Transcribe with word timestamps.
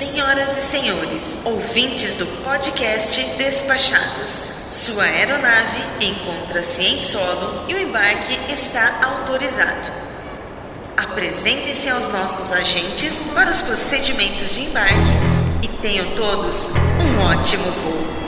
Senhoras 0.00 0.56
e 0.56 0.62
senhores, 0.62 1.22
ouvintes 1.44 2.14
do 2.14 2.24
podcast 2.42 3.22
Despachados, 3.36 4.50
sua 4.70 5.02
aeronave 5.02 5.78
encontra-se 6.00 6.82
em 6.82 6.98
solo 6.98 7.66
e 7.68 7.74
o 7.74 7.78
embarque 7.78 8.32
está 8.50 8.98
autorizado. 9.04 9.90
Apresentem-se 10.96 11.90
aos 11.90 12.08
nossos 12.08 12.50
agentes 12.50 13.22
para 13.34 13.50
os 13.50 13.60
procedimentos 13.60 14.54
de 14.54 14.62
embarque 14.62 15.12
e 15.60 15.68
tenham 15.82 16.14
todos 16.14 16.64
um 16.64 17.20
ótimo 17.20 17.70
voo. 17.70 18.19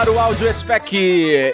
Caro 0.00 0.18
áudio 0.18 0.50
spec. 0.54 0.94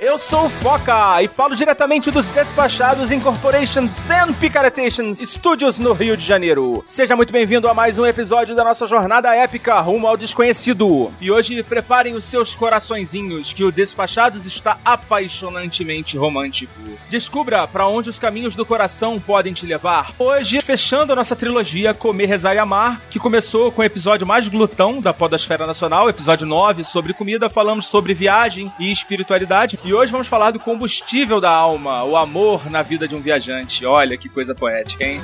Eu 0.01 0.17
sou 0.19 0.47
o 0.47 0.49
Foca 0.49 1.21
e 1.21 1.27
falo 1.27 1.57
diretamente 1.57 2.13
dos 2.13 2.27
despachados 2.27 3.11
Incorporations 3.11 4.09
and 4.09 4.35
Picaretations 4.35 5.19
Studios 5.19 5.81
no 5.81 5.93
Rio 5.93 6.17
de 6.17 6.25
Janeiro. 6.25 6.85
Seja 6.87 7.17
muito 7.17 7.33
bem-vindo 7.33 7.69
a 7.69 7.75
mais 7.75 7.99
um 7.99 8.07
episódio 8.07 8.55
da 8.55 8.63
nossa 8.63 8.87
jornada 8.87 9.35
épica 9.35 9.81
rumo 9.81 10.07
ao 10.07 10.17
desconhecido. 10.17 11.11
E 11.21 11.29
hoje 11.29 11.61
preparem 11.65 12.15
os 12.15 12.25
seus 12.25 12.55
coraçõezinhos 12.55 13.53
que 13.53 13.65
o 13.65 13.73
Despachados 13.73 14.47
está 14.47 14.79
apaixonantemente 14.85 16.17
romântico. 16.17 16.73
Descubra 17.11 17.67
para 17.67 17.89
onde 17.89 18.11
os 18.11 18.19
caminhos 18.21 18.55
do 18.55 18.65
coração 18.65 19.19
podem 19.19 19.53
te 19.53 19.67
levar. 19.67 20.13
Hoje, 20.21 20.61
fechando 20.61 21.13
a 21.13 21.17
nossa 21.17 21.35
trilogia 21.35 21.93
Comer, 21.93 22.27
Rezar 22.27 22.55
e 22.55 22.59
Amar, 22.59 23.01
que 23.11 23.19
começou 23.19 23.73
com 23.73 23.83
o 23.83 23.85
episódio 23.85 24.25
mais 24.25 24.47
glutão 24.47 25.01
da 25.01 25.13
Podosfera 25.13 25.67
Nacional, 25.67 26.09
episódio 26.09 26.47
9 26.47 26.85
sobre 26.85 27.13
comida, 27.13 27.51
falamos 27.51 27.87
sobre 27.87 28.15
viagem 28.15 28.36
e 28.79 28.93
espiritualidade. 28.93 29.79
E 29.83 29.95
hoje 29.95 30.13
vamos 30.13 30.29
falar 30.29 30.51
do 30.51 30.61
combustível 30.61 31.41
da 31.41 31.51
alma, 31.51 32.05
o 32.05 32.17
amor 32.17 32.71
na 32.71 32.83
vida 32.83 33.09
de 33.09 33.15
um 33.15 33.21
viajante. 33.21 33.87
Olha 33.87 34.17
que 34.19 34.29
coisa 34.29 34.55
poética, 34.55 35.05
hein? 35.05 35.23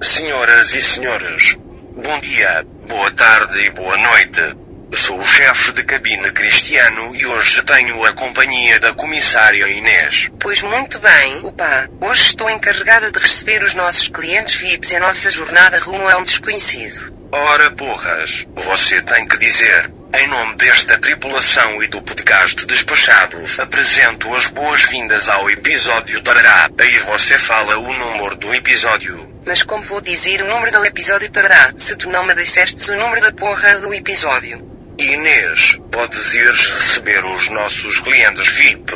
Senhoras 0.00 0.74
e 0.74 0.80
senhores, 0.80 1.58
bom 1.96 2.20
dia, 2.20 2.64
boa 2.86 3.10
tarde 3.10 3.66
e 3.66 3.70
boa 3.70 3.96
noite. 3.96 4.67
Sou 4.94 5.18
o 5.18 5.24
chefe 5.24 5.72
de 5.72 5.84
cabine 5.84 6.30
Cristiano 6.30 7.14
e 7.14 7.26
hoje 7.26 7.62
tenho 7.62 8.04
a 8.04 8.12
companhia 8.12 8.80
da 8.80 8.92
comissária 8.94 9.68
Inês. 9.68 10.30
Pois 10.40 10.62
muito 10.62 10.98
bem, 10.98 11.40
opa. 11.44 11.88
Hoje 12.00 12.22
estou 12.22 12.48
encarregada 12.48 13.10
de 13.10 13.18
receber 13.18 13.62
os 13.62 13.74
nossos 13.74 14.08
clientes 14.08 14.54
VIPs 14.54 14.92
e 14.92 14.96
a 14.96 15.00
nossa 15.00 15.30
jornada 15.30 15.78
rumo 15.78 16.08
a 16.08 16.16
um 16.16 16.22
desconhecido. 16.22 17.14
Ora 17.30 17.70
porras, 17.72 18.46
você 18.54 19.02
tem 19.02 19.28
que 19.28 19.36
dizer. 19.38 19.90
Em 20.14 20.26
nome 20.26 20.56
desta 20.56 20.96
tripulação 20.96 21.82
e 21.82 21.86
do 21.86 22.00
podcast 22.00 22.64
Despachados, 22.64 23.58
apresento 23.58 24.34
as 24.34 24.48
boas-vindas 24.48 25.28
ao 25.28 25.50
episódio 25.50 26.22
Tarará. 26.22 26.70
Aí 26.78 26.98
você 27.00 27.38
fala 27.38 27.76
o 27.76 27.92
número 27.92 28.36
do 28.36 28.54
episódio. 28.54 29.28
Mas 29.46 29.62
como 29.62 29.84
vou 29.84 30.00
dizer 30.00 30.40
o 30.40 30.48
número 30.48 30.72
do 30.72 30.84
episódio 30.84 31.30
Tarará, 31.30 31.72
se 31.76 31.94
tu 31.96 32.08
não 32.08 32.24
me 32.24 32.34
disseste 32.34 32.90
o 32.90 32.98
número 32.98 33.20
da 33.20 33.32
porra 33.32 33.78
do 33.80 33.92
episódio? 33.92 34.77
Inês, 35.00 35.78
podes 35.92 36.34
ir 36.34 36.50
receber 36.50 37.24
os 37.24 37.48
nossos 37.50 38.00
clientes 38.00 38.48
VIP. 38.48 38.92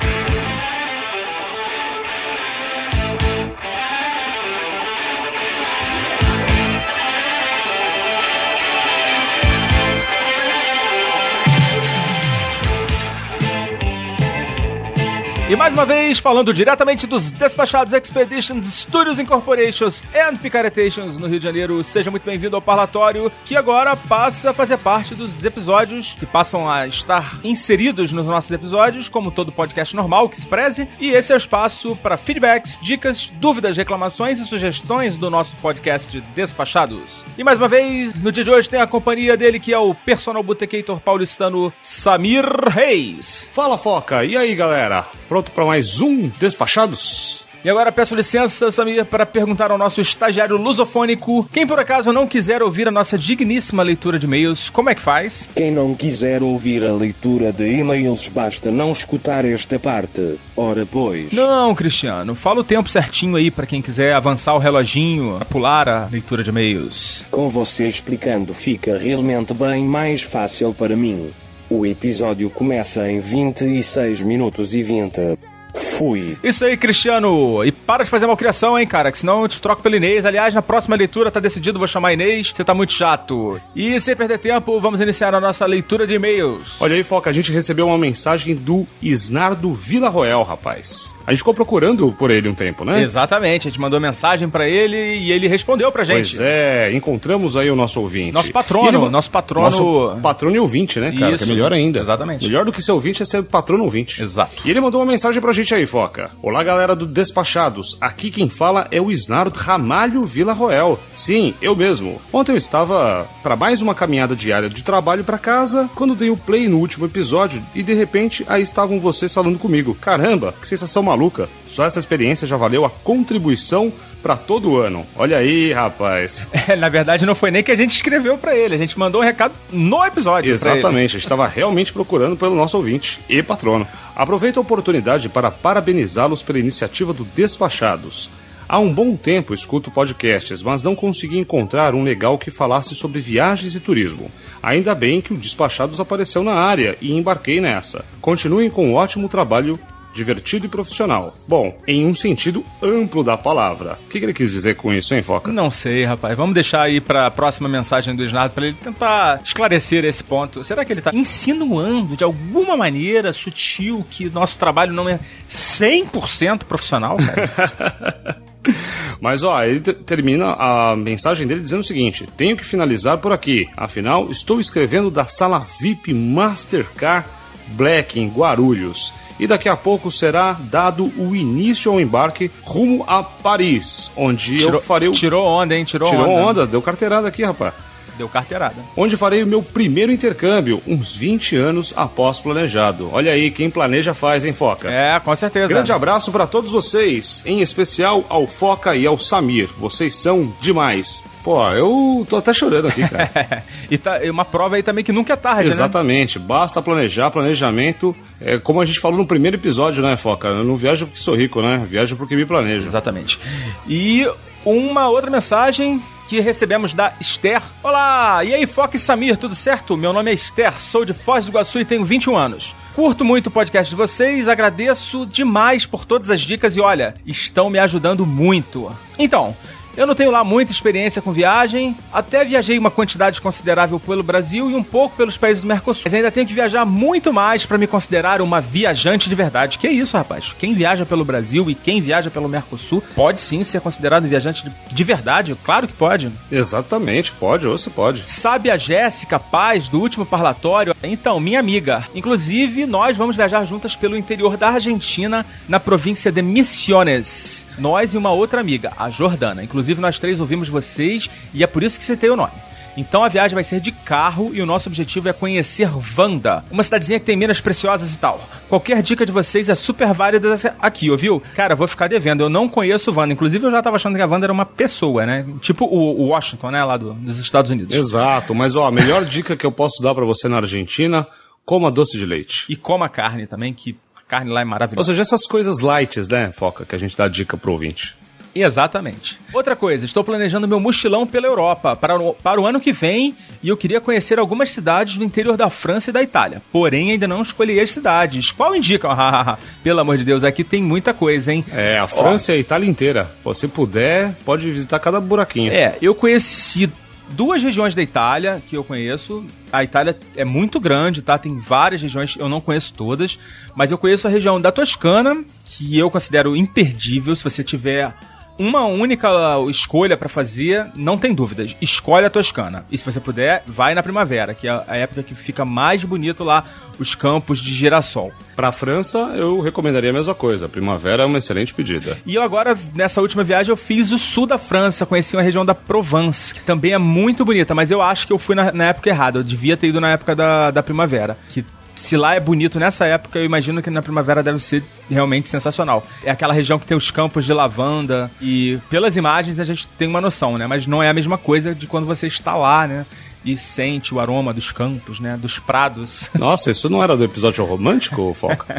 E 15.48 15.54
mais 15.54 15.72
uma 15.72 15.86
vez, 15.86 16.18
falando 16.18 16.52
diretamente 16.52 17.06
dos 17.06 17.30
Despachados 17.30 17.92
Expeditions 17.92 18.66
Studios 18.66 19.20
Incorporations 19.20 20.04
and 20.12 20.38
Picaretations 20.38 21.18
no 21.18 21.28
Rio 21.28 21.38
de 21.38 21.44
Janeiro, 21.44 21.84
seja 21.84 22.10
muito 22.10 22.24
bem-vindo 22.24 22.56
ao 22.56 22.62
Parlatório, 22.62 23.30
que 23.44 23.54
agora 23.54 23.94
passa 23.94 24.50
a 24.50 24.52
fazer 24.52 24.76
parte 24.78 25.14
dos 25.14 25.44
episódios 25.44 26.16
que 26.18 26.26
passam 26.26 26.68
a 26.68 26.88
estar 26.88 27.38
inseridos 27.44 28.10
nos 28.10 28.26
nossos 28.26 28.50
episódios, 28.50 29.08
como 29.08 29.30
todo 29.30 29.52
podcast 29.52 29.94
normal 29.94 30.28
que 30.28 30.34
se 30.34 30.44
preze. 30.44 30.88
E 30.98 31.10
esse 31.10 31.30
é 31.30 31.36
o 31.36 31.38
espaço 31.38 31.94
para 31.94 32.16
feedbacks, 32.16 32.76
dicas, 32.82 33.32
dúvidas, 33.36 33.76
reclamações 33.76 34.40
e 34.40 34.46
sugestões 34.46 35.16
do 35.16 35.30
nosso 35.30 35.54
podcast 35.58 36.20
Despachados. 36.34 37.24
E 37.38 37.44
mais 37.44 37.58
uma 37.58 37.68
vez, 37.68 38.14
no 38.14 38.32
dia 38.32 38.42
de 38.42 38.50
hoje 38.50 38.68
tem 38.68 38.80
a 38.80 38.86
companhia 38.86 39.36
dele 39.36 39.60
que 39.60 39.72
é 39.72 39.78
o 39.78 39.94
personal 39.94 40.42
botecator 40.42 40.98
paulistano 40.98 41.72
Samir 41.80 42.44
Reis. 42.68 43.48
Fala 43.52 43.78
Foca, 43.78 44.24
e 44.24 44.36
aí 44.36 44.52
galera? 44.56 45.06
Para 45.42 45.64
mais 45.64 46.00
um 46.00 46.28
Despachados? 46.28 47.46
E 47.66 47.68
agora 47.68 47.90
peço 47.90 48.14
licença, 48.14 48.70
Samir, 48.70 49.04
para 49.04 49.26
perguntar 49.26 49.72
ao 49.72 49.76
nosso 49.76 50.00
estagiário 50.00 50.56
lusofônico: 50.56 51.48
quem 51.52 51.66
por 51.66 51.80
acaso 51.80 52.12
não 52.12 52.24
quiser 52.24 52.62
ouvir 52.62 52.86
a 52.86 52.92
nossa 52.92 53.18
digníssima 53.18 53.82
leitura 53.82 54.20
de 54.20 54.24
e-mails, 54.24 54.70
como 54.70 54.88
é 54.88 54.94
que 54.94 55.00
faz? 55.00 55.48
Quem 55.52 55.72
não 55.72 55.92
quiser 55.92 56.44
ouvir 56.44 56.84
a 56.84 56.92
leitura 56.92 57.52
de 57.52 57.66
e-mails, 57.66 58.28
basta 58.28 58.70
não 58.70 58.92
escutar 58.92 59.44
esta 59.44 59.80
parte. 59.80 60.38
Ora, 60.56 60.86
pois. 60.86 61.32
Não, 61.32 61.74
Cristiano, 61.74 62.36
fala 62.36 62.60
o 62.60 62.64
tempo 62.64 62.88
certinho 62.88 63.34
aí 63.34 63.50
para 63.50 63.66
quem 63.66 63.82
quiser 63.82 64.14
avançar 64.14 64.54
o 64.54 64.58
reloginho, 64.58 65.40
pular 65.50 65.88
a 65.88 66.06
leitura 66.06 66.44
de 66.44 66.50
e-mails. 66.50 67.26
Com 67.32 67.48
você 67.48 67.88
explicando, 67.88 68.54
fica 68.54 68.96
realmente 68.96 69.52
bem 69.52 69.84
mais 69.84 70.22
fácil 70.22 70.72
para 70.72 70.94
mim. 70.94 71.32
O 71.68 71.84
episódio 71.84 72.48
começa 72.48 73.10
em 73.10 73.18
26 73.18 74.22
minutos 74.22 74.72
e 74.72 74.84
20. 74.84 75.55
Fui. 75.76 76.36
Isso 76.42 76.64
aí, 76.64 76.76
Cristiano. 76.76 77.64
E 77.64 77.70
para 77.72 78.04
de 78.04 78.10
fazer 78.10 78.26
malcriação, 78.26 78.78
hein, 78.78 78.86
cara, 78.86 79.12
que 79.12 79.18
senão 79.18 79.42
eu 79.42 79.48
te 79.48 79.60
troco 79.60 79.82
pela 79.82 79.96
Inês. 79.96 80.24
Aliás, 80.26 80.54
na 80.54 80.62
próxima 80.62 80.96
leitura 80.96 81.30
tá 81.30 81.38
decidido, 81.40 81.78
vou 81.78 81.86
chamar 81.88 82.12
Inês. 82.12 82.52
Você 82.54 82.64
tá 82.64 82.74
muito 82.74 82.92
chato. 82.92 83.60
E 83.74 83.98
sem 84.00 84.16
perder 84.16 84.38
tempo, 84.38 84.80
vamos 84.80 85.00
iniciar 85.00 85.34
a 85.34 85.40
nossa 85.40 85.64
leitura 85.66 86.06
de 86.06 86.14
e-mails. 86.14 86.76
Olha 86.80 86.96
aí, 86.96 87.02
Foca, 87.02 87.30
a 87.30 87.32
gente 87.32 87.52
recebeu 87.52 87.86
uma 87.86 87.98
mensagem 87.98 88.54
do 88.54 88.86
Isnardo 89.02 89.72
Vila 89.74 90.08
Roel, 90.08 90.42
rapaz. 90.42 91.14
A 91.26 91.30
gente 91.32 91.38
ficou 91.38 91.54
procurando 91.54 92.12
por 92.12 92.30
ele 92.30 92.48
um 92.48 92.54
tempo, 92.54 92.84
né? 92.84 93.02
Exatamente, 93.02 93.66
a 93.66 93.70
gente 93.70 93.80
mandou 93.80 93.98
mensagem 93.98 94.48
pra 94.48 94.68
ele 94.68 94.96
e 95.16 95.32
ele 95.32 95.48
respondeu 95.48 95.90
pra 95.90 96.04
gente. 96.04 96.36
Pois 96.36 96.40
é, 96.40 96.92
encontramos 96.92 97.56
aí 97.56 97.68
o 97.70 97.74
nosso 97.76 98.00
ouvinte. 98.00 98.30
Nosso 98.32 98.52
patrono, 98.52 99.02
ele- 99.02 99.08
nosso 99.10 99.30
patrono- 99.30 99.66
Nosso 99.66 100.16
patrono 100.22 100.54
e 100.54 100.58
ouvinte, 100.60 101.00
né, 101.00 101.12
cara? 101.18 101.34
Isso, 101.34 101.44
que 101.44 101.50
é 101.50 101.54
melhor 101.54 101.72
ainda. 101.72 101.98
exatamente. 102.00 102.44
Melhor 102.46 102.64
do 102.64 102.72
que 102.72 102.80
ser 102.80 102.92
ouvinte 102.92 103.22
é 103.22 103.26
ser 103.26 103.42
patrono 103.42 103.82
ouvinte. 103.84 104.22
Exato. 104.22 104.52
E 104.64 104.70
ele 104.70 104.80
mandou 104.80 105.00
uma 105.00 105.10
mensagem 105.10 105.40
pra 105.40 105.52
gente 105.52 105.65
aí, 105.74 105.86
Foca. 105.86 106.30
Olá, 106.42 106.62
galera 106.62 106.94
do 106.94 107.06
Despachados. 107.06 107.96
Aqui 108.00 108.30
quem 108.30 108.48
fala 108.48 108.86
é 108.90 109.00
o 109.00 109.10
Isnardo 109.10 109.58
Ramalho 109.58 110.22
Vila 110.22 110.52
Roel. 110.52 110.98
Sim, 111.14 111.54
eu 111.60 111.74
mesmo. 111.74 112.20
Ontem 112.32 112.52
eu 112.52 112.56
estava 112.56 113.26
pra 113.42 113.56
mais 113.56 113.82
uma 113.82 113.94
caminhada 113.94 114.36
diária 114.36 114.68
de 114.68 114.84
trabalho 114.84 115.24
pra 115.24 115.38
casa, 115.38 115.90
quando 115.94 116.14
dei 116.14 116.30
o 116.30 116.36
play 116.36 116.68
no 116.68 116.78
último 116.78 117.06
episódio 117.06 117.62
e 117.74 117.82
de 117.82 117.94
repente 117.94 118.44
aí 118.48 118.62
estavam 118.62 119.00
vocês 119.00 119.32
falando 119.32 119.58
comigo. 119.58 119.94
Caramba, 119.94 120.54
que 120.60 120.68
sensação 120.68 121.02
maluca. 121.02 121.48
Só 121.66 121.84
essa 121.84 121.98
experiência 121.98 122.46
já 122.46 122.56
valeu 122.56 122.84
a 122.84 122.90
contribuição 122.90 123.92
pra 124.26 124.36
todo 124.36 124.76
ano. 124.76 125.06
Olha 125.14 125.36
aí, 125.36 125.72
rapaz. 125.72 126.50
É, 126.66 126.74
na 126.74 126.88
verdade, 126.88 127.24
não 127.24 127.36
foi 127.36 127.52
nem 127.52 127.62
que 127.62 127.70
a 127.70 127.76
gente 127.76 127.92
escreveu 127.92 128.36
pra 128.36 128.56
ele, 128.56 128.74
a 128.74 128.78
gente 128.78 128.98
mandou 128.98 129.20
um 129.20 129.24
recado 129.24 129.54
no 129.70 130.04
episódio. 130.04 130.52
Exatamente, 130.52 131.10
a 131.10 131.18
gente 131.18 131.22
estava 131.22 131.46
realmente 131.46 131.92
procurando 131.92 132.36
pelo 132.36 132.56
nosso 132.56 132.76
ouvinte 132.76 133.20
e 133.28 133.40
patrono. 133.40 133.86
Aproveito 134.16 134.56
a 134.56 134.62
oportunidade 134.62 135.28
para 135.28 135.48
parabenizá-los 135.48 136.42
pela 136.42 136.58
iniciativa 136.58 137.12
do 137.12 137.22
Despachados. 137.22 138.28
Há 138.68 138.80
um 138.80 138.92
bom 138.92 139.14
tempo 139.14 139.54
escuto 139.54 139.92
podcasts, 139.92 140.60
mas 140.60 140.82
não 140.82 140.96
consegui 140.96 141.38
encontrar 141.38 141.94
um 141.94 142.02
legal 142.02 142.36
que 142.36 142.50
falasse 142.50 142.96
sobre 142.96 143.20
viagens 143.20 143.76
e 143.76 143.80
turismo. 143.80 144.28
Ainda 144.60 144.92
bem 144.92 145.20
que 145.20 145.32
o 145.32 145.36
Despachados 145.36 146.00
apareceu 146.00 146.42
na 146.42 146.54
área 146.54 146.98
e 147.00 147.16
embarquei 147.16 147.60
nessa. 147.60 148.04
Continuem 148.20 148.70
com 148.70 148.88
um 148.88 148.94
ótimo 148.94 149.28
trabalho 149.28 149.78
divertido 150.16 150.66
e 150.66 150.68
profissional. 150.68 151.32
Bom, 151.46 151.76
em 151.86 152.04
um 152.06 152.14
sentido 152.14 152.64
amplo 152.82 153.22
da 153.22 153.36
palavra. 153.36 153.98
O 154.06 154.08
que 154.08 154.18
que 154.18 154.24
ele 154.24 154.32
quis 154.34 154.50
dizer 154.50 154.74
com 154.76 154.92
isso, 154.92 155.14
hein, 155.14 155.22
Foca? 155.22 155.52
Não 155.52 155.70
sei, 155.70 156.04
rapaz. 156.04 156.36
Vamos 156.36 156.54
deixar 156.54 156.82
aí 156.82 157.00
pra 157.00 157.30
próxima 157.30 157.68
mensagem 157.68 158.16
do 158.16 158.24
Snardo 158.24 158.54
pra 158.54 158.66
ele 158.66 158.76
tentar 158.82 159.40
esclarecer 159.44 160.04
esse 160.04 160.24
ponto. 160.24 160.64
Será 160.64 160.84
que 160.84 160.92
ele 160.92 161.02
tá 161.02 161.10
insinuando 161.14 162.16
de 162.16 162.24
alguma 162.24 162.76
maneira 162.76 163.32
sutil 163.32 164.04
que 164.10 164.30
nosso 164.30 164.58
trabalho 164.58 164.92
não 164.92 165.08
é 165.08 165.20
100% 165.48 166.64
profissional, 166.64 167.16
cara? 167.18 168.36
Mas 169.20 169.42
ó, 169.44 169.62
ele 169.62 169.80
te- 169.80 169.92
termina 169.94 170.54
a 170.58 170.96
mensagem 170.96 171.46
dele 171.46 171.60
dizendo 171.60 171.80
o 171.80 171.84
seguinte: 171.84 172.26
tenho 172.36 172.56
que 172.56 172.64
finalizar 172.64 173.18
por 173.18 173.32
aqui. 173.32 173.68
Afinal, 173.76 174.28
estou 174.30 174.58
escrevendo 174.60 175.10
da 175.10 175.26
sala 175.26 175.64
VIP 175.80 176.12
Mastercard 176.12 177.26
Black 177.68 178.18
em 178.18 178.28
Guarulhos. 178.28 179.12
E 179.38 179.46
daqui 179.46 179.68
a 179.68 179.76
pouco 179.76 180.10
será 180.10 180.56
dado 180.58 181.12
o 181.16 181.36
início 181.36 181.92
ao 181.92 182.00
embarque 182.00 182.50
rumo 182.62 183.04
a 183.06 183.22
Paris, 183.22 184.10
onde 184.16 184.62
eu 184.62 184.80
farei 184.80 185.08
o. 185.08 185.12
tirou 185.12 185.46
onda, 185.46 185.74
hein? 185.76 185.84
Tirou, 185.84 186.08
Tirou 186.08 186.26
onda. 186.28 186.50
onda, 186.50 186.66
deu 186.66 186.80
carteirada 186.80 187.28
aqui, 187.28 187.44
rapaz. 187.44 187.74
Deu 188.16 188.30
carteirada. 188.30 188.76
Onde 188.96 189.14
farei 189.14 189.42
o 189.42 189.46
meu 189.46 189.62
primeiro 189.62 190.10
intercâmbio, 190.10 190.80
uns 190.86 191.14
20 191.14 191.54
anos 191.54 191.92
após 191.94 192.40
planejado. 192.40 193.10
Olha 193.12 193.30
aí, 193.32 193.50
quem 193.50 193.68
planeja 193.68 194.14
faz, 194.14 194.46
hein, 194.46 194.54
Foca? 194.54 194.90
É, 194.90 195.20
com 195.20 195.36
certeza. 195.36 195.68
Grande 195.68 195.92
abraço 195.92 196.32
pra 196.32 196.46
todos 196.46 196.70
vocês, 196.70 197.42
em 197.44 197.60
especial 197.60 198.24
ao 198.30 198.46
Foca 198.46 198.96
e 198.96 199.06
ao 199.06 199.18
Samir. 199.18 199.68
Vocês 199.78 200.14
são 200.14 200.50
demais. 200.62 201.24
Pô, 201.46 201.62
eu 201.70 202.26
tô 202.28 202.38
até 202.38 202.52
chorando 202.52 202.88
aqui, 202.88 203.08
cara. 203.08 203.62
e, 203.88 203.96
tá, 203.96 204.18
uma 204.28 204.44
prova 204.44 204.74
aí 204.74 204.82
também 204.82 205.04
que 205.04 205.12
nunca 205.12 205.34
é 205.34 205.36
tarde, 205.36 205.68
né? 205.68 205.76
Exatamente, 205.76 206.40
basta 206.40 206.82
planejar, 206.82 207.30
planejamento. 207.30 208.16
É, 208.40 208.58
como 208.58 208.80
a 208.80 208.84
gente 208.84 208.98
falou 208.98 209.16
no 209.16 209.24
primeiro 209.24 209.56
episódio, 209.56 210.02
né, 210.02 210.16
Foca? 210.16 210.48
Eu 210.48 210.64
não 210.64 210.74
viajo 210.74 211.06
porque 211.06 211.20
sou 211.20 211.36
rico, 211.36 211.62
né? 211.62 211.80
Viajo 211.88 212.16
porque 212.16 212.34
me 212.34 212.44
planejo. 212.44 212.88
Exatamente. 212.88 213.38
E 213.86 214.28
uma 214.64 215.08
outra 215.08 215.30
mensagem 215.30 216.02
que 216.28 216.40
recebemos 216.40 216.92
da 216.92 217.12
Esther. 217.20 217.62
Olá! 217.80 218.42
E 218.42 218.52
aí, 218.52 218.66
Foca 218.66 218.96
e 218.96 218.98
Samir, 218.98 219.36
tudo 219.36 219.54
certo? 219.54 219.96
Meu 219.96 220.12
nome 220.12 220.32
é 220.32 220.34
Esther, 220.34 220.82
sou 220.82 221.04
de 221.04 221.12
Foz 221.12 221.44
do 221.44 221.50
Iguaçu 221.50 221.78
e 221.78 221.84
tenho 221.84 222.04
21 222.04 222.36
anos. 222.36 222.74
Curto 222.92 223.24
muito 223.24 223.48
o 223.48 223.50
podcast 223.50 223.88
de 223.88 223.94
vocês, 223.94 224.48
agradeço 224.48 225.26
demais 225.26 225.86
por 225.86 226.04
todas 226.04 226.30
as 226.30 226.40
dicas 226.40 226.76
e 226.76 226.80
olha, 226.80 227.14
estão 227.24 227.70
me 227.70 227.78
ajudando 227.78 228.26
muito. 228.26 228.90
Então, 229.18 229.54
eu 229.96 230.06
não 230.06 230.14
tenho 230.14 230.30
lá 230.30 230.44
muita 230.44 230.72
experiência 230.72 231.22
com 231.22 231.32
viagem, 231.32 231.96
até 232.12 232.44
viajei 232.44 232.78
uma 232.78 232.90
quantidade 232.90 233.40
considerável 233.40 233.98
pelo 233.98 234.22
Brasil 234.22 234.70
e 234.70 234.74
um 234.74 234.82
pouco 234.82 235.16
pelos 235.16 235.36
países 235.36 235.62
do 235.62 235.66
Mercosul. 235.66 236.02
Mas 236.04 236.14
ainda 236.14 236.30
tenho 236.30 236.46
que 236.46 236.54
viajar 236.54 236.84
muito 236.84 237.32
mais 237.32 237.64
para 237.64 237.78
me 237.78 237.86
considerar 237.86 238.40
uma 238.40 238.60
viajante 238.60 239.28
de 239.28 239.34
verdade. 239.34 239.78
Que 239.78 239.88
isso, 239.88 240.16
rapaz? 240.16 240.54
Quem 240.58 240.74
viaja 240.74 241.06
pelo 241.06 241.24
Brasil 241.24 241.70
e 241.70 241.74
quem 241.74 242.00
viaja 242.00 242.30
pelo 242.30 242.48
Mercosul 242.48 243.02
pode 243.14 243.40
sim 243.40 243.64
ser 243.64 243.80
considerado 243.80 244.28
viajante 244.28 244.64
de, 244.64 244.94
de 244.94 245.04
verdade? 245.04 245.56
Claro 245.64 245.86
que 245.86 245.94
pode. 245.94 246.30
Exatamente, 246.50 247.32
pode, 247.32 247.66
ou 247.66 247.76
você 247.76 247.90
pode. 247.90 248.24
Sabe 248.26 248.70
a 248.70 248.76
Jéssica 248.76 249.38
Paz 249.38 249.88
do 249.88 250.00
último 250.00 250.26
parlatório? 250.26 250.94
Então, 251.02 251.40
minha 251.40 251.60
amiga. 251.60 252.04
Inclusive, 252.14 252.86
nós 252.86 253.16
vamos 253.16 253.36
viajar 253.36 253.64
juntas 253.64 253.96
pelo 253.96 254.16
interior 254.16 254.56
da 254.56 254.68
Argentina, 254.68 255.44
na 255.68 255.80
província 255.80 256.30
de 256.30 256.42
Misiones. 256.42 257.65
Nós 257.78 258.14
e 258.14 258.16
uma 258.18 258.30
outra 258.30 258.60
amiga, 258.60 258.92
a 258.98 259.10
Jordana. 259.10 259.62
Inclusive, 259.62 260.00
nós 260.00 260.18
três 260.18 260.40
ouvimos 260.40 260.68
vocês 260.68 261.28
e 261.52 261.62
é 261.62 261.66
por 261.66 261.82
isso 261.82 261.98
que 261.98 262.04
citei 262.04 262.30
o 262.30 262.36
nome. 262.36 262.52
Então 262.98 263.22
a 263.22 263.28
viagem 263.28 263.54
vai 263.54 263.62
ser 263.62 263.78
de 263.78 263.92
carro 263.92 264.52
e 264.54 264.62
o 264.62 264.64
nosso 264.64 264.88
objetivo 264.88 265.28
é 265.28 265.32
conhecer 265.34 265.86
Vanda, 265.90 266.64
uma 266.70 266.82
cidadezinha 266.82 267.20
que 267.20 267.26
tem 267.26 267.36
minas 267.36 267.60
preciosas 267.60 268.14
e 268.14 268.16
tal. 268.16 268.40
Qualquer 268.70 269.02
dica 269.02 269.26
de 269.26 269.30
vocês 269.30 269.68
é 269.68 269.74
super 269.74 270.14
válida 270.14 270.54
aqui, 270.80 271.10
ouviu? 271.10 271.42
Cara, 271.54 271.74
vou 271.76 271.86
ficar 271.86 272.08
devendo, 272.08 272.42
eu 272.42 272.48
não 272.48 272.66
conheço 272.70 273.12
Vanda. 273.12 273.34
Inclusive 273.34 273.66
eu 273.66 273.70
já 273.70 273.82
tava 273.82 273.96
achando 273.96 274.16
que 274.16 274.22
a 274.22 274.26
Vanda 274.26 274.46
era 274.46 274.52
uma 274.52 274.64
pessoa, 274.64 275.26
né? 275.26 275.44
Tipo 275.60 275.84
o, 275.84 276.28
Washington, 276.28 276.70
né? 276.70 276.82
Lá 276.82 276.96
do- 276.96 277.12
dos 277.12 277.36
Estados 277.38 277.70
Unidos. 277.70 277.94
Exato, 277.94 278.54
mas 278.54 278.74
ó, 278.74 278.86
a 278.86 278.90
melhor 278.90 279.26
dica 279.26 279.54
que 279.54 279.66
eu 279.66 279.72
posso 279.72 280.02
dar 280.02 280.14
pra 280.14 280.24
você 280.24 280.48
na 280.48 280.56
Argentina, 280.56 281.26
coma 281.66 281.90
doce 281.90 282.16
de 282.16 282.24
leite. 282.24 282.64
E 282.66 282.76
coma 282.76 283.10
carne 283.10 283.46
também, 283.46 283.74
que 283.74 283.94
carne 284.28 284.50
lá 284.50 284.60
é 284.60 284.64
Ou 284.64 284.70
maravilhosa. 284.70 285.10
seja, 285.10 285.22
essas 285.22 285.46
coisas 285.46 285.80
light, 285.80 286.18
né, 286.30 286.52
Foca, 286.52 286.84
que 286.84 286.94
a 286.94 286.98
gente 286.98 287.16
dá 287.16 287.28
dica 287.28 287.56
pro 287.56 287.72
ouvinte. 287.72 288.16
Exatamente. 288.54 289.38
Outra 289.52 289.76
coisa, 289.76 290.06
estou 290.06 290.24
planejando 290.24 290.66
meu 290.66 290.80
mochilão 290.80 291.26
pela 291.26 291.46
Europa 291.46 291.94
para 291.94 292.18
o, 292.18 292.32
para 292.32 292.58
o 292.58 292.66
ano 292.66 292.80
que 292.80 292.90
vem 292.90 293.36
e 293.62 293.68
eu 293.68 293.76
queria 293.76 294.00
conhecer 294.00 294.38
algumas 294.38 294.70
cidades 294.70 295.18
do 295.18 295.24
interior 295.24 295.56
da 295.56 295.68
França 295.68 296.08
e 296.08 296.12
da 296.12 296.22
Itália. 296.22 296.62
Porém, 296.72 297.12
ainda 297.12 297.28
não 297.28 297.42
escolhi 297.42 297.78
as 297.78 297.90
cidades. 297.90 298.52
Qual 298.52 298.74
indica? 298.74 299.08
Pelo 299.84 300.00
amor 300.00 300.16
de 300.16 300.24
Deus, 300.24 300.42
aqui 300.42 300.64
tem 300.64 300.82
muita 300.82 301.12
coisa, 301.12 301.52
hein? 301.52 301.62
É, 301.70 301.98
a 301.98 302.08
França 302.08 302.52
e 302.52 302.56
a 302.56 302.58
Itália 302.58 302.88
inteira. 302.88 303.30
Se 303.54 303.68
puder, 303.68 304.34
pode 304.44 304.70
visitar 304.70 304.98
cada 305.00 305.20
buraquinho. 305.20 305.72
É, 305.72 305.96
eu 306.00 306.14
conheci 306.14 306.90
duas 307.30 307.62
regiões 307.62 307.94
da 307.94 308.02
Itália 308.02 308.62
que 308.66 308.76
eu 308.76 308.84
conheço. 308.84 309.44
A 309.72 309.82
Itália 309.82 310.16
é 310.36 310.44
muito 310.44 310.78
grande, 310.78 311.22
tá? 311.22 311.38
Tem 311.38 311.56
várias 311.56 312.02
regiões, 312.02 312.36
eu 312.38 312.48
não 312.48 312.60
conheço 312.60 312.92
todas, 312.94 313.38
mas 313.74 313.90
eu 313.90 313.98
conheço 313.98 314.26
a 314.26 314.30
região 314.30 314.60
da 314.60 314.72
Toscana, 314.72 315.44
que 315.64 315.98
eu 315.98 316.10
considero 316.10 316.56
imperdível 316.56 317.34
se 317.34 317.44
você 317.44 317.62
tiver 317.62 318.14
uma 318.58 318.84
única 318.84 319.28
escolha 319.68 320.16
pra 320.16 320.28
fazer, 320.28 320.86
não 320.96 321.18
tem 321.18 321.34
dúvidas. 321.34 321.76
Escolhe 321.80 322.26
a 322.26 322.30
Toscana. 322.30 322.84
E 322.90 322.98
se 322.98 323.04
você 323.04 323.20
puder, 323.20 323.62
vai 323.66 323.94
na 323.94 324.02
primavera, 324.02 324.54
que 324.54 324.68
é 324.68 324.84
a 324.86 324.96
época 324.96 325.22
que 325.22 325.34
fica 325.34 325.64
mais 325.64 326.04
bonito 326.04 326.42
lá 326.42 326.64
os 326.98 327.14
campos 327.14 327.58
de 327.58 327.74
girassol. 327.74 328.32
Pra 328.54 328.72
França, 328.72 329.18
eu 329.36 329.60
recomendaria 329.60 330.10
a 330.10 330.12
mesma 330.12 330.34
coisa. 330.34 330.68
Primavera 330.68 331.22
é 331.24 331.26
uma 331.26 331.38
excelente 331.38 331.74
pedida. 331.74 332.18
E 332.24 332.34
eu 332.34 332.42
agora, 332.42 332.76
nessa 332.94 333.20
última 333.20 333.44
viagem, 333.44 333.70
eu 333.70 333.76
fiz 333.76 334.10
o 334.12 334.18
sul 334.18 334.46
da 334.46 334.58
França, 334.58 335.04
conheci 335.04 335.36
uma 335.36 335.42
região 335.42 335.64
da 335.64 335.74
Provence, 335.74 336.54
que 336.54 336.62
também 336.62 336.92
é 336.92 336.98
muito 336.98 337.44
bonita, 337.44 337.74
mas 337.74 337.90
eu 337.90 338.00
acho 338.00 338.26
que 338.26 338.32
eu 338.32 338.38
fui 338.38 338.54
na, 338.54 338.72
na 338.72 338.84
época 338.84 339.10
errada, 339.10 339.38
eu 339.38 339.42
devia 339.42 339.76
ter 339.76 339.88
ido 339.88 340.00
na 340.00 340.10
época 340.10 340.34
da, 340.34 340.70
da 340.70 340.82
primavera. 340.82 341.36
Que 341.50 341.64
se 341.96 342.16
lá 342.16 342.34
é 342.34 342.40
bonito 342.40 342.78
nessa 342.78 343.04
época, 343.06 343.38
eu 343.38 343.44
imagino 343.44 343.82
que 343.82 343.90
na 343.90 344.00
primavera 344.02 344.42
deve 344.42 344.60
ser 344.60 344.84
realmente 345.10 345.48
sensacional. 345.48 346.06
É 346.22 346.30
aquela 346.30 346.52
região 346.54 346.78
que 346.78 346.86
tem 346.86 346.96
os 346.96 347.10
campos 347.10 347.44
de 347.44 347.52
lavanda 347.52 348.30
e 348.40 348.78
pelas 348.88 349.16
imagens 349.16 349.58
a 349.58 349.64
gente 349.64 349.88
tem 349.98 350.06
uma 350.06 350.20
noção, 350.20 350.56
né? 350.58 350.66
Mas 350.66 350.86
não 350.86 351.02
é 351.02 351.08
a 351.08 351.14
mesma 351.14 351.36
coisa 351.38 351.74
de 351.74 351.86
quando 351.86 352.06
você 352.06 352.26
está 352.26 352.54
lá, 352.54 352.86
né? 352.86 353.04
E 353.44 353.56
sente 353.56 354.12
o 354.12 354.18
aroma 354.20 354.52
dos 354.52 354.72
campos, 354.72 355.20
né? 355.20 355.36
Dos 355.40 355.58
prados. 355.58 356.28
Nossa, 356.36 356.70
isso 356.70 356.90
não 356.90 357.02
era 357.02 357.16
do 357.16 357.22
episódio 357.24 357.64
romântico, 357.64 358.34
Foca? 358.34 358.74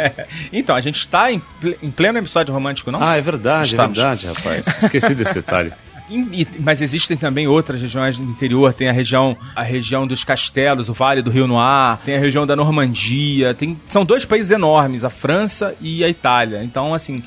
então, 0.52 0.76
a 0.76 0.80
gente 0.80 0.98
está 0.98 1.32
em, 1.32 1.38
ple- 1.60 1.78
em 1.82 1.90
pleno 1.90 2.18
episódio 2.18 2.52
romântico, 2.52 2.90
não? 2.90 3.02
ah, 3.02 3.16
é 3.16 3.20
verdade, 3.20 3.70
Estamos. 3.70 3.98
é 3.98 4.02
verdade, 4.02 4.26
rapaz. 4.26 4.66
Esqueci 4.82 5.14
desse 5.14 5.34
detalhe. 5.34 5.72
E- 6.10 6.46
mas 6.58 6.82
existem 6.82 7.16
também 7.16 7.46
outras 7.46 7.80
regiões 7.80 8.16
do 8.18 8.24
interior. 8.24 8.72
Tem 8.72 8.88
a 8.88 8.92
região, 8.92 9.36
a 9.54 9.62
região 9.62 10.06
dos 10.06 10.24
castelos, 10.24 10.88
o 10.88 10.92
Vale 10.92 11.22
do 11.22 11.30
Rio 11.30 11.46
Noir. 11.46 11.98
Tem 12.04 12.16
a 12.16 12.18
região 12.20 12.46
da 12.46 12.56
Normandia. 12.56 13.54
Tem, 13.54 13.76
são 13.88 14.04
dois 14.04 14.24
países 14.24 14.50
enormes, 14.50 15.04
a 15.04 15.10
França 15.10 15.74
e 15.80 16.02
a 16.02 16.08
Itália. 16.08 16.62
Então, 16.64 16.92
assim, 16.92 17.22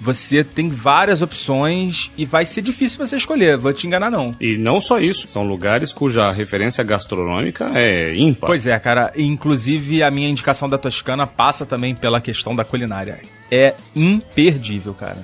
você 0.00 0.44
tem 0.44 0.68
várias 0.68 1.22
opções 1.22 2.10
e 2.16 2.24
vai 2.24 2.46
ser 2.46 2.62
difícil 2.62 2.98
você 3.04 3.16
escolher. 3.16 3.56
Vou 3.58 3.72
te 3.72 3.86
enganar 3.86 4.10
não. 4.10 4.32
E 4.40 4.56
não 4.56 4.80
só 4.80 5.00
isso, 5.00 5.26
são 5.26 5.42
lugares 5.44 5.92
cuja 5.92 6.30
referência 6.30 6.84
gastronômica 6.84 7.70
é 7.74 8.12
ímpar. 8.16 8.46
Pois 8.46 8.66
é, 8.66 8.78
cara. 8.78 9.12
Inclusive, 9.16 10.02
a 10.02 10.10
minha 10.10 10.28
indicação 10.28 10.68
da 10.68 10.78
Toscana 10.78 11.26
passa 11.26 11.66
também 11.66 11.94
pela 11.94 12.20
questão 12.20 12.54
da 12.54 12.64
culinária. 12.64 13.18
É 13.50 13.74
imperdível, 13.96 14.94
cara. 14.94 15.18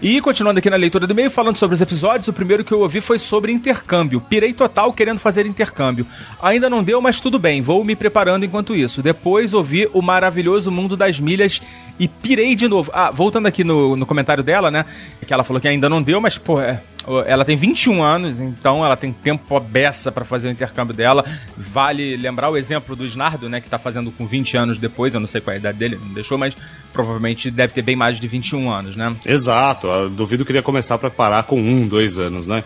E 0.00 0.20
continuando 0.20 0.58
aqui 0.58 0.70
na 0.70 0.76
leitura 0.76 1.06
do 1.06 1.12
e-mail, 1.12 1.30
falando 1.30 1.56
sobre 1.56 1.74
os 1.74 1.80
episódios, 1.80 2.28
o 2.28 2.32
primeiro 2.32 2.64
que 2.64 2.72
eu 2.72 2.80
ouvi 2.80 3.00
foi 3.00 3.18
sobre 3.18 3.52
intercâmbio. 3.52 4.20
Pirei 4.20 4.52
total 4.52 4.92
querendo 4.92 5.18
fazer 5.18 5.46
intercâmbio. 5.46 6.06
Ainda 6.40 6.70
não 6.70 6.82
deu, 6.82 7.00
mas 7.00 7.20
tudo 7.20 7.38
bem, 7.38 7.62
vou 7.62 7.84
me 7.84 7.96
preparando 7.96 8.44
enquanto 8.44 8.74
isso. 8.74 9.02
Depois 9.02 9.52
ouvi 9.52 9.88
o 9.92 10.02
maravilhoso 10.02 10.70
mundo 10.70 10.96
das 10.96 11.18
milhas 11.18 11.60
e 11.98 12.08
pirei 12.08 12.54
de 12.54 12.68
novo. 12.68 12.90
Ah, 12.94 13.10
voltando 13.10 13.46
aqui 13.46 13.64
no, 13.64 13.96
no 13.96 14.06
comentário 14.06 14.42
dela, 14.42 14.70
né? 14.70 14.84
Que 15.26 15.32
ela 15.32 15.44
falou 15.44 15.60
que 15.60 15.68
ainda 15.68 15.88
não 15.88 16.02
deu, 16.02 16.20
mas, 16.20 16.38
pô, 16.38 16.60
é, 16.60 16.80
ela 17.26 17.44
tem 17.44 17.56
21 17.56 18.02
anos, 18.02 18.40
então 18.40 18.84
ela 18.84 18.96
tem 18.96 19.12
tempo 19.12 19.58
beça 19.60 20.12
pra 20.12 20.24
fazer 20.24 20.48
o 20.48 20.50
intercâmbio 20.50 20.94
dela. 20.94 21.24
Vale 21.56 22.16
lembrar 22.16 22.50
o 22.50 22.56
exemplo 22.56 22.94
do 22.94 23.04
Snardo, 23.04 23.48
né? 23.48 23.60
Que 23.60 23.68
tá 23.68 23.78
fazendo 23.78 24.10
com 24.10 24.26
20 24.26 24.56
anos 24.56 24.78
depois, 24.78 25.14
eu 25.14 25.20
não 25.20 25.26
sei 25.26 25.40
qual 25.40 25.52
é 25.52 25.56
a 25.56 25.60
idade 25.60 25.78
dele, 25.78 25.98
não 26.02 26.14
deixou, 26.14 26.38
mas 26.38 26.56
provavelmente 26.92 27.50
deve 27.50 27.72
ter 27.72 27.82
bem 27.82 27.96
mais 27.96 28.18
de 28.18 28.28
21 28.28 28.70
anos, 28.70 28.96
né? 28.96 29.14
Exato, 29.26 29.88
duvido 30.10 30.44
que 30.44 30.52
ele 30.52 30.58
ia 30.58 30.62
começar 30.62 30.94
a 30.94 30.98
preparar 30.98 31.44
com 31.44 31.58
um, 31.58 31.86
dois 31.86 32.18
anos, 32.18 32.46
né? 32.46 32.62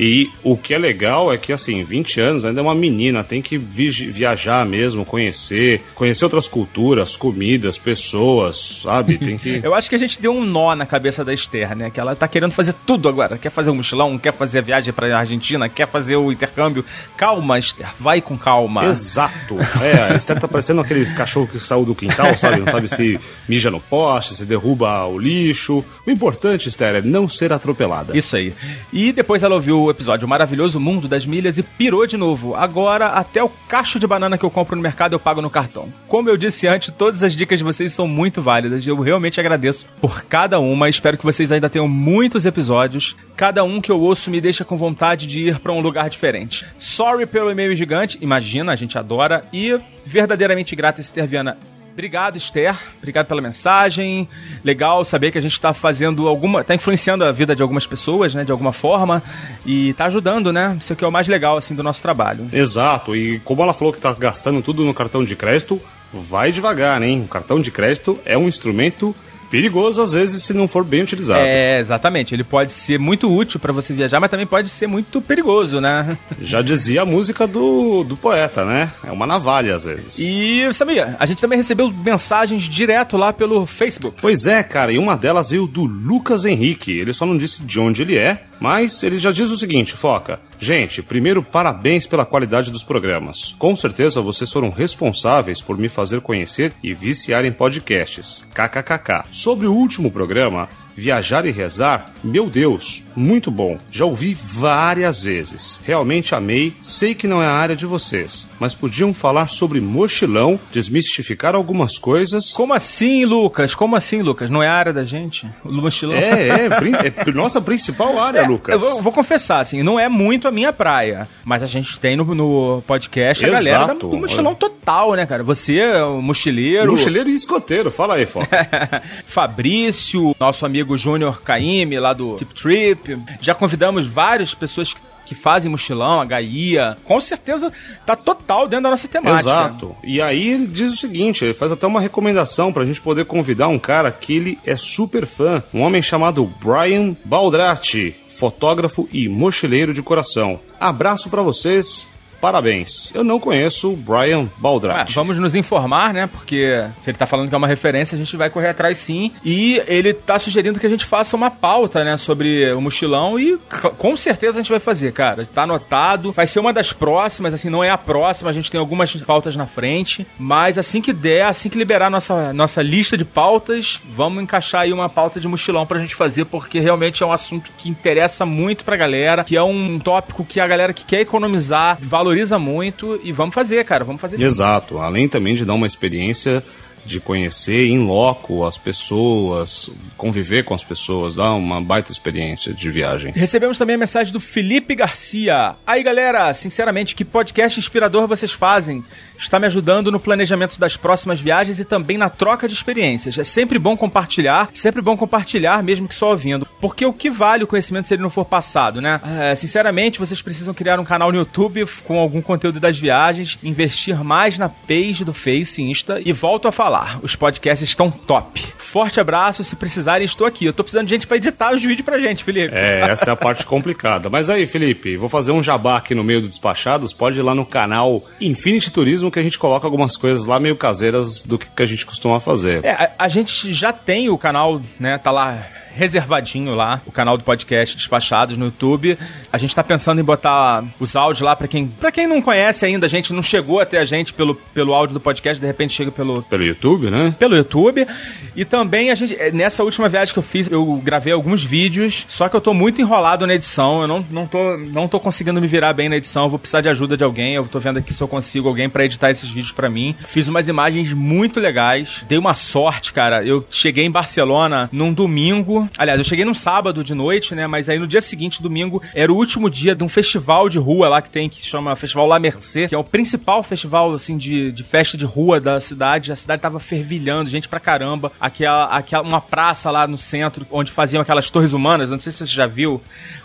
E 0.00 0.30
o 0.44 0.56
que 0.56 0.72
é 0.72 0.78
legal 0.78 1.32
é 1.32 1.36
que, 1.36 1.52
assim, 1.52 1.82
20 1.82 2.20
anos 2.20 2.44
ainda 2.44 2.60
é 2.60 2.62
uma 2.62 2.74
menina, 2.74 3.24
tem 3.24 3.42
que 3.42 3.58
vi- 3.58 3.90
viajar 3.90 4.64
mesmo, 4.64 5.04
conhecer, 5.04 5.82
conhecer 5.94 6.24
outras 6.24 6.46
culturas, 6.46 7.16
comidas, 7.16 7.76
pessoas, 7.76 8.80
sabe? 8.84 9.18
Tem 9.18 9.36
que. 9.36 9.58
Eu 9.64 9.74
acho 9.74 9.88
que 9.88 9.96
a 9.96 9.98
gente 9.98 10.20
deu 10.20 10.32
um 10.32 10.44
nó 10.44 10.74
na 10.76 10.86
cabeça 10.86 11.24
da 11.24 11.34
Esther, 11.34 11.76
né? 11.76 11.90
Que 11.90 11.98
ela 11.98 12.14
tá 12.14 12.28
querendo 12.28 12.52
fazer 12.52 12.74
tudo 12.86 13.08
agora. 13.08 13.36
Quer 13.38 13.50
fazer 13.50 13.70
o 13.70 13.74
mochilão, 13.74 14.16
quer 14.18 14.32
fazer 14.32 14.58
a 14.60 14.62
viagem 14.62 14.92
pra 14.92 15.18
Argentina, 15.18 15.68
quer 15.68 15.88
fazer 15.88 16.16
o 16.16 16.30
intercâmbio. 16.30 16.84
Calma, 17.16 17.58
Esther, 17.58 17.88
vai 17.98 18.20
com 18.20 18.38
calma. 18.38 18.84
Exato. 18.86 19.56
É, 19.82 20.12
a 20.12 20.16
Esther 20.16 20.38
tá 20.38 20.46
parecendo 20.46 20.80
aqueles 20.80 21.12
cachorros 21.12 21.50
que 21.50 21.58
saiu 21.58 21.84
do 21.84 21.94
quintal, 21.94 22.36
sabe? 22.38 22.60
Não 22.60 22.66
sabe 22.68 22.88
se 22.88 23.18
mija 23.48 23.70
no 23.70 23.80
poste, 23.80 24.34
se 24.34 24.44
derruba 24.44 25.04
o 25.06 25.18
lixo. 25.18 25.84
O 26.06 26.10
importante, 26.10 26.68
Esther, 26.68 26.94
é 26.96 27.02
não 27.02 27.28
ser 27.28 27.52
atropelada. 27.52 28.16
Isso 28.16 28.36
aí. 28.36 28.52
E 28.92 29.12
depois 29.12 29.42
ela 29.42 29.54
ouviu 29.56 29.87
o 29.88 29.90
episódio 29.90 30.28
Maravilhoso 30.28 30.78
Mundo 30.78 31.08
das 31.08 31.26
Milhas 31.26 31.58
e 31.58 31.62
pirou 31.62 32.06
de 32.06 32.16
novo. 32.16 32.54
Agora, 32.54 33.06
até 33.06 33.42
o 33.42 33.48
cacho 33.68 33.98
de 33.98 34.06
banana 34.06 34.38
que 34.38 34.44
eu 34.44 34.50
compro 34.50 34.76
no 34.76 34.82
mercado 34.82 35.14
eu 35.14 35.20
pago 35.20 35.42
no 35.42 35.50
cartão. 35.50 35.92
Como 36.06 36.28
eu 36.28 36.36
disse 36.36 36.68
antes, 36.68 36.92
todas 36.96 37.22
as 37.22 37.34
dicas 37.34 37.58
de 37.58 37.64
vocês 37.64 37.92
são 37.92 38.06
muito 38.06 38.40
válidas. 38.40 38.86
Eu 38.86 39.00
realmente 39.00 39.40
agradeço 39.40 39.86
por 40.00 40.24
cada 40.24 40.60
uma. 40.60 40.88
Espero 40.88 41.18
que 41.18 41.24
vocês 41.24 41.50
ainda 41.50 41.70
tenham 41.70 41.88
muitos 41.88 42.46
episódios. 42.46 43.16
Cada 43.36 43.64
um 43.64 43.80
que 43.80 43.90
eu 43.90 44.00
ouço 44.00 44.30
me 44.30 44.40
deixa 44.40 44.64
com 44.64 44.76
vontade 44.76 45.26
de 45.26 45.48
ir 45.48 45.58
pra 45.60 45.72
um 45.72 45.80
lugar 45.80 46.10
diferente. 46.10 46.66
Sorry 46.78 47.26
pelo 47.26 47.50
e-mail 47.50 47.74
gigante. 47.74 48.18
Imagina, 48.20 48.72
a 48.72 48.76
gente 48.76 48.98
adora. 48.98 49.44
E 49.52 49.78
verdadeiramente 50.04 50.76
grata, 50.76 51.00
Esther 51.00 51.26
Viana. 51.26 51.56
Obrigado, 51.98 52.36
Esther. 52.36 52.76
Obrigado 52.98 53.26
pela 53.26 53.42
mensagem. 53.42 54.28
Legal 54.62 55.04
saber 55.04 55.32
que 55.32 55.38
a 55.38 55.40
gente 55.40 55.54
está 55.54 55.74
fazendo 55.74 56.28
alguma. 56.28 56.62
tá 56.62 56.72
influenciando 56.72 57.24
a 57.24 57.32
vida 57.32 57.56
de 57.56 57.60
algumas 57.60 57.88
pessoas, 57.88 58.36
né? 58.36 58.44
De 58.44 58.52
alguma 58.52 58.72
forma. 58.72 59.20
E 59.66 59.94
tá 59.94 60.04
ajudando, 60.04 60.52
né? 60.52 60.76
Isso 60.80 60.92
aqui 60.92 61.04
é 61.04 61.08
o 61.08 61.10
mais 61.10 61.26
legal, 61.26 61.56
assim, 61.56 61.74
do 61.74 61.82
nosso 61.82 62.00
trabalho. 62.00 62.46
Exato, 62.52 63.16
e 63.16 63.40
como 63.40 63.64
ela 63.64 63.74
falou 63.74 63.92
que 63.92 63.98
tá 63.98 64.12
gastando 64.12 64.62
tudo 64.62 64.84
no 64.84 64.94
cartão 64.94 65.24
de 65.24 65.34
crédito, 65.34 65.82
vai 66.12 66.52
devagar, 66.52 67.02
hein? 67.02 67.22
O 67.24 67.28
cartão 67.28 67.60
de 67.60 67.72
crédito 67.72 68.16
é 68.24 68.38
um 68.38 68.46
instrumento 68.46 69.12
perigoso 69.50 70.02
às 70.02 70.12
vezes 70.12 70.42
se 70.42 70.52
não 70.52 70.68
for 70.68 70.84
bem 70.84 71.02
utilizado. 71.02 71.40
É, 71.40 71.78
exatamente. 71.78 72.34
Ele 72.34 72.44
pode 72.44 72.72
ser 72.72 72.98
muito 72.98 73.32
útil 73.34 73.58
para 73.60 73.72
você 73.72 73.92
viajar, 73.92 74.20
mas 74.20 74.30
também 74.30 74.46
pode 74.46 74.68
ser 74.68 74.86
muito 74.86 75.20
perigoso, 75.20 75.80
né? 75.80 76.16
Já 76.40 76.62
dizia 76.62 77.02
a 77.02 77.06
música 77.06 77.46
do, 77.46 78.04
do 78.04 78.16
poeta, 78.16 78.64
né? 78.64 78.92
É 79.04 79.10
uma 79.10 79.26
navalha 79.26 79.74
às 79.74 79.84
vezes. 79.84 80.18
E 80.18 80.72
sabia, 80.72 81.16
a 81.18 81.26
gente 81.26 81.40
também 81.40 81.58
recebeu 81.58 81.90
mensagens 81.90 82.62
direto 82.62 83.16
lá 83.16 83.32
pelo 83.32 83.66
Facebook. 83.66 84.18
Pois 84.20 84.46
é, 84.46 84.62
cara, 84.62 84.92
e 84.92 84.98
uma 84.98 85.16
delas 85.16 85.50
veio 85.50 85.66
do 85.66 85.84
Lucas 85.84 86.44
Henrique. 86.44 86.98
Ele 86.98 87.12
só 87.12 87.26
não 87.26 87.36
disse 87.36 87.62
de 87.62 87.80
onde 87.80 88.02
ele 88.02 88.16
é, 88.16 88.42
mas 88.60 89.02
ele 89.02 89.18
já 89.18 89.30
diz 89.30 89.50
o 89.50 89.56
seguinte, 89.56 89.94
Foca. 89.94 90.40
Gente, 90.58 91.02
primeiro, 91.02 91.42
parabéns 91.42 92.06
pela 92.06 92.26
qualidade 92.26 92.70
dos 92.70 92.82
programas. 92.82 93.54
Com 93.58 93.74
certeza 93.76 94.20
vocês 94.20 94.50
foram 94.52 94.70
responsáveis 94.70 95.60
por 95.60 95.78
me 95.78 95.88
fazer 95.88 96.20
conhecer 96.20 96.72
e 96.82 96.92
viciar 96.92 97.44
em 97.44 97.52
podcasts. 97.52 98.46
KKKK. 98.54 99.24
Sobre 99.30 99.66
o 99.66 99.72
último 99.72 100.10
programa, 100.10 100.68
Viajar 100.98 101.46
e 101.46 101.52
Rezar, 101.52 102.06
meu 102.24 102.50
Deus, 102.50 103.04
muito 103.14 103.52
bom. 103.52 103.78
Já 103.88 104.04
ouvi 104.04 104.34
várias 104.34 105.20
vezes. 105.20 105.80
Realmente 105.84 106.34
amei. 106.34 106.74
Sei 106.82 107.14
que 107.14 107.28
não 107.28 107.40
é 107.40 107.46
a 107.46 107.52
área 107.52 107.76
de 107.76 107.86
vocês, 107.86 108.48
mas 108.58 108.74
podiam 108.74 109.14
falar 109.14 109.46
sobre 109.48 109.80
mochilão, 109.80 110.58
desmistificar 110.72 111.54
algumas 111.54 111.98
coisas. 111.98 112.52
Como 112.52 112.74
assim, 112.74 113.24
Lucas? 113.24 113.76
Como 113.76 113.94
assim, 113.94 114.22
Lucas? 114.22 114.50
Não 114.50 114.60
é 114.60 114.66
a 114.66 114.72
área 114.72 114.92
da 114.92 115.04
gente? 115.04 115.48
O 115.64 115.70
mochilão? 115.72 116.16
É, 116.16 116.48
é, 116.48 116.66
é 117.28 117.32
nossa 117.32 117.60
principal 117.60 118.18
área, 118.18 118.44
Lucas. 118.48 118.74
Eu 118.74 118.80
vou, 118.80 119.00
vou 119.00 119.12
confessar, 119.12 119.60
assim, 119.60 119.84
não 119.84 120.00
é 120.00 120.08
muito 120.08 120.48
a 120.48 120.50
minha 120.50 120.72
praia. 120.72 121.28
Mas 121.44 121.62
a 121.62 121.66
gente 121.66 122.00
tem 122.00 122.16
no, 122.16 122.24
no 122.34 122.82
podcast 122.88 123.44
a 123.44 123.48
galera 123.48 123.78
da- 123.78 123.84
Exato. 123.84 124.08
do 124.08 124.16
mochilão 124.16 124.54
total, 124.56 125.14
né, 125.14 125.24
cara? 125.26 125.44
Você, 125.44 125.80
o 126.02 126.20
mochileiro. 126.20 126.90
Mochileiro 126.90 127.28
e 127.28 127.34
escoteiro, 127.34 127.88
fala 127.88 128.16
aí, 128.16 128.26
Foca. 128.26 128.48
Fabrício, 129.26 130.34
nosso 130.40 130.66
amigo 130.66 130.87
Júnior 130.96 131.42
Caime, 131.42 131.98
lá 131.98 132.12
do 132.12 132.36
Tip 132.36 132.54
Trip. 132.54 133.18
Já 133.40 133.54
convidamos 133.54 134.06
várias 134.06 134.54
pessoas 134.54 134.94
que, 134.94 135.00
que 135.26 135.34
fazem 135.34 135.70
mochilão, 135.70 136.20
a 136.20 136.24
Gaia. 136.24 136.96
Com 137.04 137.20
certeza 137.20 137.72
tá 138.06 138.16
total 138.16 138.66
dentro 138.66 138.84
da 138.84 138.90
nossa 138.90 139.06
temática. 139.06 139.40
Exato. 139.40 139.96
E 140.02 140.22
aí 140.22 140.48
ele 140.48 140.66
diz 140.66 140.92
o 140.92 140.96
seguinte, 140.96 141.44
ele 141.44 141.54
faz 141.54 141.70
até 141.70 141.86
uma 141.86 142.00
recomendação 142.00 142.72
pra 142.72 142.84
gente 142.84 143.00
poder 143.00 143.24
convidar 143.26 143.68
um 143.68 143.78
cara 143.78 144.10
que 144.10 144.34
ele 144.34 144.58
é 144.64 144.76
super 144.76 145.26
fã, 145.26 145.62
um 145.74 145.82
homem 145.82 146.00
chamado 146.00 146.50
Brian 146.62 147.14
Baldrati, 147.24 148.16
fotógrafo 148.28 149.08
e 149.12 149.28
mochileiro 149.28 149.92
de 149.92 150.02
coração. 150.02 150.60
Abraço 150.80 151.28
pra 151.28 151.42
vocês. 151.42 152.08
Parabéns. 152.40 153.12
Eu 153.14 153.24
não 153.24 153.40
conheço 153.40 153.92
o 153.92 153.96
Brian 153.96 154.44
Ah, 154.44 154.48
Baldrati. 154.58 155.14
vamos 155.14 155.36
nos 155.38 155.54
informar, 155.54 156.12
né? 156.14 156.26
Porque 156.26 156.84
se 157.00 157.10
ele 157.10 157.18
tá 157.18 157.26
falando 157.26 157.48
que 157.48 157.54
é 157.54 157.58
uma 157.58 157.66
referência, 157.66 158.14
a 158.14 158.18
gente 158.18 158.36
vai 158.36 158.48
correr 158.50 158.68
atrás 158.68 158.98
sim. 158.98 159.32
E 159.44 159.82
ele 159.86 160.12
tá 160.14 160.38
sugerindo 160.38 160.78
que 160.78 160.86
a 160.86 160.90
gente 160.90 161.04
faça 161.04 161.34
uma 161.36 161.50
pauta, 161.50 162.04
né? 162.04 162.16
Sobre 162.16 162.70
o 162.72 162.80
mochilão 162.80 163.38
e 163.38 163.58
com 163.96 164.16
certeza 164.16 164.58
a 164.58 164.62
gente 164.62 164.70
vai 164.70 164.80
fazer, 164.80 165.12
cara. 165.12 165.48
Tá 165.52 165.62
anotado. 165.62 166.32
Vai 166.32 166.46
ser 166.46 166.60
uma 166.60 166.72
das 166.72 166.92
próximas, 166.92 167.52
assim, 167.54 167.68
não 167.68 167.82
é 167.82 167.90
a 167.90 167.98
próxima. 167.98 168.50
A 168.50 168.52
gente 168.52 168.70
tem 168.70 168.78
algumas 168.80 169.12
pautas 169.22 169.56
na 169.56 169.66
frente. 169.66 170.26
Mas 170.38 170.78
assim 170.78 171.00
que 171.00 171.12
der, 171.12 171.44
assim 171.46 171.68
que 171.68 171.78
liberar 171.78 172.10
nossa, 172.10 172.52
nossa 172.52 172.82
lista 172.82 173.16
de 173.16 173.24
pautas, 173.24 174.00
vamos 174.14 174.42
encaixar 174.42 174.82
aí 174.82 174.92
uma 174.92 175.08
pauta 175.08 175.40
de 175.40 175.48
mochilão 175.48 175.86
pra 175.86 175.98
gente 175.98 176.14
fazer, 176.14 176.44
porque 176.44 176.78
realmente 176.78 177.22
é 177.22 177.26
um 177.26 177.32
assunto 177.32 177.70
que 177.76 177.88
interessa 177.88 178.46
muito 178.46 178.84
pra 178.84 178.96
galera, 178.96 179.44
que 179.44 179.56
é 179.56 179.62
um 179.62 179.98
tópico 179.98 180.44
que 180.44 180.60
a 180.60 180.66
galera 180.66 180.92
que 180.92 181.04
quer 181.04 181.20
economizar 181.20 181.98
valoriza 182.28 182.58
muito. 182.58 183.18
E 183.22 183.32
vamos 183.32 183.54
fazer, 183.54 183.84
cara. 183.84 184.04
Vamos 184.04 184.20
fazer 184.20 184.36
sim. 184.38 184.44
Exato. 184.44 184.98
Além 184.98 185.28
também 185.28 185.54
de 185.54 185.64
dar 185.64 185.74
uma 185.74 185.86
experiência 185.86 186.62
de 187.08 187.20
conhecer 187.20 187.86
em 187.86 187.98
loco 187.98 188.64
as 188.64 188.76
pessoas, 188.76 189.90
conviver 190.16 190.64
com 190.64 190.74
as 190.74 190.84
pessoas, 190.84 191.34
dar 191.34 191.54
uma 191.54 191.80
baita 191.80 192.12
experiência 192.12 192.72
de 192.74 192.90
viagem. 192.90 193.32
Recebemos 193.34 193.78
também 193.78 193.96
a 193.96 193.98
mensagem 193.98 194.32
do 194.32 194.38
Felipe 194.38 194.94
Garcia. 194.94 195.74
Aí, 195.86 196.02
galera, 196.02 196.52
sinceramente, 196.52 197.14
que 197.14 197.24
podcast 197.24 197.78
inspirador 197.78 198.28
vocês 198.28 198.52
fazem? 198.52 199.04
Está 199.38 199.58
me 199.58 199.66
ajudando 199.66 200.10
no 200.10 200.20
planejamento 200.20 200.78
das 200.78 200.96
próximas 200.96 201.40
viagens 201.40 201.78
e 201.78 201.84
também 201.84 202.18
na 202.18 202.28
troca 202.28 202.68
de 202.68 202.74
experiências. 202.74 203.38
É 203.38 203.44
sempre 203.44 203.78
bom 203.78 203.96
compartilhar, 203.96 204.70
sempre 204.74 205.00
bom 205.00 205.16
compartilhar, 205.16 205.82
mesmo 205.82 206.08
que 206.08 206.14
só 206.14 206.30
ouvindo. 206.30 206.66
Porque 206.80 207.06
o 207.06 207.12
que 207.12 207.30
vale 207.30 207.64
o 207.64 207.66
conhecimento 207.66 208.08
se 208.08 208.14
ele 208.14 208.22
não 208.22 208.30
for 208.30 208.44
passado, 208.44 209.00
né? 209.00 209.20
É, 209.24 209.54
sinceramente, 209.54 210.18
vocês 210.18 210.42
precisam 210.42 210.74
criar 210.74 210.98
um 211.00 211.04
canal 211.04 211.30
no 211.32 211.38
YouTube 211.38 211.86
com 212.04 212.18
algum 212.18 212.42
conteúdo 212.42 212.80
das 212.80 212.98
viagens, 212.98 213.58
investir 213.62 214.22
mais 214.22 214.58
na 214.58 214.68
page 214.68 215.24
do 215.24 215.32
Face 215.32 215.80
Insta 215.80 216.20
e 216.24 216.32
volto 216.32 216.66
a 216.68 216.72
falar. 216.72 216.97
Os 217.22 217.36
podcasts 217.36 217.88
estão 217.88 218.10
top. 218.10 218.60
Forte 218.76 219.20
abraço, 219.20 219.62
se 219.62 219.76
precisarem, 219.76 220.24
estou 220.24 220.46
aqui. 220.46 220.64
Eu 220.64 220.72
tô 220.72 220.82
precisando 220.82 221.06
de 221.06 221.14
gente 221.14 221.26
para 221.26 221.36
editar 221.36 221.74
os 221.74 221.82
vídeos 221.82 222.04
pra 222.04 222.18
gente, 222.18 222.44
Felipe. 222.44 222.74
É, 222.74 223.00
essa 223.00 223.30
é 223.30 223.32
a 223.32 223.36
parte 223.36 223.64
complicada. 223.66 224.30
Mas 224.30 224.48
aí, 224.48 224.66
Felipe, 224.66 225.16
vou 225.16 225.28
fazer 225.28 225.52
um 225.52 225.62
jabá 225.62 225.98
aqui 225.98 226.14
no 226.14 226.24
meio 226.24 226.40
do 226.40 226.48
Despachados. 226.48 227.12
Pode 227.12 227.38
ir 227.38 227.42
lá 227.42 227.54
no 227.54 227.66
canal 227.66 228.22
Infinity 228.40 228.90
Turismo 228.90 229.30
que 229.30 229.38
a 229.38 229.42
gente 229.42 229.58
coloca 229.58 229.86
algumas 229.86 230.16
coisas 230.16 230.46
lá 230.46 230.58
meio 230.58 230.76
caseiras 230.76 231.42
do 231.42 231.58
que, 231.58 231.66
que 231.68 231.82
a 231.82 231.86
gente 231.86 232.06
costuma 232.06 232.40
fazer. 232.40 232.84
É, 232.84 232.92
a, 232.92 233.12
a 233.18 233.28
gente 233.28 233.72
já 233.72 233.92
tem 233.92 234.28
o 234.28 234.38
canal, 234.38 234.80
né? 234.98 235.18
Tá 235.18 235.30
lá 235.30 235.66
reservadinho 235.98 236.74
lá, 236.74 237.02
o 237.04 237.10
canal 237.10 237.36
do 237.36 237.42
podcast 237.42 237.96
Despachados 237.96 238.56
no 238.56 238.66
YouTube. 238.66 239.18
A 239.52 239.58
gente 239.58 239.74
tá 239.74 239.82
pensando 239.82 240.20
em 240.20 240.24
botar 240.24 240.84
os 241.00 241.16
áudios 241.16 241.40
lá 241.40 241.56
para 241.56 241.66
quem, 241.66 241.88
para 241.88 242.12
quem 242.12 242.26
não 242.26 242.40
conhece 242.40 242.84
ainda, 242.86 243.06
a 243.06 243.08
gente 243.08 243.32
não 243.32 243.42
chegou 243.42 243.80
até 243.80 243.98
a 243.98 244.04
gente 244.04 244.32
pelo, 244.32 244.54
pelo 244.54 244.94
áudio 244.94 245.14
do 245.14 245.20
podcast, 245.20 245.60
de 245.60 245.66
repente 245.66 245.92
chega 245.92 246.12
pelo 246.12 246.42
Pelo 246.44 246.64
YouTube, 246.64 247.10
né? 247.10 247.34
pelo 247.38 247.56
YouTube. 247.56 248.06
E 248.54 248.64
também 248.64 249.10
a 249.10 249.14
gente, 249.14 249.34
eh, 249.38 249.50
nessa 249.50 249.82
última 249.82 250.08
viagem 250.08 250.32
que 250.32 250.38
eu 250.38 250.42
fiz, 250.42 250.70
eu 250.70 250.84
gravei 251.02 251.32
alguns 251.32 251.64
vídeos, 251.64 252.24
só 252.28 252.48
que 252.48 252.54
eu 252.54 252.60
tô 252.60 252.72
muito 252.72 253.00
enrolado 253.00 253.46
na 253.46 253.54
edição, 253.54 254.02
eu 254.02 254.08
não, 254.08 254.24
não, 254.30 254.46
tô, 254.46 254.76
não 254.76 255.08
tô 255.08 255.18
conseguindo 255.18 255.60
me 255.60 255.66
virar 255.66 255.92
bem 255.92 256.08
na 256.08 256.16
edição, 256.16 256.44
eu 256.44 256.50
vou 256.50 256.58
precisar 256.58 256.80
de 256.80 256.88
ajuda 256.88 257.16
de 257.16 257.24
alguém, 257.24 257.54
eu 257.54 257.66
tô 257.66 257.80
vendo 257.80 257.98
aqui 257.98 258.14
se 258.14 258.22
eu 258.22 258.28
consigo 258.28 258.68
alguém 258.68 258.88
pra 258.88 259.04
editar 259.04 259.30
esses 259.30 259.48
vídeos 259.48 259.72
pra 259.72 259.90
mim. 259.90 260.14
Fiz 260.26 260.46
umas 260.46 260.68
imagens 260.68 261.12
muito 261.12 261.58
legais, 261.58 262.24
dei 262.28 262.38
uma 262.38 262.54
sorte, 262.54 263.12
cara, 263.12 263.44
eu 263.44 263.64
cheguei 263.68 264.04
em 264.04 264.10
Barcelona 264.10 264.88
num 264.92 265.12
domingo, 265.12 265.87
aliás, 265.96 266.18
eu 266.18 266.24
cheguei 266.24 266.44
num 266.44 266.54
sábado 266.54 267.02
de 267.02 267.14
noite, 267.14 267.54
né, 267.54 267.66
mas 267.66 267.88
aí 267.88 267.98
no 267.98 268.06
dia 268.06 268.20
seguinte, 268.20 268.62
domingo, 268.62 269.02
era 269.14 269.32
o 269.32 269.36
último 269.36 269.70
dia 269.70 269.94
de 269.94 270.04
um 270.04 270.08
festival 270.08 270.68
de 270.68 270.78
rua 270.78 271.08
lá 271.08 271.22
que 271.22 271.30
tem, 271.30 271.48
que 271.48 271.64
chama 271.64 271.94
Festival 271.96 272.26
La 272.26 272.38
Mercê, 272.38 272.88
que 272.88 272.94
é 272.94 272.98
o 272.98 273.04
principal 273.04 273.62
festival, 273.62 274.12
assim, 274.12 274.36
de, 274.36 274.72
de 274.72 274.84
festa 274.84 275.16
de 275.16 275.24
rua 275.24 275.60
da 275.60 275.80
cidade, 275.80 276.32
a 276.32 276.36
cidade 276.36 276.62
tava 276.62 276.80
fervilhando, 276.80 277.50
gente 277.50 277.68
pra 277.68 277.80
caramba, 277.80 278.32
aquela, 278.40 278.84
aquela, 278.86 279.22
uma 279.22 279.40
praça 279.40 279.90
lá 279.90 280.06
no 280.06 280.18
centro, 280.18 280.66
onde 280.70 280.90
faziam 280.92 281.20
aquelas 281.20 281.50
torres 281.50 281.72
humanas, 281.72 282.10
não 282.10 282.18
sei 282.18 282.32
se 282.32 282.46
você 282.46 282.52
já 282.52 282.66
viu, 282.66 283.00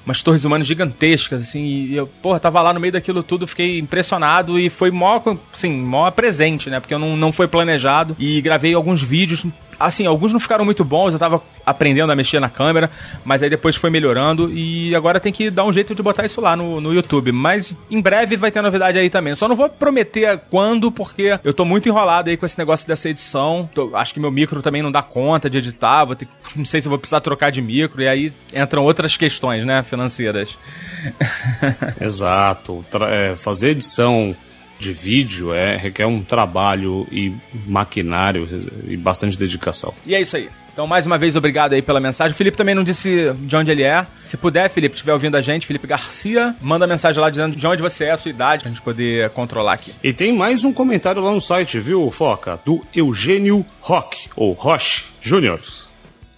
umas 0.06 0.22
torres 0.22 0.44
humanas 0.44 0.68
gigantescas, 0.68 1.42
assim, 1.42 1.64
e 1.64 1.96
eu, 1.96 2.08
porra, 2.08 2.40
tava 2.40 2.62
lá 2.62 2.74
no 2.74 2.80
meio 2.80 2.94
daquilo 2.94 3.24
tudo, 3.24 3.48
fiquei 3.48 3.80
impressionado 3.80 4.60
e 4.60 4.70
foi 4.70 4.92
mó, 4.92 5.22
assim, 5.54 5.72
mó 5.72 6.10
presente, 6.12 6.70
né, 6.70 6.80
porque 6.80 6.94
eu 6.94 7.00
não, 7.00 7.16
não 7.16 7.32
foi 7.32 7.48
planejado. 7.48 8.16
E 8.20 8.42
gravei 8.42 8.74
alguns 8.74 9.02
vídeos, 9.02 9.44
assim, 9.80 10.06
alguns 10.06 10.32
não 10.34 10.40
ficaram 10.40 10.64
muito 10.66 10.84
bons, 10.84 11.14
eu 11.14 11.20
tava 11.20 11.42
aprendendo 11.66 12.12
a 12.12 12.16
mexer 12.16 12.40
na 12.40 12.50
câmera, 12.50 12.90
mas 13.24 13.42
aí 13.42 13.50
depois 13.50 13.76
foi 13.76 13.90
melhorando 13.90 14.52
e 14.54 14.94
agora 14.96 15.20
tem 15.20 15.32
que 15.32 15.50
dar 15.50 15.64
um 15.66 15.72
jeito 15.72 15.96
de 15.96 16.04
botar 16.04 16.26
isso 16.26 16.42
lá 16.42 16.56
no, 16.56 16.82
no 16.82 16.94
YouTube. 16.94 17.32
Mas 17.32 17.74
em 17.90 18.02
breve 18.02 18.36
vai 18.36 18.52
ter 18.52 18.62
novidade 18.62 18.98
aí 18.98 19.10
também. 19.10 19.34
Só 19.36 19.48
não 19.48 19.56
vou 19.56 19.70
prometer 19.70 20.42
quando, 20.50 20.92
porque 20.92 21.40
eu 21.44 21.54
tô 21.54 21.64
muito 21.66 21.88
enrolado 21.88 22.30
aí 22.30 22.36
com 22.38 22.46
esse 22.46 22.58
negócio 22.58 22.88
dessa 22.88 23.10
edição. 23.10 23.70
Tô- 23.74 23.96
acho 23.96 24.14
que 24.14 24.20
meu 24.20 24.32
micro 24.32 24.62
também 24.62 24.82
não 24.82 24.92
dá 24.92 25.02
conta 25.02 25.50
de 25.50 25.58
editar, 25.58 26.04
vou 26.06 26.16
ter, 26.16 26.28
não 26.56 26.66
sei 26.66 26.82
se 26.82 26.88
vou 26.90 26.98
precisar 26.98 27.22
trocar 27.22 27.52
de 27.52 27.62
micro, 27.62 28.02
e 28.02 28.08
aí 28.08 28.34
entram 28.54 28.84
outras 28.84 29.16
questões, 29.16 29.66
né, 29.66 29.84
financeiras. 29.84 30.58
Exato. 32.00 32.86
Tra- 32.90 33.10
é, 33.10 33.36
fazer 33.36 33.70
edição 33.70 34.36
de 34.80 34.92
vídeo 34.92 35.54
é, 35.54 35.78
requer 35.78 36.06
um 36.06 36.22
trabalho 36.22 37.08
e 37.12 37.34
maquinário 37.66 38.48
e 38.88 38.98
bastante 38.98 39.38
dedicação. 39.38 39.94
E 40.06 40.14
é 40.14 40.22
isso 40.22 40.36
aí. 40.36 40.50
Então, 40.74 40.88
mais 40.88 41.06
uma 41.06 41.20
vez, 41.20 41.36
obrigado 41.36 41.74
aí 41.74 41.84
pela 41.84 42.00
mensagem. 42.00 42.34
O 42.34 42.36
Felipe 42.36 42.58
também 42.58 42.74
não 42.74 42.84
disse 42.84 43.32
de 43.42 43.56
onde 43.56 43.70
ele 43.70 43.84
é. 43.84 44.08
Se 44.26 44.36
puder, 44.36 44.68
Felipe, 44.72 44.96
estiver 44.96 45.14
ouvindo 45.14 45.38
a 45.38 45.42
gente, 45.42 45.68
Felipe 45.68 45.86
Garcia, 45.86 46.56
manda 46.60 46.88
mensagem 46.88 47.22
lá 47.22 47.30
dizendo 47.30 47.56
de 47.56 47.68
onde 47.68 47.80
você 47.80 48.06
é, 48.06 48.12
a 48.12 48.18
sua 48.18 48.32
idade, 48.32 48.64
pra 48.64 48.72
gente 48.72 48.82
poder 48.82 49.30
controlar 49.30 49.74
aqui. 49.74 49.94
E 50.04 50.12
tem 50.12 50.34
mais 50.34 50.66
um 50.66 50.74
comentário 50.74 51.22
lá 51.22 51.32
no 51.32 51.40
site, 51.40 51.80
viu, 51.80 52.10
Foca? 52.10 52.60
Do 52.66 52.84
Eugênio 52.94 53.64
Rock, 53.82 54.30
ou 54.36 54.54
Roche 54.54 55.06
Júnior. 55.22 55.60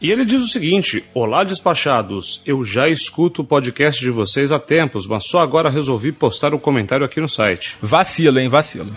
E 0.02 0.12
ele 0.12 0.26
diz 0.26 0.44
o 0.44 0.48
seguinte: 0.48 1.06
Olá, 1.14 1.44
despachados. 1.44 2.42
Eu 2.46 2.64
já 2.66 2.90
escuto 2.90 3.42
o 3.42 3.46
podcast 3.46 4.02
de 4.02 4.10
vocês 4.12 4.52
há 4.52 4.60
tempos, 4.60 5.08
mas 5.08 5.26
só 5.26 5.40
agora 5.40 5.70
resolvi 5.70 6.12
postar 6.12 6.54
o 6.54 6.60
comentário 6.60 7.06
aqui 7.06 7.22
no 7.22 7.30
site. 7.30 7.78
Vacilo, 7.82 8.40
hein? 8.40 8.50
Vacilo. 8.50 8.94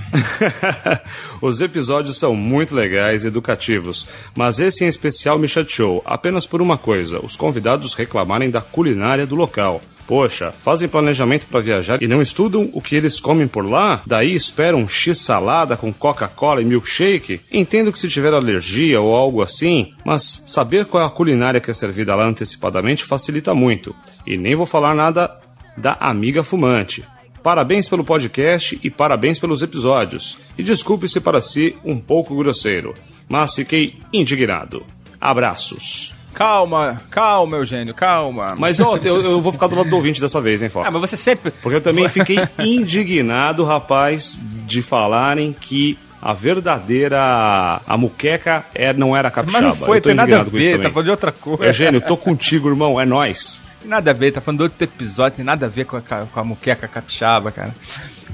Os 1.40 1.61
episódios 1.61 2.19
são 2.19 2.35
muito 2.35 2.75
legais 2.75 3.25
e 3.25 3.28
educativos, 3.28 4.09
mas 4.37 4.59
esse 4.59 4.85
em 4.85 4.88
especial 4.88 5.38
me 5.38 5.47
chateou 5.47 6.02
apenas 6.05 6.47
por 6.47 6.61
uma 6.61 6.76
coisa: 6.76 7.25
os 7.25 7.37
convidados 7.37 7.95
reclamarem 7.95 8.50
da 8.50 8.61
culinária 8.61 9.26
do 9.26 9.37
local. 9.37 9.81
Poxa, 10.09 10.55
fazem 10.65 10.88
planejamento 10.88 11.47
para 11.47 11.61
viajar 11.61 12.03
e 12.03 12.09
não 12.09 12.23
estudam 12.23 12.71
o 12.73 12.81
que 12.81 12.97
eles 12.97 13.21
comem 13.21 13.47
por 13.47 13.69
lá? 13.69 14.00
Daí 14.07 14.35
esperam 14.35 14.88
x-salada 14.88 15.77
com 15.77 15.93
Coca-Cola 15.93 16.62
e 16.62 16.65
milkshake? 16.65 17.43
Entendo 17.53 17.93
que 17.93 17.99
se 17.99 18.09
tiver 18.09 18.33
alergia 18.33 19.03
ou 19.03 19.15
algo 19.15 19.43
assim, 19.43 19.93
mas 20.07 20.45
saber 20.47 20.87
qual 20.87 21.03
é 21.03 21.07
a 21.07 21.11
culinária 21.11 21.61
que 21.61 21.71
é 21.71 21.75
servida 21.75 22.15
lá 22.15 22.27
antecipadamente 22.27 23.05
facilita 23.05 23.53
muito. 23.53 23.95
E 24.27 24.38
nem 24.38 24.57
vou 24.57 24.65
falar 24.65 24.95
nada 24.95 25.31
da 25.77 25.93
amiga 26.00 26.43
fumante. 26.43 27.05
Parabéns 27.43 27.87
pelo 27.87 28.03
podcast 28.03 28.81
e 28.83 28.91
parabéns 28.91 29.38
pelos 29.38 29.61
episódios. 29.61 30.38
E 30.57 30.62
desculpe-se 30.62 31.21
para 31.21 31.43
si 31.43 31.77
um 31.85 32.00
pouco 32.00 32.35
grosseiro, 32.35 32.95
mas 33.29 33.55
fiquei 33.55 33.99
indignado. 34.11 34.87
Abraços. 35.21 36.17
Calma, 36.38 36.99
calma, 37.11 37.57
Eugênio, 37.57 37.92
calma. 37.92 38.54
Mas 38.57 38.78
ó, 38.78 38.97
eu, 39.02 39.16
eu 39.25 39.42
vou 39.42 39.52
ficar 39.52 39.66
do 39.66 39.75
lado 39.75 39.90
do 39.90 39.97
ouvinte 39.97 40.21
dessa 40.21 40.40
vez, 40.40 40.62
hein, 40.62 40.68
Ah, 40.68 40.71
Foca? 40.71 40.90
mas 40.92 41.11
você 41.11 41.16
sempre. 41.16 41.50
Porque 41.50 41.75
eu 41.75 41.80
também 41.80 42.09
fiquei 42.09 42.38
indignado, 42.61 43.64
rapaz, 43.64 44.38
de 44.64 44.80
falarem 44.80 45.52
que 45.52 45.99
a 46.23 46.33
verdadeira 46.33 47.81
a 47.85 47.96
muqueca 47.96 48.64
é, 48.72 48.92
não 48.92 49.16
era 49.16 49.33
capixaba. 49.33 49.66
Mas 49.66 49.79
não 49.79 49.87
foi, 49.87 49.96
eu 49.98 50.03
tô 50.03 50.09
tem 50.11 50.14
nada 50.16 50.27
a 50.29 50.31
indignado 50.31 50.51
com 50.53 50.59
isso 50.59 50.70
ver, 50.77 50.83
tá 50.83 50.90
falando 50.90 51.05
de 51.07 51.11
outra 51.11 51.33
coisa. 51.33 51.64
Eugênio, 51.66 52.01
tô 52.01 52.16
contigo, 52.16 52.68
irmão, 52.68 53.01
é 53.01 53.05
nós. 53.05 53.61
Nada 53.85 54.12
a 54.12 54.14
ver, 54.14 54.31
tá 54.33 54.40
falando 54.40 54.59
do 54.59 54.62
outro 54.64 54.85
episódio, 54.85 55.38
tem 55.38 55.44
nada 55.44 55.66
a 55.66 55.68
ver 55.68 55.87
com 55.87 55.96
a, 55.96 56.01
com 56.01 56.38
a 56.40 56.44
muqueca 56.44 56.87
capixaba, 56.87 57.51
cara. 57.51 57.74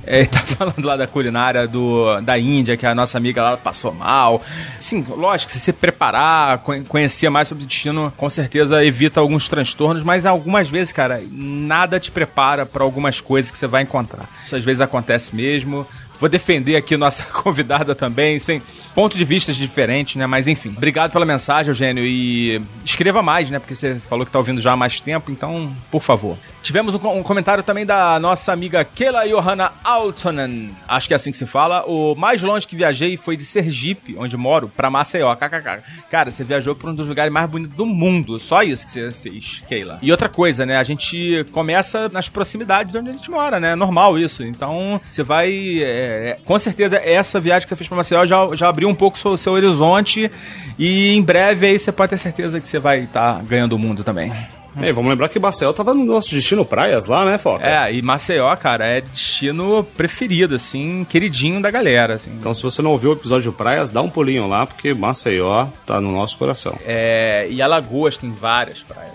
É, 0.07 0.25
tá 0.27 0.41
falando 0.47 0.85
lá 0.85 0.97
da 0.97 1.07
culinária 1.07 1.67
do, 1.67 2.21
da 2.21 2.39
Índia, 2.39 2.77
que 2.77 2.87
a 2.87 2.95
nossa 2.95 3.17
amiga 3.19 3.43
lá 3.43 3.57
passou 3.57 3.93
mal. 3.93 4.43
Sim, 4.81 5.05
lógico, 5.09 5.51
se 5.53 5.61
você 5.61 5.73
preparar, 5.73 6.59
conhe- 6.59 6.85
conhecer 6.85 7.29
mais 7.31 7.49
sobre 7.49 7.65
o 7.65 7.67
destino, 7.67 8.13
com 8.17 8.29
certeza 8.31 8.85
evita 8.85 9.21
alguns 9.21 9.49
transtornos, 9.49 10.03
mas 10.03 10.27
algumas 10.27 10.69
vezes, 10.69 10.93
cara, 10.93 11.23
nada 11.31 11.99
te 12.01 12.11
prepara 12.11 12.67
para 12.67 12.83
algumas 12.85 13.21
coisas 13.21 13.51
que 13.51 13.59
você 13.59 13.67
vai 13.67 13.83
encontrar. 13.83 14.29
Isso 14.45 14.57
às 14.57 14.65
vezes 14.65 14.81
acontece 14.83 15.35
mesmo. 15.35 15.87
Vou 16.19 16.29
defender 16.29 16.77
aqui 16.77 16.97
nossa 16.97 17.25
convidada 17.43 17.93
também, 17.95 18.39
sem 18.39 18.63
ponto 18.95 19.17
de 19.19 19.25
vista 19.25 19.53
diferentes, 19.53 20.15
né? 20.15 20.27
Mas 20.27 20.47
enfim, 20.47 20.73
obrigado 20.77 21.11
pela 21.11 21.27
mensagem, 21.27 21.71
Eugênio. 21.71 22.05
E 22.05 22.63
escreva 22.85 23.21
mais, 23.21 23.51
né? 23.51 23.59
Porque 23.59 23.75
você 23.75 23.97
falou 24.09 24.25
que 24.25 24.31
tá 24.31 24.39
ouvindo 24.39 24.61
já 24.61 24.73
há 24.73 24.77
mais 24.77 25.01
tempo, 25.01 25.33
então, 25.33 25.75
por 25.91 26.01
favor. 26.03 26.37
Tivemos 26.65 26.95
um, 26.95 27.09
um 27.11 27.23
comentário 27.23 27.63
também 27.63 27.85
da 27.85 28.19
nossa 28.19 28.51
amiga 28.51 28.83
Kela 28.87 29.29
Johanna 29.29 29.71
Altonen. 29.85 30.71
Acho 30.89 31.07
que 31.07 31.13
é 31.13 31.17
assim 31.17 31.31
que 31.31 31.37
se 31.37 31.45
fala. 31.45 31.85
O 31.85 32.15
mais 32.15 32.41
longe 32.41 32.67
que 32.67 32.75
viajei 32.75 33.19
foi 33.19 33.37
de 33.37 33.45
Sergipe, 33.45 34.17
onde 34.17 34.35
moro, 34.35 34.73
pra 34.75 34.89
Maceió. 34.89 35.37
KKK. 35.37 35.83
Cara, 36.11 36.31
você 36.31 36.43
viajou 36.43 36.75
pra 36.75 36.89
um 36.89 36.95
dos 36.95 37.07
lugares 37.07 37.31
mais 37.31 37.51
bonitos 37.51 37.77
do 37.77 37.85
mundo. 37.85 38.41
Só 38.41 38.63
isso 38.63 38.87
que 38.87 38.93
você 38.93 39.11
fez, 39.11 39.63
Keila. 39.69 39.99
E 40.01 40.11
outra 40.11 40.27
coisa, 40.27 40.65
né? 40.65 40.79
A 40.79 40.83
gente 40.83 41.45
começa 41.53 42.09
nas 42.09 42.31
proximidades 42.31 42.91
de 42.91 42.99
onde 42.99 43.11
a 43.11 43.13
gente 43.13 43.31
mora, 43.31 43.61
né? 43.61 43.73
É 43.73 43.77
normal 43.77 44.19
isso. 44.19 44.43
Então, 44.43 44.99
você 45.11 45.23
vai. 45.23 45.53
é, 45.83 46.39
com 46.47 46.59
certeza, 46.59 46.97
essa 46.97 47.39
viagem 47.39 47.65
que 47.65 47.69
você 47.69 47.77
fez 47.77 47.89
pra 47.89 47.99
Maceió 47.99 48.25
já, 48.25 48.57
já 48.57 48.71
abriu 48.71 48.89
um 48.89 48.95
pouco 48.95 49.19
o 49.19 49.21
seu, 49.21 49.37
seu 49.37 49.53
horizonte. 49.53 50.31
E 50.79 51.15
em 51.15 51.21
breve 51.21 51.67
aí 51.67 51.79
você 51.79 51.93
pode 51.93 52.09
ter 52.09 52.19
certeza 52.19 52.59
que 52.59 52.67
você 52.67 52.79
vai 52.79 53.01
estar 53.01 53.43
ganhando 53.43 53.75
o 53.75 53.79
mundo 53.79 54.03
também. 54.03 54.33
É, 54.81 54.93
vamos 54.93 55.11
lembrar 55.11 55.29
que 55.29 55.39
Bacel 55.39 55.73
tava 55.73 55.95
no 55.95 56.05
nosso 56.05 56.35
destino 56.35 56.65
praias 56.65 57.07
lá, 57.07 57.25
né, 57.25 57.39
Foca? 57.39 57.67
É, 57.67 57.95
e 57.95 58.03
Maceió, 58.03 58.55
cara, 58.57 58.87
é 58.87 59.01
destino 59.01 59.85
preferido, 59.97 60.55
assim, 60.55 61.07
queridinho 61.09 61.61
da 61.61 61.71
galera, 61.71 62.15
assim. 62.15 62.31
Então, 62.39 62.53
se 62.53 62.63
você 62.63 62.83
não 62.83 62.91
ouviu 62.91 63.11
o 63.11 63.15
episódio 63.15 63.53
Praias, 63.53 63.91
dá 63.91 64.03
um 64.03 64.11
pulinho 64.11 64.47
lá, 64.47 64.67
porque 64.67 64.93
Maceió 64.93 65.69
tá 65.87 66.01
no 66.01 66.13
nosso 66.13 66.37
coração. 66.39 66.77
É, 66.85 67.47
e 67.49 67.63
Alagoas 67.63 68.19
tem 68.19 68.31
várias 68.31 68.81
praias. 68.81 69.14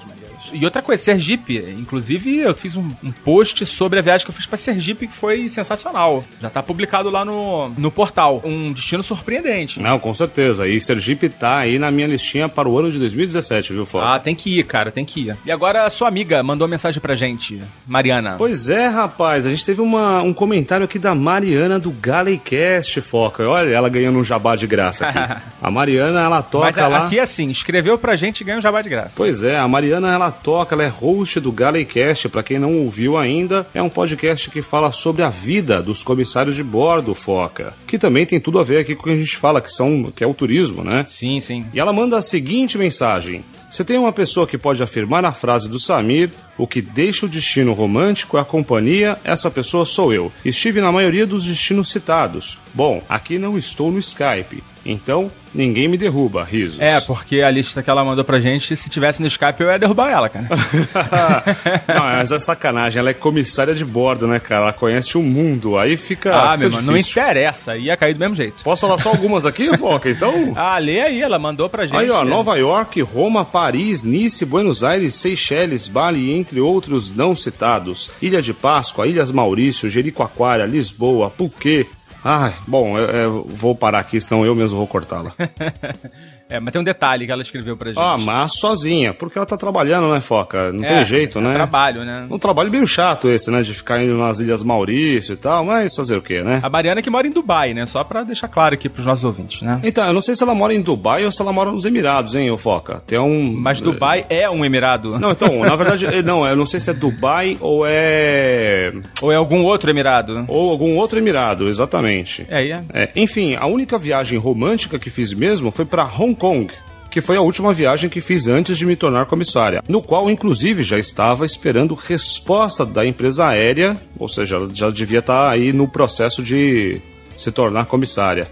E 0.53 0.65
outra 0.65 0.81
coisa, 0.81 1.03
Sergipe. 1.03 1.57
Inclusive, 1.77 2.37
eu 2.37 2.55
fiz 2.55 2.75
um, 2.75 2.89
um 3.03 3.11
post 3.11 3.65
sobre 3.65 3.99
a 3.99 4.01
viagem 4.01 4.25
que 4.25 4.31
eu 4.31 4.35
fiz 4.35 4.45
pra 4.45 4.57
Sergipe, 4.57 5.07
que 5.07 5.15
foi 5.15 5.49
sensacional. 5.49 6.23
Já 6.41 6.49
tá 6.49 6.61
publicado 6.61 7.09
lá 7.09 7.23
no, 7.23 7.69
no 7.69 7.91
portal. 7.91 8.41
Um 8.43 8.71
destino 8.71 9.03
surpreendente. 9.03 9.79
Não, 9.79 9.99
com 9.99 10.13
certeza. 10.13 10.67
E 10.67 10.79
Sergipe 10.79 11.29
tá 11.29 11.59
aí 11.59 11.79
na 11.79 11.91
minha 11.91 12.07
listinha 12.07 12.49
para 12.49 12.67
o 12.67 12.77
ano 12.77 12.91
de 12.91 12.99
2017, 12.99 13.73
viu, 13.73 13.85
Foca? 13.85 14.05
Ah, 14.05 14.19
tem 14.19 14.35
que 14.35 14.59
ir, 14.59 14.63
cara, 14.63 14.91
tem 14.91 15.05
que 15.05 15.27
ir. 15.27 15.37
E 15.45 15.51
agora 15.51 15.85
a 15.85 15.89
sua 15.89 16.07
amiga 16.07 16.41
mandou 16.43 16.65
uma 16.65 16.71
mensagem 16.71 17.01
pra 17.01 17.15
gente, 17.15 17.61
Mariana. 17.87 18.35
Pois 18.37 18.69
é, 18.69 18.87
rapaz, 18.87 19.45
a 19.45 19.49
gente 19.49 19.65
teve 19.65 19.81
uma, 19.81 20.21
um 20.21 20.33
comentário 20.33 20.85
aqui 20.85 20.99
da 20.99 21.13
Mariana 21.15 21.79
do 21.79 21.91
Galecast, 21.91 23.01
Foca. 23.01 23.47
Olha, 23.47 23.69
ela 23.69 23.89
ganhando 23.89 24.19
um 24.19 24.23
jabá 24.23 24.55
de 24.55 24.67
graça 24.67 25.07
aqui. 25.07 25.41
a 25.61 25.71
Mariana, 25.71 26.21
ela 26.21 26.41
toca 26.41 26.81
Mas 26.81 26.91
lá... 26.91 27.05
aqui 27.05 27.19
é 27.19 27.21
assim, 27.21 27.49
escreveu 27.49 27.97
pra 27.97 28.15
gente 28.15 28.41
e 28.41 28.43
ganha 28.43 28.57
um 28.57 28.61
jabá 28.61 28.81
de 28.81 28.89
graça. 28.89 29.13
Pois 29.15 29.43
é, 29.43 29.57
a 29.57 29.67
Mariana 29.67 30.13
ela 30.13 30.31
toca, 30.43 30.75
ela 30.75 30.83
é 30.83 30.87
host 30.87 31.39
do 31.39 31.51
Galecast, 31.51 32.29
pra 32.29 32.43
quem 32.43 32.59
não 32.59 32.73
ouviu 32.79 33.17
ainda, 33.17 33.67
é 33.73 33.81
um 33.81 33.89
podcast 33.89 34.49
que 34.49 34.61
fala 34.61 34.91
sobre 34.91 35.23
a 35.23 35.29
vida 35.29 35.81
dos 35.81 36.03
comissários 36.03 36.55
de 36.55 36.63
bordo, 36.63 37.13
Foca, 37.13 37.73
que 37.85 37.97
também 37.97 38.25
tem 38.25 38.39
tudo 38.39 38.59
a 38.59 38.63
ver 38.63 38.79
aqui 38.79 38.95
com 38.95 39.01
o 39.01 39.05
que 39.05 39.13
a 39.13 39.17
gente 39.17 39.37
fala, 39.37 39.61
que 39.61 39.71
são 39.71 40.11
que 40.15 40.23
é 40.23 40.27
o 40.27 40.33
turismo, 40.33 40.83
né? 40.83 41.03
Sim, 41.07 41.39
sim. 41.39 41.65
E 41.73 41.79
ela 41.79 41.93
manda 41.93 42.17
a 42.17 42.21
seguinte 42.21 42.77
mensagem: 42.77 43.43
Você 43.69 43.83
tem 43.83 43.97
uma 43.97 44.13
pessoa 44.13 44.47
que 44.47 44.57
pode 44.57 44.81
afirmar 44.81 45.25
a 45.25 45.31
frase 45.31 45.67
do 45.67 45.79
Samir, 45.79 46.31
O 46.57 46.67
que 46.67 46.81
deixa 46.81 47.25
o 47.25 47.29
destino 47.29 47.73
romântico 47.73 48.37
é 48.37 48.41
a 48.41 48.45
companhia, 48.45 49.17
essa 49.23 49.49
pessoa 49.49 49.85
sou 49.85 50.13
eu. 50.13 50.31
Estive 50.43 50.81
na 50.81 50.91
maioria 50.91 51.25
dos 51.25 51.45
destinos 51.45 51.89
citados. 51.89 52.57
Bom, 52.73 53.01
aqui 53.07 53.37
não 53.37 53.57
estou 53.57 53.91
no 53.91 53.99
Skype. 53.99 54.63
Então, 54.85 55.31
ninguém 55.53 55.87
me 55.87 55.97
derruba, 55.97 56.43
risos. 56.43 56.79
É, 56.79 56.99
porque 57.01 57.41
a 57.41 57.49
lista 57.49 57.81
que 57.81 57.89
ela 57.89 58.03
mandou 58.03 58.23
pra 58.23 58.39
gente, 58.39 58.75
se 58.75 58.89
tivesse 58.89 59.21
no 59.21 59.27
Skype, 59.27 59.61
eu 59.61 59.67
ia 59.67 59.79
derrubar 59.79 60.09
ela, 60.09 60.29
cara. 60.29 60.47
não, 61.87 62.01
mas 62.01 62.31
é 62.31 62.39
sacanagem. 62.39 62.99
Ela 62.99 63.11
é 63.11 63.13
comissária 63.13 63.73
de 63.73 63.85
bordo, 63.85 64.27
né, 64.27 64.39
cara? 64.39 64.63
Ela 64.63 64.73
conhece 64.73 65.17
o 65.17 65.21
mundo. 65.23 65.77
Aí 65.77 65.97
fica. 65.97 66.35
Ah, 66.35 66.57
meu 66.57 66.67
irmão, 66.67 66.81
não 66.81 66.97
interessa. 66.97 67.77
Ia 67.77 67.97
cair 67.97 68.13
do 68.13 68.19
mesmo 68.19 68.35
jeito. 68.35 68.63
Posso 68.63 68.81
falar 68.81 68.97
só 68.97 69.09
algumas 69.09 69.45
aqui, 69.45 69.75
Foca, 69.77 70.09
então? 70.09 70.53
Ah, 70.55 70.77
lê 70.77 71.01
aí. 71.01 71.21
Ela 71.21 71.39
mandou 71.39 71.69
pra 71.69 71.85
gente. 71.85 71.97
Aí, 71.97 72.09
ó, 72.09 72.23
né? 72.23 72.29
Nova 72.29 72.57
York, 72.57 73.01
Roma, 73.01 73.45
Paris, 73.45 74.01
Nice, 74.01 74.45
Buenos 74.45 74.83
Aires, 74.83 75.15
Seychelles, 75.15 75.87
Bali, 75.87 76.31
entre 76.31 76.59
outros 76.59 77.15
não 77.15 77.35
citados. 77.35 78.11
Ilha 78.21 78.41
de 78.41 78.53
Páscoa, 78.53 79.07
Ilhas 79.07 79.31
Maurício, 79.31 79.89
Jericoacoara, 79.89 80.65
Lisboa, 80.65 81.29
Phuket, 81.29 81.87
Ai, 82.23 82.53
bom, 82.67 82.97
eu, 82.97 83.05
eu, 83.05 83.43
vou 83.43 83.75
parar 83.75 83.99
aqui, 83.99 84.19
senão 84.19 84.45
eu 84.45 84.53
mesmo 84.53 84.77
vou 84.77 84.87
cortá-la. 84.87 85.33
É, 86.49 86.59
mas 86.59 86.73
tem 86.73 86.81
um 86.81 86.83
detalhe 86.83 87.27
que 87.27 87.31
ela 87.31 87.43
escreveu 87.43 87.77
pra 87.77 87.91
gente. 87.91 87.99
Ah, 88.01 88.17
mas 88.17 88.57
sozinha, 88.57 89.13
porque 89.13 89.37
ela 89.37 89.45
tá 89.45 89.55
trabalhando, 89.55 90.11
né, 90.11 90.19
Foca? 90.19 90.73
Não 90.73 90.83
é, 90.83 90.87
tem 90.87 91.05
jeito, 91.05 91.37
é 91.37 91.41
né? 91.41 91.53
trabalho, 91.53 92.03
né? 92.03 92.25
Um 92.29 92.39
trabalho 92.39 92.71
meio 92.71 92.87
chato 92.87 93.29
esse, 93.29 93.51
né? 93.51 93.61
De 93.61 93.71
ficar 93.71 94.01
indo 94.03 94.17
nas 94.17 94.39
Ilhas 94.39 94.63
Maurício 94.63 95.33
e 95.33 95.37
tal, 95.37 95.63
mas 95.63 95.95
fazer 95.95 96.17
o 96.17 96.21
quê, 96.21 96.41
né? 96.41 96.59
A 96.63 96.69
Mariana 96.69 97.03
que 97.03 97.09
mora 97.09 97.27
em 97.27 97.31
Dubai, 97.31 97.75
né? 97.75 97.85
Só 97.85 98.03
pra 98.03 98.23
deixar 98.23 98.47
claro 98.47 98.73
aqui 98.73 98.89
pros 98.89 99.05
nossos 99.05 99.23
ouvintes, 99.23 99.61
né? 99.61 99.79
Então, 99.83 100.07
eu 100.07 100.13
não 100.13 100.21
sei 100.21 100.35
se 100.35 100.41
ela 100.41 100.55
mora 100.55 100.73
em 100.73 100.81
Dubai 100.81 101.23
ou 101.23 101.31
se 101.31 101.39
ela 101.39 101.53
mora 101.53 101.71
nos 101.71 101.85
Emirados, 101.85 102.33
hein, 102.33 102.49
ô 102.49 102.57
Foca? 102.57 102.99
Tem 103.05 103.19
um... 103.19 103.53
Mas 103.53 103.79
Dubai 103.79 104.25
é 104.27 104.49
um 104.49 104.65
emirado. 104.65 105.19
Não, 105.19 105.31
então, 105.31 105.59
na 105.59 105.75
verdade, 105.75 106.07
não, 106.25 106.47
eu 106.47 106.55
não 106.55 106.65
sei 106.65 106.79
se 106.79 106.89
é 106.89 106.93
Dubai 106.93 107.57
ou 107.59 107.85
é... 107.85 108.91
Ou 109.21 109.31
é 109.31 109.35
algum 109.35 109.63
outro 109.63 109.91
emirado. 109.91 110.45
Ou 110.47 110.71
algum 110.71 110.95
outro 110.95 111.19
emirado, 111.19 111.69
exatamente. 111.69 112.47
É, 112.49 112.69
é. 112.69 112.83
é 112.93 113.09
enfim, 113.15 113.55
a 113.55 113.67
única 113.67 113.99
viagem 113.99 114.39
romântica 114.39 114.97
que 114.97 115.11
fiz 115.11 115.31
mesmo 115.31 115.69
foi 115.69 115.85
para 115.85 116.03
Hong 116.03 116.38
Kong, 116.39 116.73
que 117.11 117.21
foi 117.21 117.37
a 117.37 117.41
última 117.41 117.73
viagem 117.73 118.09
que 118.09 118.21
fiz 118.21 118.47
antes 118.47 118.77
de 118.77 118.85
me 118.85 118.95
tornar 118.95 119.25
comissária, 119.25 119.83
no 119.87 120.01
qual 120.01 120.29
inclusive 120.29 120.83
já 120.83 120.97
estava 120.97 121.45
esperando 121.45 121.93
resposta 121.93 122.85
da 122.85 123.05
empresa 123.05 123.47
aérea, 123.47 123.97
ou 124.17 124.27
seja, 124.27 124.67
já 124.73 124.89
devia 124.89 125.19
estar 125.19 125.49
aí 125.49 125.73
no 125.73 125.87
processo 125.87 126.41
de 126.41 127.01
se 127.35 127.51
tornar 127.51 127.85
comissária. 127.85 128.49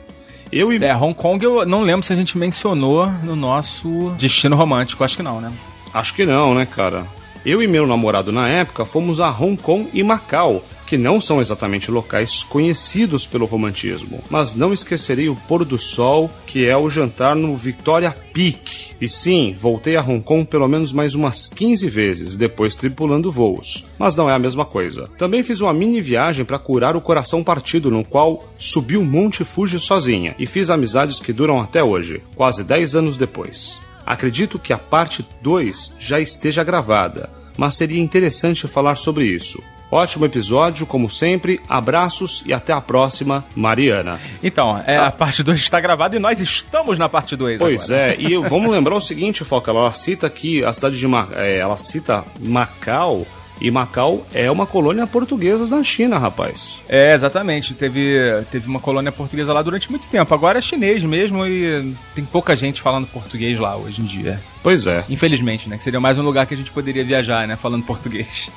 Eu 0.52 0.72
e... 0.72 0.84
É, 0.84 0.96
Hong 0.96 1.14
Kong 1.14 1.44
eu 1.44 1.66
não 1.66 1.82
lembro 1.82 2.06
se 2.06 2.14
a 2.14 2.16
gente 2.16 2.38
mencionou 2.38 3.08
no 3.24 3.36
nosso 3.36 4.12
destino 4.18 4.56
romântico, 4.56 5.04
acho 5.04 5.18
que 5.18 5.24
não, 5.24 5.42
né? 5.42 5.52
Acho 5.94 6.14
que 6.14 6.26
não, 6.26 6.54
né, 6.54 6.66
cara? 6.66 7.06
Eu 7.46 7.62
e 7.62 7.68
meu 7.68 7.86
namorado 7.86 8.32
na 8.32 8.48
época 8.48 8.86
fomos 8.86 9.20
a 9.20 9.30
Hong 9.30 9.62
Kong 9.62 9.90
e 9.94 10.04
Macau, 10.04 10.64
que 10.88 10.98
não 10.98 11.20
são 11.20 11.42
exatamente 11.42 11.92
locais 11.92 12.44
conhecidos 12.44 13.28
pelo 13.28 13.46
romantismo, 13.46 14.24
mas 14.30 14.56
não 14.56 14.72
esquecerei 14.72 15.28
o 15.28 15.36
pôr 15.36 15.66
do 15.66 15.78
sol, 15.78 16.32
que 16.46 16.66
é 16.66 16.78
o 16.78 16.90
jantar 16.90 17.36
no 17.36 17.58
Victoria 17.58 18.16
Peak. 18.34 18.96
E 19.00 19.10
sim, 19.10 19.54
voltei 19.60 19.98
a 19.98 20.02
Hong 20.02 20.24
Kong 20.24 20.46
pelo 20.46 20.68
menos 20.68 20.94
mais 20.94 21.14
umas 21.14 21.50
15 21.50 21.90
vezes, 21.90 22.36
depois 22.38 22.74
tripulando 22.74 23.30
voos. 23.30 23.86
Mas 24.00 24.16
não 24.16 24.30
é 24.30 24.34
a 24.34 24.40
mesma 24.40 24.64
coisa. 24.64 25.10
Também 25.18 25.44
fiz 25.44 25.60
uma 25.60 25.74
mini 25.74 26.00
viagem 26.00 26.46
para 26.46 26.58
curar 26.58 26.96
o 26.96 27.02
coração 27.02 27.44
partido, 27.44 27.92
no 27.92 28.06
qual 28.06 28.48
subi 28.58 28.96
o 28.96 29.04
Monte 29.04 29.44
Fuji 29.44 29.80
sozinha 29.80 30.36
e 30.40 30.48
fiz 30.48 30.70
amizades 30.70 31.20
que 31.20 31.34
duram 31.34 31.60
até 31.60 31.84
hoje, 31.84 32.22
quase 32.34 32.64
10 32.64 32.96
anos 32.96 33.18
depois. 33.18 33.80
Acredito 34.06 34.58
que 34.58 34.72
a 34.72 34.78
parte 34.78 35.28
2 35.42 35.98
já 36.00 36.18
esteja 36.18 36.64
gravada, 36.64 37.30
mas 37.58 37.76
seria 37.76 38.02
interessante 38.02 38.66
falar 38.68 38.96
sobre 38.96 39.26
isso. 39.26 39.62
Ótimo 39.90 40.26
episódio, 40.26 40.86
como 40.86 41.10
sempre. 41.10 41.62
Abraços 41.68 42.44
e 42.46 42.54
até 42.54 42.74
a 42.74 42.82
próxima, 42.82 43.46
Mariana. 43.56 44.20
Então, 44.44 44.78
é, 44.86 44.98
ah. 44.98 45.08
a 45.08 45.12
parte 45.12 45.44
2 45.44 45.60
está 45.60 45.80
gravada 45.80 46.16
e 46.16 46.20
nós 46.20 46.42
estamos 46.42 47.00
na 47.00 47.08
parte 47.08 47.36
2. 47.36 47.60
Pois 47.60 47.90
agora. 47.90 48.14
é, 48.14 48.16
e 48.20 48.38
vamos 48.38 48.70
lembrar 48.70 48.96
o 48.96 49.02
seguinte, 49.02 49.44
Foca, 49.46 49.72
ela 49.72 49.92
cita 49.94 50.28
aqui 50.28 50.64
a 50.64 50.74
cidade 50.74 51.00
de 51.00 51.08
Ma 51.08 51.30
é, 51.34 51.58
ela 51.58 51.78
cita 51.78 52.24
Macau. 52.40 53.26
E 53.60 53.72
Macau 53.72 54.24
é 54.34 54.52
uma 54.52 54.68
colônia 54.68 55.08
portuguesa 55.08 55.76
na 55.76 55.84
China, 55.84 56.20
rapaz. 56.20 56.80
É, 56.88 57.14
exatamente. 57.14 57.74
Teve, 57.74 58.44
teve 58.52 58.68
uma 58.68 58.80
colônia 58.80 59.12
portuguesa 59.12 59.52
lá 59.52 59.64
durante 59.64 59.90
muito 59.90 60.08
tempo. 60.10 60.32
Agora 60.32 60.60
é 60.60 60.62
chinês 60.62 61.04
mesmo 61.04 61.44
e 61.44 61.92
tem 62.14 62.24
pouca 62.24 62.56
gente 62.56 62.84
falando 62.84 63.08
português 63.08 63.58
lá 63.58 63.76
hoje 63.76 64.00
em 64.00 64.06
dia. 64.06 64.40
Pois 64.62 64.86
é. 64.86 65.04
Infelizmente, 65.10 65.68
né? 65.68 65.78
Que 65.78 65.84
seria 65.84 66.00
mais 66.00 66.20
um 66.20 66.22
lugar 66.22 66.46
que 66.46 66.54
a 66.54 66.58
gente 66.58 66.70
poderia 66.70 67.04
viajar, 67.04 67.48
né? 67.48 67.56
Falando 67.56 67.84
português. 67.84 68.48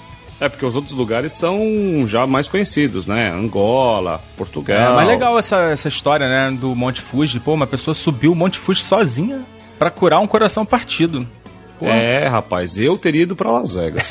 É, 0.40 0.48
porque 0.48 0.64
os 0.64 0.74
outros 0.74 0.94
lugares 0.94 1.34
são 1.34 2.04
já 2.06 2.26
mais 2.26 2.48
conhecidos, 2.48 3.06
né? 3.06 3.30
Angola, 3.30 4.22
Portugal. 4.36 4.92
É, 4.92 4.96
mas 4.96 5.06
legal 5.06 5.38
essa, 5.38 5.56
essa 5.64 5.88
história, 5.88 6.26
né? 6.26 6.56
Do 6.58 6.74
Monte 6.74 7.02
Fuji. 7.02 7.38
Pô, 7.38 7.52
uma 7.52 7.66
pessoa 7.66 7.94
subiu 7.94 8.32
o 8.32 8.34
Monte 8.34 8.58
Fuji 8.58 8.82
sozinha 8.82 9.44
para 9.78 9.90
curar 9.90 10.18
um 10.20 10.26
coração 10.26 10.64
partido. 10.64 11.28
Pô. 11.78 11.86
É, 11.86 12.26
rapaz, 12.26 12.78
eu 12.78 12.96
teria 12.96 13.22
ido 13.22 13.36
para 13.36 13.50
Las 13.50 13.74
Vegas. 13.74 14.10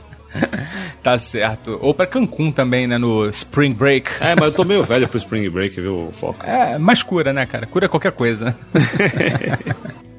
tá 1.02 1.18
certo. 1.18 1.78
Ou 1.82 1.92
para 1.92 2.06
Cancún 2.06 2.50
também, 2.50 2.86
né? 2.86 2.96
No 2.96 3.28
Spring 3.28 3.72
Break. 3.74 4.10
É, 4.20 4.34
mas 4.34 4.44
eu 4.44 4.52
tô 4.52 4.64
meio 4.64 4.82
velho 4.84 5.06
pro 5.06 5.18
Spring 5.18 5.50
Break, 5.50 5.78
viu, 5.78 6.10
Foco? 6.12 6.46
É, 6.46 6.78
mas 6.78 7.02
cura, 7.02 7.30
né, 7.30 7.44
cara? 7.44 7.66
Cura 7.66 7.90
qualquer 7.90 8.12
coisa. 8.12 8.56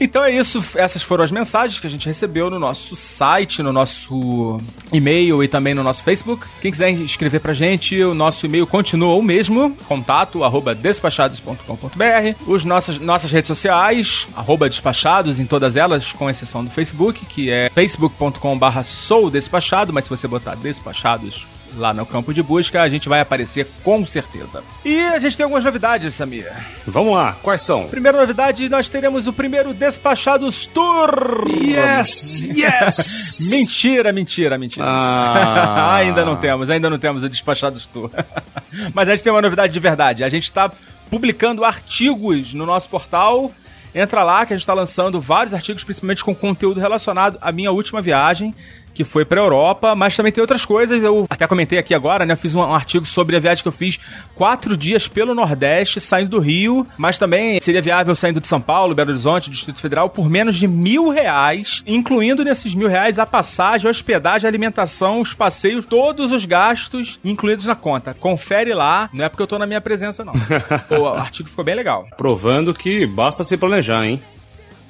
Então 0.00 0.22
é 0.22 0.30
isso, 0.30 0.64
essas 0.74 1.02
foram 1.02 1.24
as 1.24 1.30
mensagens 1.30 1.80
que 1.80 1.86
a 1.86 1.90
gente 1.90 2.06
recebeu 2.06 2.48
no 2.48 2.58
nosso 2.58 2.94
site, 2.94 3.62
no 3.62 3.72
nosso 3.72 4.58
e-mail 4.92 5.42
e 5.42 5.48
também 5.48 5.74
no 5.74 5.82
nosso 5.82 6.02
Facebook. 6.02 6.46
Quem 6.60 6.70
quiser 6.70 6.90
escrever 6.92 7.40
pra 7.40 7.52
gente, 7.52 8.00
o 8.02 8.14
nosso 8.14 8.46
e-mail 8.46 8.66
continua 8.66 9.14
o 9.14 9.22
mesmo, 9.22 9.76
contato 9.86 10.44
arroba 10.44 10.74
despachados.com.br. 10.74 12.44
Os 12.46 12.64
nossas, 12.64 12.98
nossas 12.98 13.32
redes 13.32 13.48
sociais, 13.48 14.28
arroba 14.36 14.68
despachados 14.68 15.40
em 15.40 15.46
todas 15.46 15.76
elas, 15.76 16.12
com 16.12 16.30
exceção 16.30 16.64
do 16.64 16.70
Facebook, 16.70 17.26
que 17.26 17.50
é 17.50 17.68
facebook.com 17.70 18.58
barra 18.58 18.84
sou 18.84 19.30
despachado, 19.30 19.92
mas 19.92 20.04
se 20.04 20.10
você 20.10 20.28
botar 20.28 20.54
despachados 20.54 21.46
lá 21.76 21.92
no 21.92 22.06
campo 22.06 22.32
de 22.32 22.42
busca, 22.42 22.82
a 22.82 22.88
gente 22.88 23.08
vai 23.08 23.20
aparecer 23.20 23.66
com 23.82 24.04
certeza. 24.06 24.62
E 24.84 25.00
a 25.00 25.18
gente 25.18 25.36
tem 25.36 25.44
algumas 25.44 25.64
novidades, 25.64 26.14
Samir. 26.14 26.50
Vamos 26.86 27.14
lá, 27.14 27.36
quais 27.42 27.62
são? 27.62 27.88
Primeira 27.88 28.18
novidade, 28.18 28.68
nós 28.68 28.88
teremos 28.88 29.26
o 29.26 29.32
primeiro 29.32 29.74
Despachados 29.74 30.66
Tour. 30.66 31.46
Yes, 31.48 32.40
yes. 32.42 33.48
mentira, 33.50 34.12
mentira, 34.12 34.58
mentira. 34.58 34.86
Ah. 34.86 35.96
ainda 35.98 36.24
não 36.24 36.36
temos, 36.36 36.70
ainda 36.70 36.90
não 36.90 36.98
temos 36.98 37.22
o 37.22 37.28
Despachados 37.28 37.86
Tour. 37.86 38.10
Mas 38.94 39.08
a 39.08 39.14
gente 39.14 39.24
tem 39.24 39.32
uma 39.32 39.42
novidade 39.42 39.72
de 39.72 39.80
verdade. 39.80 40.24
A 40.24 40.28
gente 40.28 40.44
está 40.44 40.70
publicando 41.10 41.64
artigos 41.64 42.52
no 42.52 42.66
nosso 42.66 42.88
portal 42.88 43.50
Entra 43.94 44.22
lá 44.22 44.44
que 44.44 44.52
a 44.52 44.56
gente 44.56 44.62
está 44.62 44.74
lançando 44.74 45.20
vários 45.20 45.54
artigos, 45.54 45.82
principalmente 45.82 46.22
com 46.22 46.34
conteúdo 46.34 46.78
relacionado 46.78 47.38
à 47.40 47.50
minha 47.50 47.72
última 47.72 48.02
viagem 48.02 48.54
que 48.98 49.04
foi 49.04 49.24
pra 49.24 49.40
Europa, 49.40 49.94
mas 49.94 50.16
também 50.16 50.32
tem 50.32 50.42
outras 50.42 50.64
coisas. 50.64 51.00
Eu 51.00 51.24
até 51.30 51.46
comentei 51.46 51.78
aqui 51.78 51.94
agora, 51.94 52.26
né? 52.26 52.34
Fiz 52.34 52.56
um, 52.56 52.58
um, 52.58 52.74
artigo 52.74 53.06
sobre 53.06 53.36
a 53.36 53.38
viagem 53.38 53.62
que 53.62 53.68
eu 53.68 53.72
fiz 53.72 54.00
quatro 54.34 54.76
dias 54.76 55.06
pelo 55.06 55.36
Nordeste, 55.36 56.00
saindo 56.00 56.30
do 56.30 56.40
Rio, 56.40 56.84
mas 56.96 57.16
também 57.16 57.60
seria 57.60 57.80
viável 57.80 58.12
saindo 58.16 58.40
de 58.40 58.48
São 58.48 58.60
Paulo, 58.60 58.96
Belo 58.96 59.10
Horizonte, 59.10 59.50
Distrito 59.50 59.80
Federal, 59.80 60.10
por 60.10 60.28
menos 60.28 60.56
de 60.56 60.66
mil 60.66 61.10
reais, 61.10 61.80
incluindo 61.86 62.42
nesses 62.42 62.74
mil 62.74 62.88
reais 62.88 63.20
a 63.20 63.24
passagem, 63.24 63.86
a 63.86 63.90
hospedagem, 63.92 64.48
a 64.48 64.50
alimentação, 64.50 65.20
os 65.20 65.32
passeios, 65.32 65.86
todos 65.86 66.32
os 66.32 66.44
gastos 66.44 67.20
incluídos 67.24 67.66
na 67.66 67.76
conta. 67.76 68.14
Confere 68.14 68.74
lá, 68.74 69.08
não 69.12 69.24
é 69.24 69.28
porque 69.28 69.44
eu 69.44 69.46
tô 69.46 69.60
na 69.60 69.66
minha 69.66 69.80
presença, 69.80 70.24
não. 70.24 70.32
o 70.98 71.06
artigo 71.06 71.48
ficou 71.48 71.64
bem 71.64 71.76
legal. 71.76 72.08
Provando 72.16 72.74
que 72.74 73.06
basta 73.06 73.44
se 73.44 73.56
planejar, 73.56 74.04
hein? 74.04 74.20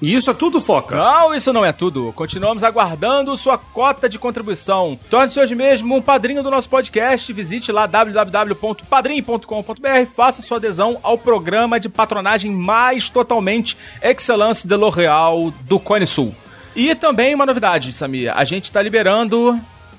E 0.00 0.14
isso 0.14 0.30
é 0.30 0.34
tudo, 0.34 0.60
Foca? 0.60 0.94
Não, 0.94 1.34
isso 1.34 1.52
não 1.52 1.64
é 1.64 1.72
tudo. 1.72 2.12
Continuamos 2.14 2.62
aguardando 2.62 3.36
sua 3.36 3.58
cota 3.58 4.08
de 4.08 4.16
contribuição. 4.16 4.96
Torne-se 5.10 5.40
hoje 5.40 5.56
mesmo 5.56 5.96
um 5.96 6.02
padrinho 6.02 6.42
do 6.42 6.50
nosso 6.50 6.68
podcast. 6.68 7.32
Visite 7.32 7.72
lá 7.72 7.84
www.padrim.com.br 7.84 10.10
faça 10.14 10.40
sua 10.40 10.58
adesão 10.58 10.98
ao 11.02 11.18
programa 11.18 11.80
de 11.80 11.88
patronagem 11.88 12.52
mais 12.52 13.10
totalmente 13.10 13.76
Excellence 14.00 14.66
de 14.66 14.76
L'Oréal 14.76 15.52
do 15.62 15.80
Cone 15.80 16.06
Sul. 16.06 16.32
E 16.76 16.94
também 16.94 17.34
uma 17.34 17.46
novidade, 17.46 17.92
Samir. 17.92 18.32
A 18.36 18.44
gente 18.44 18.64
está 18.64 18.80
liberando 18.80 19.58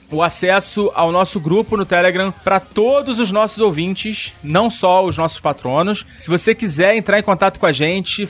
o 0.09 0.23
acesso 0.23 0.89
ao 0.95 1.11
nosso 1.11 1.41
grupo 1.41 1.75
no 1.75 1.85
Telegram 1.85 2.31
para 2.31 2.59
todos 2.59 3.19
os 3.19 3.31
nossos 3.31 3.59
ouvintes, 3.59 4.31
não 4.41 4.69
só 4.69 5.05
os 5.05 5.17
nossos 5.17 5.41
patronos. 5.41 6.05
Se 6.17 6.29
você 6.29 6.55
quiser 6.55 6.95
entrar 6.95 7.19
em 7.19 7.23
contato 7.23 7.59
com 7.59 7.65
a 7.65 7.73
gente, 7.73 8.25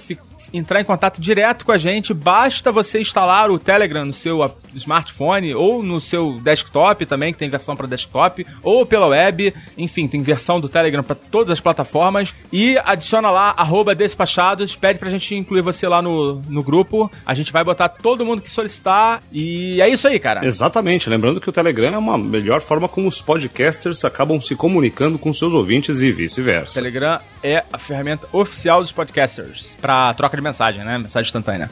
entrar 0.54 0.82
em 0.82 0.84
contato 0.84 1.22
direto 1.22 1.66
com 1.66 1.72
a 1.72 1.78
gente, 1.78 2.14
basta 2.14 2.72
você 2.72 3.00
instalar 3.00 3.52
o 3.52 3.60
Telegram 3.60 4.06
no 4.06 4.14
seu 4.14 4.40
smartphone 4.76 5.54
ou 5.54 5.84
no 5.84 6.00
seu 6.02 6.40
desktop 6.42 7.06
também, 7.06 7.34
que 7.34 7.40
tem 7.40 7.50
versão 7.50 7.76
para 7.76 7.88
desktop, 7.88 8.46
ou 8.64 8.86
pela 8.86 9.08
web, 9.08 9.54
enfim, 9.78 10.08
tem 10.08 10.22
versão 10.22 10.60
do 10.60 10.70
Telegram 10.70 11.04
para 11.04 11.16
todas 11.16 11.52
as 11.52 11.60
plataformas 11.60 12.34
e 12.52 12.78
adiciona 12.84 13.30
lá 13.30 13.54
arroba 13.58 13.96
despachados, 13.96 14.76
pede 14.76 15.00
pra 15.00 15.10
gente 15.10 15.36
incluir 15.36 15.62
você 15.62 15.88
lá 15.88 16.02
no, 16.02 16.42
no 16.48 16.64
grupo. 16.64 17.12
A 17.26 17.34
gente 17.34 17.52
vai 17.52 17.64
botar 17.64 17.90
todo 17.90 18.26
mundo 18.26 18.42
que 18.42 18.50
solicitar 18.50 19.22
e 19.32 19.82
é 19.82 19.90
isso 19.90 20.08
aí, 20.08 20.20
cara. 20.20 20.46
Exatamente, 20.46 21.10
lembrando 21.10 21.40
que 21.40 21.50
o 21.50 21.52
Telegram 21.52 21.94
é 21.94 21.98
uma 21.98 22.18
melhor 22.18 22.62
forma 22.62 22.88
como 22.88 23.08
os 23.08 23.22
podcasters 23.22 24.04
acabam 24.06 24.40
se 24.42 24.56
comunicando 24.56 25.18
com 25.18 25.32
seus 25.34 25.54
ouvintes 25.54 26.02
e 26.02 26.12
vice-versa. 26.12 26.76
Telegram 26.76 27.20
é 27.44 27.64
a 27.72 27.78
ferramenta 27.78 28.28
oficial 28.32 28.82
dos 28.82 28.92
podcasters 28.92 29.78
para 29.82 30.14
troca 30.14 30.36
de 30.36 30.44
mensagem, 30.44 30.84
né? 30.84 30.98
Mensagem 30.98 31.28
instantânea. 31.28 31.70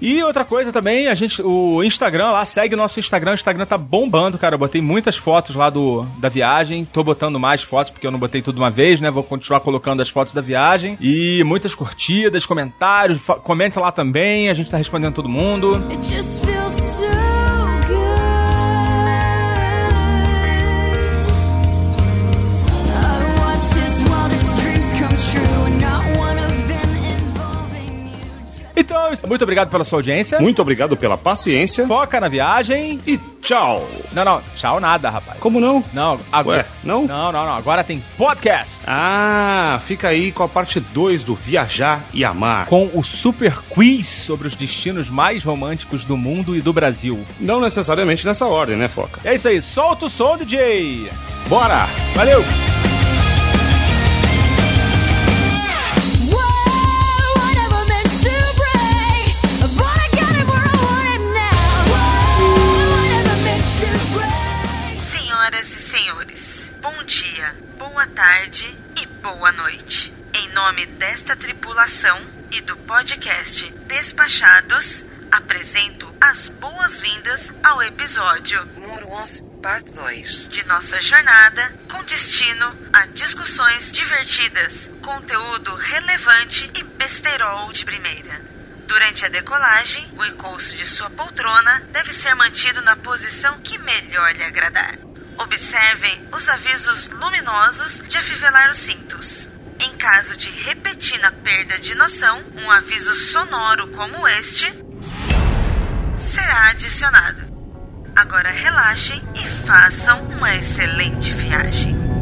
E 0.00 0.22
outra 0.22 0.44
coisa 0.44 0.70
também, 0.70 1.08
a 1.08 1.14
gente, 1.14 1.40
o 1.40 1.82
Instagram 1.82 2.30
lá, 2.30 2.44
segue 2.44 2.74
o 2.74 2.76
nosso 2.76 3.00
Instagram, 3.00 3.30
o 3.30 3.34
Instagram 3.34 3.64
tá 3.64 3.78
bombando, 3.78 4.36
cara. 4.36 4.54
Eu 4.54 4.58
botei 4.58 4.82
muitas 4.82 5.16
fotos 5.16 5.56
lá 5.56 5.70
do, 5.70 6.02
da 6.18 6.28
viagem, 6.28 6.84
tô 6.84 7.02
botando 7.02 7.40
mais 7.40 7.62
fotos 7.62 7.90
porque 7.90 8.06
eu 8.06 8.10
não 8.10 8.18
botei 8.18 8.42
tudo 8.42 8.58
uma 8.58 8.70
vez, 8.70 9.00
né? 9.00 9.10
Vou 9.10 9.22
continuar 9.22 9.60
colocando 9.60 10.02
as 10.02 10.10
fotos 10.10 10.34
da 10.34 10.42
viagem. 10.42 10.98
E 11.00 11.42
muitas 11.44 11.74
curtidas, 11.74 12.44
comentários, 12.44 13.20
comenta 13.42 13.80
lá 13.80 13.90
também, 13.90 14.50
a 14.50 14.54
gente 14.54 14.70
tá 14.70 14.76
respondendo 14.76 15.14
todo 15.14 15.28
mundo. 15.28 15.72
It 15.90 16.14
just 16.14 16.44
feels 16.44 16.65
Então, 28.76 29.10
muito 29.26 29.42
obrigado 29.42 29.70
pela 29.70 29.84
sua 29.84 30.00
audiência. 30.00 30.38
Muito 30.38 30.60
obrigado 30.60 30.96
pela 30.96 31.16
paciência. 31.16 31.86
Foca 31.86 32.20
na 32.20 32.28
viagem. 32.28 33.00
E 33.06 33.18
tchau. 33.40 33.88
Não, 34.12 34.24
não. 34.24 34.42
Tchau 34.56 34.78
nada, 34.78 35.08
rapaz. 35.08 35.38
Como 35.40 35.58
não? 35.58 35.82
Não, 35.92 36.18
agora. 36.30 36.58
Ué, 36.58 36.66
não? 36.84 37.06
Não, 37.06 37.32
não, 37.32 37.44
não. 37.46 37.54
Agora 37.56 37.82
tem 37.82 38.02
podcast. 38.18 38.80
Ah, 38.86 39.80
fica 39.84 40.08
aí 40.08 40.30
com 40.30 40.42
a 40.42 40.48
parte 40.48 40.78
2 40.78 41.24
do 41.24 41.34
Viajar 41.34 42.04
e 42.12 42.24
Amar. 42.24 42.66
Com 42.66 42.90
o 42.92 43.02
super 43.02 43.58
quiz 43.70 44.06
sobre 44.06 44.46
os 44.46 44.54
destinos 44.54 45.08
mais 45.08 45.42
românticos 45.42 46.04
do 46.04 46.16
mundo 46.16 46.54
e 46.54 46.60
do 46.60 46.72
Brasil. 46.72 47.24
Não 47.40 47.60
necessariamente 47.60 48.26
nessa 48.26 48.46
ordem, 48.46 48.76
né, 48.76 48.88
Foca? 48.88 49.20
É 49.24 49.34
isso 49.34 49.48
aí. 49.48 49.62
Solta 49.62 50.06
o 50.06 50.10
som, 50.10 50.36
DJ. 50.36 51.10
Bora. 51.48 51.88
Valeu. 52.14 52.44
Nome 70.66 70.84
desta 70.84 71.36
tripulação 71.36 72.20
e 72.50 72.60
do 72.60 72.76
podcast 72.78 73.70
Despachados, 73.86 75.04
apresento 75.30 76.12
as 76.20 76.48
boas-vindas 76.48 77.52
ao 77.62 77.80
episódio 77.84 78.64
número 78.74 79.06
11, 79.06 79.44
parte 79.62 79.92
2 79.92 80.48
de 80.48 80.66
nossa 80.66 81.00
jornada 81.00 81.72
com 81.88 82.02
destino 82.02 82.76
a 82.92 83.06
discussões 83.06 83.92
divertidas, 83.92 84.90
conteúdo 85.02 85.72
relevante 85.76 86.68
e 86.74 86.82
besterol 86.82 87.70
de 87.70 87.84
primeira. 87.84 88.42
Durante 88.88 89.24
a 89.24 89.28
decolagem, 89.28 90.10
o 90.18 90.24
encosto 90.24 90.74
de 90.74 90.84
sua 90.84 91.08
poltrona 91.10 91.86
deve 91.92 92.12
ser 92.12 92.34
mantido 92.34 92.82
na 92.82 92.96
posição 92.96 93.60
que 93.60 93.78
melhor 93.78 94.34
lhe 94.34 94.42
agradar. 94.42 94.98
Observem 95.38 96.28
os 96.32 96.48
avisos 96.48 97.08
luminosos 97.08 98.02
de 98.08 98.18
afivelar 98.18 98.68
os 98.68 98.78
cintos. 98.78 99.48
Em 99.78 99.92
caso 99.96 100.36
de 100.36 100.50
repentina 100.50 101.30
perda 101.30 101.78
de 101.78 101.94
noção, 101.94 102.42
um 102.54 102.70
aviso 102.70 103.14
sonoro 103.14 103.88
como 103.88 104.26
este 104.26 104.66
será 106.16 106.70
adicionado. 106.70 107.42
Agora 108.14 108.50
relaxem 108.50 109.22
e 109.34 109.44
façam 109.66 110.22
uma 110.22 110.54
excelente 110.54 111.32
viagem. 111.32 112.15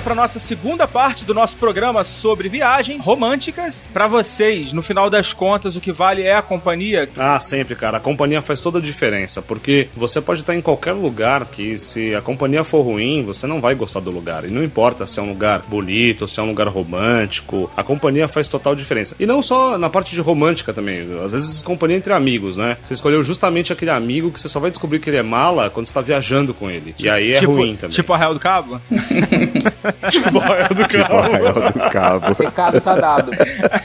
Agora 0.00 0.02
para 0.02 0.14
nossa 0.14 0.38
segunda 0.38 0.88
parte 0.88 1.24
do 1.24 1.34
nosso 1.34 1.56
programa 1.56 2.02
sobre 2.04 2.48
viagens 2.48 3.04
românticas. 3.04 3.82
Para 3.92 4.06
vocês, 4.06 4.72
no 4.72 4.82
final 4.82 5.08
das 5.08 5.32
contas, 5.32 5.76
o 5.76 5.80
que 5.80 5.92
vale 5.92 6.22
é 6.22 6.34
a 6.34 6.42
companhia. 6.42 7.08
Ah, 7.16 7.38
sempre, 7.38 7.74
cara. 7.74 7.98
A 7.98 8.00
companhia 8.00 8.42
faz 8.42 8.60
toda 8.60 8.78
a 8.78 8.82
diferença, 8.82 9.42
porque 9.42 9.88
você 9.94 10.20
pode 10.20 10.40
estar 10.40 10.54
em 10.54 10.60
qualquer 10.60 10.92
lugar 10.92 11.46
que 11.46 11.78
se 11.78 12.14
a 12.14 12.20
companhia 12.20 12.64
for 12.64 12.82
ruim, 12.82 13.24
você 13.24 13.46
não 13.46 13.60
vai 13.60 13.74
gostar 13.74 14.00
do 14.00 14.10
lugar. 14.10 14.44
E 14.44 14.48
não 14.48 14.64
importa 14.64 15.06
se 15.06 15.20
é 15.20 15.22
um 15.22 15.28
lugar 15.28 15.62
bonito, 15.66 16.26
se 16.26 16.40
é 16.40 16.42
um 16.42 16.48
lugar 16.48 16.68
romântico, 16.68 17.70
a 17.76 17.82
companhia 17.82 18.26
faz 18.26 18.48
total 18.48 18.74
diferença. 18.74 19.14
E 19.18 19.26
não 19.26 19.42
só 19.42 19.78
na 19.78 19.90
parte 19.90 20.14
de 20.14 20.20
romântica 20.20 20.72
também. 20.72 21.06
Às 21.22 21.32
vezes 21.32 21.62
companhia 21.62 21.96
entre 21.96 22.12
amigos, 22.12 22.56
né? 22.56 22.76
Você 22.82 22.94
escolheu 22.94 23.22
justamente 23.22 23.72
aquele 23.72 23.90
amigo 23.90 24.30
que 24.30 24.40
você 24.40 24.48
só 24.48 24.60
vai 24.60 24.70
descobrir 24.70 24.98
que 24.98 25.10
ele 25.10 25.18
é 25.18 25.22
mala 25.22 25.70
quando 25.70 25.86
você 25.86 25.92
tá 25.92 26.00
viajando 26.00 26.54
com 26.54 26.70
ele. 26.70 26.94
E 26.98 27.08
aí 27.08 27.32
é 27.32 27.38
tipo, 27.38 27.52
ruim 27.52 27.76
também. 27.76 27.94
Tipo 27.94 28.12
a 28.12 28.18
Real 28.18 28.34
do 28.34 28.40
Cabo? 28.40 28.80
tipo 30.10 30.38
Arraial 30.38 30.68
do 30.68 30.88
Cabo. 30.88 31.14
Arraial 31.16 31.72
do 31.72 31.90
Cabo. 31.90 32.36
Recado 32.42 32.80
tá 32.80 32.94
dado. 32.96 33.30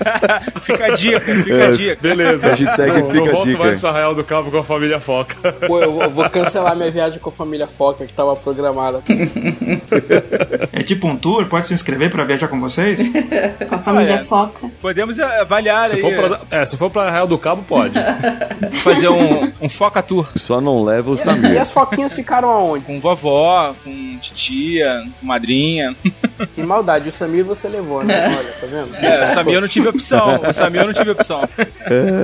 fica 0.61 0.85
a 0.85 0.89
dica, 0.95 1.19
fica 1.21 1.67
a 1.67 1.71
dica. 1.71 1.97
Beleza. 2.01 2.49
Hashtag 2.49 2.99
não, 3.01 3.07
fica 3.07 3.13
não 3.19 3.27
a 3.27 3.31
volto 3.31 3.45
dica. 3.49 3.63
mais 3.63 3.79
pro 3.79 3.89
Arraial 3.89 4.15
do 4.15 4.23
Cabo 4.23 4.51
com 4.51 4.57
a 4.57 4.63
família 4.63 4.99
Foca. 4.99 5.53
Pô, 5.67 5.79
eu, 5.79 6.01
eu 6.01 6.09
vou 6.09 6.29
cancelar 6.29 6.75
minha 6.75 6.91
viagem 6.91 7.19
com 7.19 7.29
a 7.29 7.33
família 7.33 7.67
Foca 7.67 8.05
que 8.05 8.13
tava 8.13 8.35
programada. 8.35 9.01
É 10.73 10.83
tipo 10.83 11.07
um 11.07 11.15
tour? 11.17 11.45
Pode 11.45 11.67
se 11.67 11.73
inscrever 11.73 12.09
pra 12.11 12.23
viajar 12.23 12.47
com 12.47 12.59
vocês? 12.59 12.99
Com 13.69 13.75
a 13.75 13.79
família 13.79 14.15
Ah, 14.15 14.19
é. 14.19 14.23
Foca. 14.23 14.69
Podemos 14.81 15.19
avaliar 15.19 15.87
Se 15.87 15.95
aí. 15.95 16.01
for, 16.01 16.13
pra, 16.13 16.39
é, 16.51 16.65
se 16.65 16.77
for 16.77 16.89
pra 16.89 17.03
Arraial 17.03 17.27
do 17.27 17.37
Cabo, 17.37 17.63
pode. 17.63 17.97
Fazer 18.83 19.07
um, 19.09 19.51
um 19.61 19.69
foca 19.69 20.01
tour. 20.01 20.27
Só 20.35 20.59
não 20.61 20.83
leva 20.83 21.11
o 21.11 21.13
E 21.13 21.17
Samir. 21.17 21.59
as 21.61 21.71
foquinhas 21.71 22.13
ficaram 22.13 22.49
aonde? 22.49 22.85
Com 22.85 22.99
vovó, 22.99 23.73
com 23.83 24.04
titia, 24.19 25.07
madrinha. 25.21 25.95
Que 26.53 26.61
maldade, 26.63 27.09
o 27.09 27.11
Samir 27.11 27.43
você 27.45 27.67
levou, 27.67 28.03
né? 28.03 28.27
Olha, 28.27 28.51
tá 28.59 28.67
vendo? 28.67 28.95
É, 28.95 29.25
o 29.25 29.27
Samir 29.33 29.53
eu 29.55 29.61
não 29.61 29.67
tive 29.67 29.87
opção. 29.89 30.41
O 30.49 30.53
Samir 30.53 30.81
eu 30.81 30.87
não 30.87 30.93
tive 30.93 31.11
opção. 31.11 31.41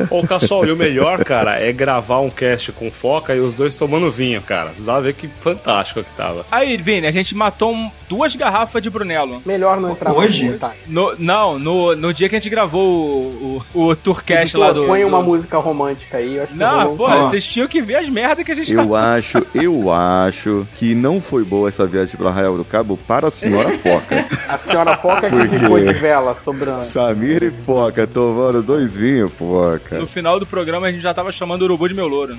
Ô, 0.09 0.25
Cassol, 0.27 0.65
e 0.65 0.71
o 0.71 0.75
melhor, 0.75 1.23
cara, 1.23 1.59
é 1.59 1.71
gravar 1.71 2.19
um 2.19 2.29
cast 2.29 2.71
com 2.71 2.91
Foca 2.91 3.35
e 3.35 3.39
os 3.39 3.53
dois 3.53 3.77
tomando 3.77 4.09
vinho, 4.11 4.41
cara. 4.41 4.69
Você 4.73 4.81
dá 4.81 4.93
pra 4.93 5.01
ver 5.01 5.13
que 5.13 5.27
fantástico 5.39 6.03
que 6.03 6.09
tava. 6.15 6.45
Aí, 6.51 6.77
Vini, 6.77 7.07
a 7.07 7.11
gente 7.11 7.35
matou 7.35 7.71
um- 7.73 7.91
duas 8.09 8.35
garrafas 8.35 8.81
de 8.81 8.89
Brunello. 8.89 9.41
Melhor 9.45 9.79
não 9.79 9.91
entrar 9.91 10.11
Hoje? 10.13 10.53
no 10.87 11.15
não, 11.17 11.57
no, 11.57 11.95
no 11.95 12.13
dia 12.13 12.27
que 12.27 12.35
a 12.35 12.39
gente 12.39 12.49
gravou 12.49 12.81
o, 12.83 13.63
o, 13.73 13.87
o 13.87 13.95
Tourcast 13.95 14.55
lá 14.57 14.71
do. 14.71 14.85
Põe 14.85 15.01
do- 15.01 15.07
uma 15.07 15.21
música 15.21 15.57
romântica 15.59 16.17
aí, 16.17 16.35
eu 16.35 16.43
acho 16.43 16.53
que 16.53 16.59
Não, 16.59 16.97
pô, 16.97 17.05
Ó. 17.05 17.27
vocês 17.27 17.45
tinham 17.45 17.67
que 17.67 17.81
ver 17.81 17.95
as 17.97 18.09
merdas 18.09 18.45
que 18.45 18.51
a 18.51 18.55
gente 18.55 18.73
Eu 18.73 18.89
tá. 18.89 19.15
acho, 19.15 19.45
eu 19.55 19.91
acho 19.91 20.67
que 20.75 20.93
não 20.93 21.21
foi 21.21 21.43
boa 21.43 21.69
essa 21.69 21.85
viagem 21.85 22.15
pra 22.17 22.29
Arraial 22.29 22.57
do 22.57 22.65
Cabo 22.65 22.97
para 23.07 23.27
a 23.27 23.31
senhora 23.31 23.69
Foca. 23.77 24.00
A 24.47 24.57
senhora 24.57 24.95
Foca 24.97 25.29
que 25.29 25.35
Por 25.35 25.47
quê? 25.47 25.57
ficou 25.57 25.79
de 25.79 25.93
vela 25.93 26.35
sobrando. 26.35 26.83
Samir 26.83 27.43
e 27.43 27.51
Foca 27.51 28.05
tomando 28.05 28.61
dois 28.61 28.95
vinhos, 28.97 29.31
Foca. 29.31 29.97
No 29.99 30.05
final 30.05 30.39
do 30.39 30.45
programa 30.45 30.87
a 30.87 30.91
gente 30.91 31.01
já 31.01 31.13
tava 31.13 31.31
chamando 31.31 31.61
o 31.61 31.65
urubu 31.65 31.87
de 31.87 31.93
meu 31.93 32.07
louro. 32.07 32.35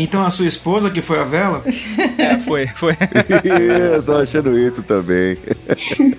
Então 0.00 0.24
a 0.24 0.30
sua 0.30 0.46
esposa 0.46 0.90
que 0.90 1.00
foi 1.00 1.18
a 1.18 1.24
vela? 1.24 1.62
É, 2.18 2.38
foi, 2.40 2.66
foi. 2.68 2.96
eu 3.94 4.02
tô 4.02 4.16
achando 4.16 4.56
isso 4.58 4.82
também. 4.82 5.36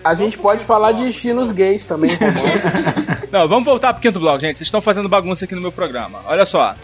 A 0.04 0.14
gente 0.16 0.38
pode 0.38 0.64
falar 0.64 0.92
de 0.94 1.06
destinos 1.06 1.52
gays 1.52 1.86
também, 1.86 2.10
românticos. 2.16 3.30
Não, 3.32 3.48
vamos 3.48 3.66
voltar 3.66 3.94
pro 3.94 4.02
quinto 4.02 4.20
bloco, 4.20 4.40
gente. 4.42 4.58
Vocês 4.58 4.68
estão 4.68 4.82
fazendo 4.82 5.08
bagunça 5.08 5.46
aqui 5.46 5.56
no 5.56 5.62
meu 5.62 5.72
programa. 5.72 6.20
Olha 6.26 6.46
só. 6.46 6.76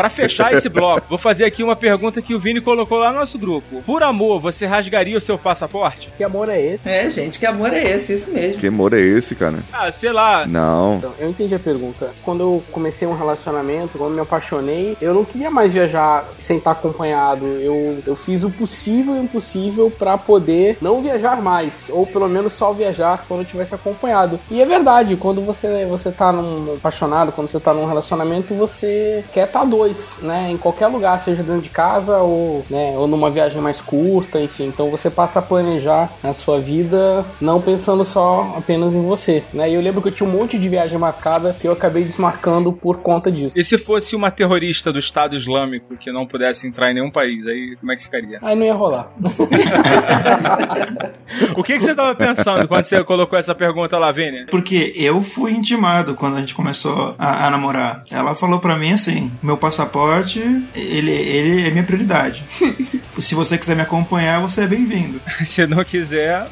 Pra 0.00 0.08
fechar 0.08 0.54
esse 0.54 0.66
bloco, 0.66 1.06
vou 1.10 1.18
fazer 1.18 1.44
aqui 1.44 1.62
uma 1.62 1.76
pergunta 1.76 2.22
que 2.22 2.34
o 2.34 2.40
Vini 2.40 2.58
colocou 2.58 2.96
lá 2.96 3.12
no 3.12 3.18
nosso 3.18 3.38
grupo. 3.38 3.82
Por 3.82 4.02
amor, 4.02 4.40
você 4.40 4.64
rasgaria 4.64 5.18
o 5.18 5.20
seu 5.20 5.36
passaporte? 5.36 6.10
Que 6.16 6.24
amor 6.24 6.48
é 6.48 6.58
esse? 6.58 6.88
É, 6.88 7.06
gente, 7.10 7.38
que 7.38 7.44
amor 7.44 7.70
é 7.70 7.82
esse? 7.82 8.14
Isso 8.14 8.30
mesmo. 8.30 8.58
Que 8.58 8.68
amor 8.68 8.94
é 8.94 8.98
esse, 8.98 9.34
cara? 9.34 9.58
Ah, 9.70 9.92
sei 9.92 10.10
lá. 10.10 10.46
Não. 10.46 10.96
Então, 10.96 11.12
eu 11.18 11.28
entendi 11.28 11.54
a 11.54 11.58
pergunta. 11.58 12.12
Quando 12.22 12.40
eu 12.40 12.62
comecei 12.72 13.06
um 13.06 13.14
relacionamento, 13.14 13.98
quando 13.98 14.14
me 14.14 14.20
apaixonei, 14.20 14.96
eu 15.02 15.12
não 15.12 15.22
queria 15.22 15.50
mais 15.50 15.70
viajar 15.70 16.30
sem 16.38 16.56
estar 16.56 16.70
acompanhado. 16.70 17.44
Eu, 17.44 17.98
eu 18.06 18.16
fiz 18.16 18.42
o 18.42 18.48
possível 18.48 19.16
e 19.16 19.18
o 19.18 19.24
impossível 19.24 19.90
pra 19.90 20.16
poder 20.16 20.78
não 20.80 21.02
viajar 21.02 21.42
mais, 21.42 21.90
ou 21.90 22.06
pelo 22.06 22.26
menos 22.26 22.54
só 22.54 22.72
viajar 22.72 23.22
quando 23.28 23.40
eu 23.40 23.46
tivesse 23.46 23.74
acompanhado. 23.74 24.40
E 24.50 24.62
é 24.62 24.64
verdade, 24.64 25.14
quando 25.16 25.42
você 25.42 25.84
você 25.84 26.10
tá 26.10 26.32
num 26.32 26.76
apaixonado, 26.76 27.32
quando 27.32 27.48
você 27.48 27.60
tá 27.60 27.74
num 27.74 27.84
relacionamento, 27.84 28.54
você 28.54 29.22
quer 29.34 29.46
estar 29.46 29.60
dois, 29.90 30.16
né? 30.22 30.50
Em 30.50 30.56
qualquer 30.56 30.86
lugar, 30.86 31.18
seja 31.20 31.42
dentro 31.42 31.62
de 31.62 31.68
casa 31.68 32.18
ou, 32.18 32.64
né, 32.70 32.94
ou 32.96 33.06
numa 33.06 33.30
viagem 33.30 33.60
mais 33.60 33.80
curta, 33.80 34.40
enfim. 34.40 34.66
Então 34.66 34.90
você 34.90 35.10
passa 35.10 35.40
a 35.40 35.42
planejar 35.42 36.10
a 36.22 36.32
sua 36.32 36.60
vida 36.60 37.24
não 37.40 37.60
pensando 37.60 38.04
só 38.04 38.54
apenas 38.56 38.94
em 38.94 39.02
você, 39.02 39.42
né? 39.52 39.68
E 39.68 39.74
eu 39.74 39.80
lembro 39.80 40.00
que 40.00 40.08
eu 40.08 40.12
tinha 40.12 40.28
um 40.28 40.32
monte 40.32 40.58
de 40.58 40.68
viagem 40.68 40.98
marcada 40.98 41.56
que 41.58 41.66
eu 41.66 41.72
acabei 41.72 42.04
desmarcando 42.04 42.72
por 42.72 42.98
conta 42.98 43.30
disso. 43.30 43.54
E 43.56 43.64
se 43.64 43.76
fosse 43.76 44.14
uma 44.14 44.30
terrorista 44.30 44.92
do 44.92 44.98
Estado 44.98 45.34
Islâmico 45.34 45.96
que 45.96 46.12
não 46.12 46.26
pudesse 46.26 46.66
entrar 46.66 46.90
em 46.90 46.94
nenhum 46.94 47.10
país, 47.10 47.46
aí 47.46 47.76
como 47.78 47.92
é 47.92 47.96
que 47.96 48.04
ficaria? 48.04 48.38
Aí 48.42 48.56
não 48.56 48.64
ia 48.64 48.74
rolar. 48.74 49.10
O 51.56 51.62
que, 51.62 51.74
que 51.74 51.80
você 51.80 51.94
tava 51.94 52.14
pensando 52.14 52.66
quando 52.66 52.84
você 52.84 53.02
colocou 53.04 53.38
essa 53.38 53.54
pergunta 53.54 53.98
lá, 53.98 54.12
Vini? 54.12 54.46
Porque 54.46 54.92
eu 54.96 55.22
fui 55.22 55.52
intimado 55.52 56.14
quando 56.14 56.36
a 56.36 56.40
gente 56.40 56.54
começou 56.54 57.14
a, 57.18 57.46
a 57.46 57.50
namorar. 57.50 58.02
Ela 58.10 58.34
falou 58.34 58.58
pra 58.58 58.76
mim 58.76 58.92
assim: 58.92 59.30
meu 59.42 59.56
passaporte, 59.56 60.40
ele, 60.74 61.10
ele 61.10 61.68
é 61.68 61.70
minha 61.70 61.84
prioridade. 61.84 62.44
Se 63.18 63.34
você 63.34 63.58
quiser 63.58 63.76
me 63.76 63.82
acompanhar, 63.82 64.40
você 64.40 64.62
é 64.62 64.66
bem-vindo. 64.66 65.20
Se 65.44 65.66
não 65.66 65.84
quiser. 65.84 66.46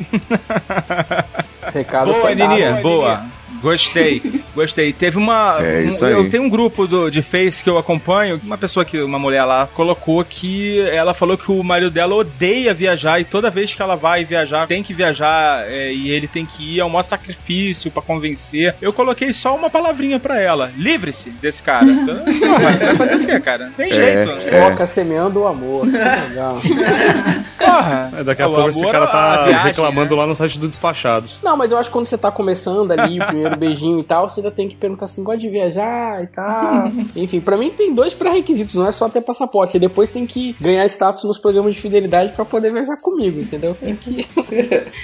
Recado 1.72 2.12
boa, 2.12 2.34
dado. 2.34 2.48
Nininha, 2.48 2.80
boa. 2.82 3.37
Gostei, 3.60 4.22
gostei. 4.54 4.92
Teve 4.92 5.16
uma. 5.18 5.58
É 5.60 5.84
um- 5.84 5.88
isso 5.88 6.04
aí. 6.04 6.12
Eu 6.12 6.28
tenho 6.30 6.42
um 6.44 6.48
grupo 6.48 6.86
do, 6.86 7.10
de 7.10 7.22
Face 7.22 7.62
que 7.62 7.68
eu 7.70 7.78
acompanho. 7.78 8.40
Uma 8.44 8.56
pessoa 8.58 8.84
que, 8.84 9.00
uma 9.02 9.18
mulher 9.18 9.44
lá, 9.44 9.68
colocou 9.74 10.24
que 10.24 10.80
ela 10.90 11.12
falou 11.14 11.36
que 11.36 11.50
o 11.50 11.62
marido 11.62 11.90
dela 11.90 12.14
odeia 12.14 12.72
viajar 12.74 13.20
e 13.20 13.24
toda 13.24 13.50
vez 13.50 13.74
que 13.74 13.82
ela 13.82 13.96
vai 13.96 14.24
viajar, 14.24 14.66
tem 14.66 14.82
que 14.82 14.92
viajar 14.94 15.64
é, 15.68 15.92
e 15.92 16.10
ele 16.10 16.26
tem 16.28 16.44
que 16.46 16.76
ir. 16.76 16.80
É 16.80 16.84
um 16.84 16.88
maior 16.88 17.02
sacrifício 17.02 17.90
pra 17.90 18.02
convencer. 18.02 18.74
Eu 18.80 18.92
coloquei 18.92 19.32
só 19.32 19.54
uma 19.56 19.68
palavrinha 19.70 20.18
pra 20.18 20.40
ela: 20.40 20.70
livre-se 20.76 21.30
desse 21.30 21.62
cara. 21.62 21.86
Então, 22.08 22.14
não, 22.24 22.58
vai, 22.60 22.76
vai 22.78 22.96
fazer 22.96 23.14
o 23.16 23.26
quê, 23.26 23.40
cara? 23.40 23.64
Não 23.66 23.72
tem 23.72 23.90
É, 23.90 23.94
jeito. 23.94 24.30
é. 24.30 24.40
Foca 24.70 24.86
semeando 24.86 25.40
o 25.40 25.46
amor. 25.46 25.84
Legal. 25.86 26.58
Porra. 27.58 28.10
É, 28.18 28.24
daqui 28.24 28.42
a 28.42 28.46
pouco 28.48 28.70
esse 28.70 28.80
amor 28.80 28.92
cara 28.92 29.04
à 29.04 29.08
tá 29.08 29.44
viagem, 29.44 29.64
reclamando 29.66 30.14
né? 30.14 30.20
lá 30.20 30.26
no 30.26 30.34
site 30.34 30.58
do 30.58 30.68
Despachados. 30.68 31.40
Não, 31.42 31.56
mas 31.56 31.70
eu 31.70 31.78
acho 31.78 31.88
que 31.88 31.92
quando 31.92 32.06
você 32.06 32.16
tá 32.18 32.30
começando 32.30 32.90
ali, 32.92 33.20
o 33.20 33.26
primeiro 33.26 33.47
beijinho 33.56 33.98
e 34.00 34.04
tal, 34.04 34.28
você 34.28 34.40
ainda 34.40 34.50
tem 34.50 34.68
que 34.68 34.76
perguntar 34.76 35.06
assim, 35.06 35.22
gosta 35.22 35.40
de 35.40 35.48
viajar 35.48 36.22
e 36.22 36.26
tal. 36.28 36.88
Enfim, 37.16 37.40
pra 37.40 37.56
mim 37.56 37.70
tem 37.70 37.94
dois 37.94 38.14
pré-requisitos, 38.14 38.74
não 38.74 38.86
é 38.86 38.92
só 38.92 39.08
ter 39.08 39.20
passaporte, 39.20 39.76
e 39.76 39.80
depois 39.80 40.10
tem 40.10 40.26
que 40.26 40.54
ganhar 40.60 40.86
status 40.86 41.24
nos 41.24 41.38
programas 41.38 41.74
de 41.74 41.80
fidelidade 41.80 42.32
pra 42.32 42.44
poder 42.44 42.72
viajar 42.72 42.96
comigo, 42.96 43.40
entendeu? 43.40 43.74
Tem 43.74 43.94
que... 43.94 44.26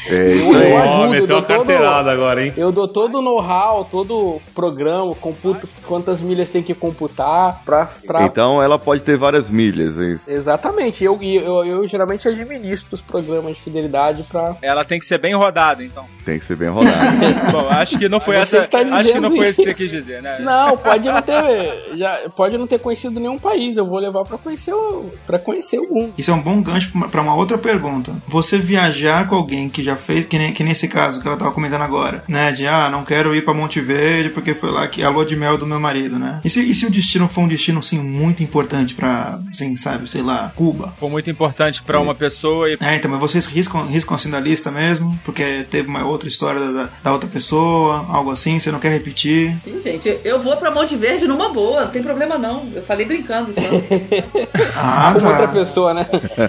É 0.08 0.34
isso 0.34 0.52
Eu 0.52 0.58
aí. 0.58 0.72
ajudo, 0.72 1.00
Ó, 1.00 1.04
eu 1.04 1.10
meteu 1.10 1.36
uma 1.36 1.42
carteirada 1.44 2.10
agora, 2.10 2.44
hein? 2.44 2.52
Eu 2.56 2.70
dou 2.72 2.86
todo 2.88 3.18
o 3.18 3.22
know-how, 3.22 3.84
todo 3.84 4.16
o 4.16 4.42
programa, 4.54 5.14
computo 5.14 5.68
quantas 5.86 6.20
milhas 6.20 6.48
tem 6.50 6.62
que 6.62 6.74
computar 6.74 7.62
pra... 7.64 7.88
pra... 8.06 8.24
Então 8.24 8.62
ela 8.62 8.78
pode 8.78 9.02
ter 9.02 9.16
várias 9.16 9.50
milhas, 9.50 9.98
é 9.98 10.12
isso. 10.12 10.30
Exatamente, 10.30 11.04
eu, 11.04 11.18
e 11.20 11.36
eu, 11.36 11.64
eu, 11.64 11.86
geralmente 11.86 12.26
administro 12.28 12.94
os 12.94 13.00
programas 13.00 13.56
de 13.56 13.62
fidelidade 13.62 14.22
pra... 14.24 14.56
Ela 14.62 14.84
tem 14.84 14.98
que 14.98 15.06
ser 15.06 15.18
bem 15.18 15.34
rodada, 15.34 15.82
então. 15.82 16.04
Tem 16.24 16.38
que 16.38 16.44
ser 16.44 16.56
bem 16.56 16.68
rodado. 16.68 16.94
Bom, 17.52 17.68
acho 17.68 17.98
que 17.98 18.08
não 18.08 18.20
foi 18.20 18.33
Você 18.38 18.56
essa. 18.56 18.64
que 18.66 18.70
tá 18.70 18.78
acho 18.78 18.88
que 18.88 18.94
não 18.94 19.02
dizendo 19.30 19.36
foi 19.36 19.48
isso 19.48 19.62
que 19.62 19.68
você 19.68 19.74
quis 19.74 19.90
dizer, 19.90 20.22
né? 20.22 20.38
Não, 20.40 20.76
pode 20.76 21.08
não 21.08 21.22
ter, 21.22 21.96
já, 21.96 22.18
pode 22.36 22.58
não 22.58 22.66
ter 22.66 22.78
conhecido 22.78 23.18
nenhum 23.20 23.38
país. 23.38 23.76
Eu 23.76 23.86
vou 23.86 23.98
levar 23.98 24.24
pra 24.24 24.38
conhecer 24.38 24.72
o, 24.72 25.10
para 25.26 25.38
conhecer 25.38 25.78
o 25.78 25.92
mundo. 25.94 26.12
Isso 26.18 26.30
é 26.30 26.34
um 26.34 26.40
bom 26.40 26.60
gancho 26.62 26.92
pra 27.10 27.20
uma- 27.20 27.34
outra 27.34 27.58
pergunta. 27.58 28.14
Você 28.28 28.58
viajar 28.58 29.28
com 29.28 29.34
alguém 29.34 29.68
que 29.68 29.82
já 29.82 29.96
fez, 29.96 30.24
que, 30.24 30.38
nem, 30.38 30.52
que 30.52 30.62
nesse 30.64 30.88
caso 30.88 31.20
que 31.20 31.26
ela 31.26 31.36
tava 31.36 31.50
comentando 31.52 31.82
agora, 31.82 32.24
né? 32.28 32.52
De 32.52 32.66
ah, 32.66 32.88
não 32.90 33.04
quero 33.04 33.34
ir 33.34 33.44
pra 33.44 33.52
Monte 33.54 33.80
Verde 33.80 34.30
porque 34.30 34.54
foi 34.54 34.70
lá 34.70 34.86
que 34.86 35.02
é 35.02 35.04
a 35.04 35.10
lua 35.10 35.24
de 35.24 35.36
mel 35.36 35.58
do 35.58 35.66
meu 35.66 35.80
marido, 35.80 36.18
né? 36.18 36.40
E 36.44 36.50
se, 36.50 36.60
e 36.62 36.74
se 36.74 36.86
o 36.86 36.90
destino 36.90 37.28
for 37.28 37.42
um 37.42 37.48
destino, 37.48 37.80
assim, 37.80 37.98
muito 37.98 38.42
importante 38.42 38.94
pra, 38.94 39.38
assim, 39.50 39.76
sabe, 39.76 40.08
sei 40.10 40.22
lá, 40.22 40.52
Cuba? 40.54 40.94
Foi 40.96 41.08
muito 41.10 41.28
importante 41.30 41.82
pra 41.82 42.00
uma 42.00 42.14
pessoa 42.14 42.70
e. 42.70 42.76
É, 42.80 42.96
então, 42.96 43.10
mas 43.10 43.20
vocês 43.20 43.46
riscam, 43.46 43.86
riscam 43.86 44.14
assim 44.14 44.30
da 44.30 44.40
lista 44.40 44.70
mesmo? 44.70 45.18
Porque 45.24 45.64
teve 45.70 45.88
uma 45.88 46.04
outra 46.04 46.28
história 46.28 46.60
da, 46.72 46.88
da 47.02 47.12
outra 47.12 47.28
pessoa, 47.28 48.04
algo 48.24 48.30
assim, 48.32 48.58
você 48.58 48.72
não 48.72 48.80
quer 48.80 48.88
repetir? 48.90 49.54
Sim, 49.62 49.80
gente, 49.84 50.18
eu- 50.24 50.40
vou 50.40 50.56
pra 50.56 50.70
Monte 50.70 50.96
Verde 50.96 51.26
numa 51.26 51.48
boa, 51.50 51.82
não 51.84 51.90
tem 51.90 52.02
problema 52.02 52.36
não. 52.38 52.66
Eu 52.74 52.82
falei 52.82 53.04
brincando 53.06 53.52
só. 53.52 53.60
Ah, 54.76 55.12
Como 55.14 55.26
outra 55.28 55.46
tá. 55.46 55.52
pessoa, 55.52 55.94
né? 55.94 56.06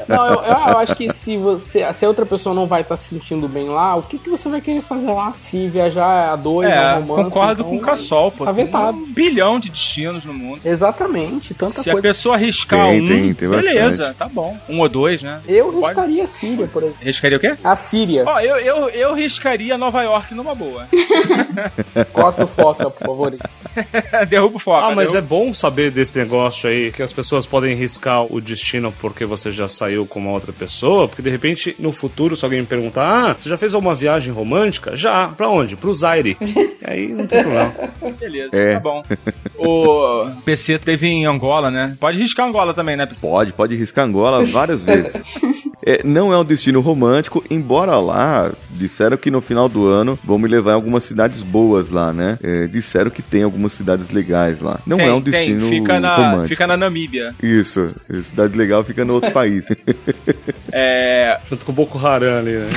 Não, 0.08 0.26
eu, 0.28 0.34
eu- 0.34 0.44
eu 0.44 0.78
acho 0.80 0.96
que 0.96 1.12
se 1.12 1.38
você, 1.38 1.92
se 1.94 2.06
a 2.06 2.08
outra 2.08 2.26
pessoa 2.26 2.54
não 2.56 2.66
vai 2.66 2.82
estar 2.82 2.98
se 2.98 3.10
sentindo 3.10 3.48
bem 3.48 3.68
lá, 3.70 3.96
o 3.96 4.02
que, 4.04 4.18
que 4.18 4.30
você 4.30 4.50
vai 4.50 4.62
querer 4.62 4.82
fazer 4.82 5.08
lá? 5.12 5.34
Se 5.38 5.68
viajar 5.68 6.32
a 6.34 6.36
dois, 6.36 6.70
É, 6.70 6.74
a 6.78 6.96
romance, 6.96 7.24
concordo 7.24 7.62
então, 7.62 7.66
com 7.70 7.78
o 7.78 7.82
Cassol, 7.82 8.32
pô. 8.32 8.46
Tá 8.46 8.54
Tem 8.54 8.66
vetado. 8.66 8.98
Um 8.98 9.06
bilhão 9.14 9.60
de 9.60 9.70
destinos 9.70 10.24
no 10.26 10.34
mundo. 10.34 10.60
Exatamente, 10.66 11.54
tanta 11.54 11.82
Se 11.82 11.90
a 11.90 11.94
coisa. 11.94 12.08
pessoa 12.08 12.36
arriscar 12.36 12.88
Tem, 12.90 13.02
um, 13.02 13.08
tem, 13.08 13.34
tem 13.34 13.50
beleza, 13.50 13.98
bastante. 14.08 14.18
tá 14.18 14.28
bom. 14.28 14.58
Um 14.70 14.80
ou 14.80 14.90
dois, 14.90 15.22
né? 15.22 15.40
Eu 15.48 15.72
Pode- 15.72 15.86
riscaria 15.88 16.24
a 16.24 16.28
Síria, 16.28 16.68
por 16.68 16.84
exemplo. 16.84 17.00
Riscaria 17.02 17.38
o 17.38 17.42
quê? 17.42 17.54
A 17.64 17.76
Síria. 17.76 18.24
Ó, 18.26 18.40
eu, 18.40 18.58
eu, 18.58 18.90
eu 18.90 19.14
riscaria 19.14 19.78
Nova 19.78 20.02
York 20.04 20.34
numa 20.34 20.54
boa. 20.56 20.88
Corta 22.14 22.44
o 22.44 22.48
foca, 22.48 22.90
por 22.90 23.06
favor. 23.08 23.36
Derruba 24.30 24.56
o 24.56 24.60
foco. 24.60 24.86
Ah, 24.86 24.96
mas 24.96 25.14
é 25.14 25.22
bom 25.22 25.54
saber 25.54 25.92
desse 25.92 26.18
negócio 26.20 26.70
aí, 26.70 26.92
que 26.92 27.02
as 27.04 27.12
pessoas 27.12 27.46
podem 27.46 27.76
riscar 27.76 28.26
o 28.32 28.40
destino 28.40 28.94
porque 29.00 29.26
você 29.26 29.52
já 29.52 29.68
saiu 29.68 30.06
com 30.06 30.20
uma 30.20 30.32
outra 30.32 30.54
pessoa, 30.54 31.08
porque 31.08 31.22
de 31.22 31.30
repente, 31.30 31.76
no 31.80 31.92
futuro, 31.92 32.36
se 32.36 32.44
alguém 32.46 32.62
me 32.62 32.68
perguntar, 32.68 33.06
ah, 33.32 33.36
você 33.38 33.50
já 33.50 33.58
fez 33.58 33.74
alguma 33.74 33.96
viagem 33.96 34.34
romântica? 34.34 34.96
Já. 34.96 35.30
Pra 35.30 35.50
onde? 35.50 35.76
Pro 35.76 35.94
Zaire. 35.94 36.38
E 36.42 36.70
aí 36.84 37.08
não 37.10 37.26
tem 37.28 37.42
problema. 37.42 37.74
Beleza, 38.20 38.50
É. 38.56 38.74
tá 38.76 38.80
bom. 38.80 39.04
O 39.58 40.30
PC 40.44 40.80
teve 40.80 41.08
em 41.08 41.26
Angola, 41.26 41.70
né? 41.72 41.96
Pode 42.00 42.18
riscar 42.20 42.48
Angola 42.48 42.74
também, 42.74 42.96
né, 42.96 43.06
PC? 43.06 43.22
Pode, 43.22 43.54
pode 43.54 43.76
riscar 43.76 44.06
Angola 44.06 44.44
várias 44.46 44.84
vezes. 44.84 45.14
É, 45.86 46.02
não 46.04 46.34
é 46.34 46.38
um 46.38 46.44
destino 46.44 46.82
romântico, 46.82 47.44
embora 47.50 47.98
lá 47.98 48.52
disseram 48.72 49.18
que 49.18 49.30
no 49.30 49.40
final 49.40 49.70
do 49.70 49.88
ano 49.88 50.18
vão 50.24 50.40
me 50.40 50.48
levar 50.48 50.72
em 50.72 50.76
algumas 50.76 51.04
cidades 51.04 51.44
boas 51.44 51.90
lá, 51.90 52.12
né? 52.12 52.40
É, 52.44 52.66
disseram 52.66 53.12
que 53.12 53.22
tem 53.22 53.44
algumas 53.44 53.72
cidades 53.74 54.10
legais 54.10 54.62
lá. 54.62 54.80
Não 54.86 54.98
tem, 54.98 55.08
é 55.08 55.14
um 55.14 55.22
tem. 55.22 55.32
destino 55.32 55.70
Fica 55.70 56.00
na, 56.00 56.16
romântico. 56.16 56.48
fica 56.48 56.68
na 56.68 56.76
Namíbia. 56.76 57.36
Isso, 57.42 57.94
cidade 58.24 58.58
legal 58.58 58.84
fica 58.84 59.06
no 59.06 59.14
outro 59.14 59.30
país. 59.32 59.66
É, 60.72 61.40
Junto 61.48 61.66
com 61.66 61.72
o 61.72 61.76
Boko 61.76 62.04
Haram 62.04 62.40
ali, 62.40 62.58
né? 62.58 62.70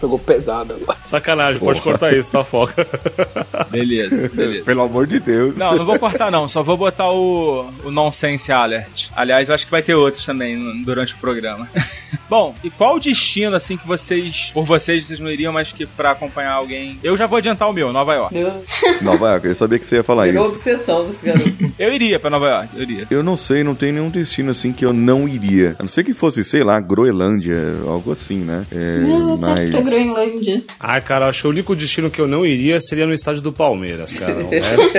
Pegou 0.00 0.18
pesado 0.18 0.74
agora. 0.74 0.98
Sacanagem, 1.02 1.60
pode 1.60 1.80
cortar 1.80 2.14
isso, 2.14 2.30
tá, 2.30 2.44
Foca? 2.44 2.86
beleza, 3.70 4.30
beleza. 4.32 4.64
Pelo 4.64 4.82
amor 4.82 5.06
de 5.06 5.18
Deus. 5.18 5.56
Não, 5.56 5.74
não 5.76 5.84
vou 5.84 5.98
cortar 5.98 6.30
não, 6.30 6.48
só 6.48 6.62
vou 6.62 6.76
botar 6.76 7.10
o, 7.10 7.68
o 7.84 7.90
Nonsense 7.90 8.50
Alert. 8.52 9.08
Aliás, 9.16 9.48
eu 9.48 9.54
acho 9.54 9.64
que 9.64 9.70
vai 9.70 9.82
ter 9.82 9.94
outros 9.94 10.24
também 10.24 10.82
durante 10.84 11.14
o 11.14 11.18
programa. 11.18 11.68
Bom, 12.28 12.54
e 12.62 12.68
qual 12.70 12.96
o 12.96 13.00
destino, 13.00 13.56
assim, 13.56 13.76
que 13.76 13.86
vocês, 13.86 14.50
por 14.52 14.64
vocês, 14.64 15.06
vocês 15.06 15.18
não 15.18 15.30
iriam, 15.30 15.52
mas 15.52 15.72
que 15.72 15.86
pra 15.86 16.10
acompanhar 16.12 16.52
alguém... 16.52 16.98
Eu 17.02 17.16
já 17.16 17.26
vou 17.26 17.38
adiantar 17.38 17.68
o 17.68 17.72
meu, 17.72 17.90
Nova 17.92 18.14
York. 18.14 18.34
Deu- 18.34 18.52
Nova 19.00 19.30
York, 19.30 19.46
eu 19.46 19.54
sabia 19.54 19.78
que 19.78 19.86
você 19.86 19.96
ia 19.96 20.02
falar 20.02 20.26
Virou 20.26 20.46
isso. 20.46 20.56
obsessão 20.56 21.06
desse 21.06 21.24
garoto. 21.24 21.72
Eu 21.78 21.92
iria 21.92 22.18
pra 22.20 22.28
Nova 22.28 22.46
York, 22.48 22.68
eu 22.76 22.82
iria. 22.82 23.06
Eu 23.10 23.22
não 23.22 23.36
sei, 23.36 23.64
não 23.64 23.74
tem 23.74 23.92
nenhum 23.92 24.10
destino 24.10 24.50
assim 24.50 24.72
que 24.72 24.84
eu 24.84 24.92
não 24.92 25.26
iria. 25.26 25.74
A 25.78 25.82
não 25.82 25.88
ser 25.88 26.04
que 26.04 26.12
fosse, 26.12 26.44
sei 26.44 26.62
lá, 26.62 26.78
Groenlândia, 26.80 27.56
algo 27.86 28.12
assim, 28.12 28.38
né? 28.40 28.66
É, 28.70 28.98
Eu 29.08 29.36
mas... 29.38 29.70
Groenlândia. 29.88 30.62
Ah, 30.78 31.00
cara, 31.00 31.28
acho 31.28 31.42
que 31.42 31.46
o 31.46 31.50
único 31.50 31.74
destino 31.74 32.10
que 32.10 32.20
eu 32.20 32.28
não 32.28 32.44
iria 32.44 32.80
seria 32.80 33.06
no 33.06 33.14
estádio 33.14 33.42
do 33.42 33.52
Palmeiras, 33.52 34.12
cara. 34.12 34.34
Resto... 34.50 34.98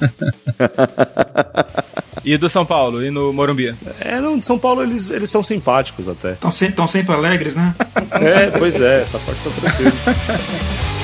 E 2.26 2.36
do 2.36 2.48
São 2.48 2.66
Paulo, 2.66 3.04
e 3.04 3.10
no 3.10 3.32
Morumbi. 3.32 3.72
É, 4.00 4.20
não, 4.20 4.36
de 4.36 4.44
São 4.44 4.58
Paulo 4.58 4.82
eles, 4.82 5.10
eles 5.10 5.30
são 5.30 5.44
simpáticos 5.44 6.08
até. 6.08 6.32
Estão 6.32 6.50
se, 6.50 6.74
sempre 6.88 7.14
alegres, 7.14 7.54
né? 7.54 7.72
É, 8.10 8.50
pois 8.50 8.80
é, 8.80 9.02
essa 9.02 9.16
parte 9.20 9.40
tá 9.44 9.50
tranquila. 9.60 9.92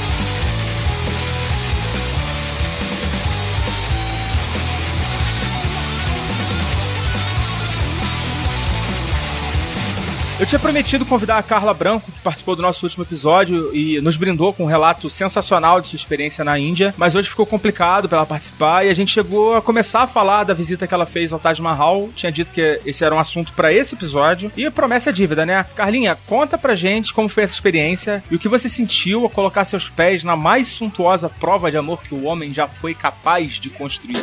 Eu 10.42 10.46
tinha 10.46 10.58
prometido 10.58 11.06
convidar 11.06 11.38
a 11.38 11.42
Carla 11.42 11.72
Branco, 11.72 12.10
que 12.10 12.18
participou 12.18 12.56
do 12.56 12.62
nosso 12.62 12.84
último 12.84 13.04
episódio 13.04 13.72
e 13.72 14.00
nos 14.00 14.16
brindou 14.16 14.52
com 14.52 14.64
um 14.64 14.66
relato 14.66 15.08
sensacional 15.08 15.80
de 15.80 15.86
sua 15.86 15.96
experiência 15.96 16.42
na 16.42 16.58
Índia, 16.58 16.92
mas 16.96 17.14
hoje 17.14 17.28
ficou 17.28 17.46
complicado 17.46 18.08
para 18.08 18.18
ela 18.18 18.26
participar 18.26 18.84
e 18.84 18.90
a 18.90 18.94
gente 18.94 19.12
chegou 19.12 19.54
a 19.54 19.62
começar 19.62 20.02
a 20.02 20.06
falar 20.08 20.42
da 20.42 20.52
visita 20.52 20.84
que 20.84 20.92
ela 20.92 21.06
fez 21.06 21.32
ao 21.32 21.38
Taj 21.38 21.62
Mahal. 21.62 22.10
Tinha 22.16 22.32
dito 22.32 22.50
que 22.50 22.80
esse 22.84 23.04
era 23.04 23.14
um 23.14 23.20
assunto 23.20 23.52
para 23.52 23.72
esse 23.72 23.94
episódio 23.94 24.50
e 24.56 24.68
promessa 24.68 25.10
é 25.10 25.12
dívida, 25.12 25.46
né? 25.46 25.64
Carlinha, 25.76 26.18
conta 26.26 26.58
pra 26.58 26.74
gente 26.74 27.14
como 27.14 27.28
foi 27.28 27.44
essa 27.44 27.54
experiência 27.54 28.20
e 28.28 28.34
o 28.34 28.38
que 28.38 28.48
você 28.48 28.68
sentiu 28.68 29.22
ao 29.22 29.30
colocar 29.30 29.64
seus 29.64 29.88
pés 29.88 30.24
na 30.24 30.34
mais 30.34 30.66
suntuosa 30.66 31.28
prova 31.28 31.70
de 31.70 31.76
amor 31.76 32.02
que 32.02 32.16
o 32.16 32.24
homem 32.24 32.52
já 32.52 32.66
foi 32.66 32.96
capaz 32.96 33.60
de 33.60 33.70
construir. 33.70 34.16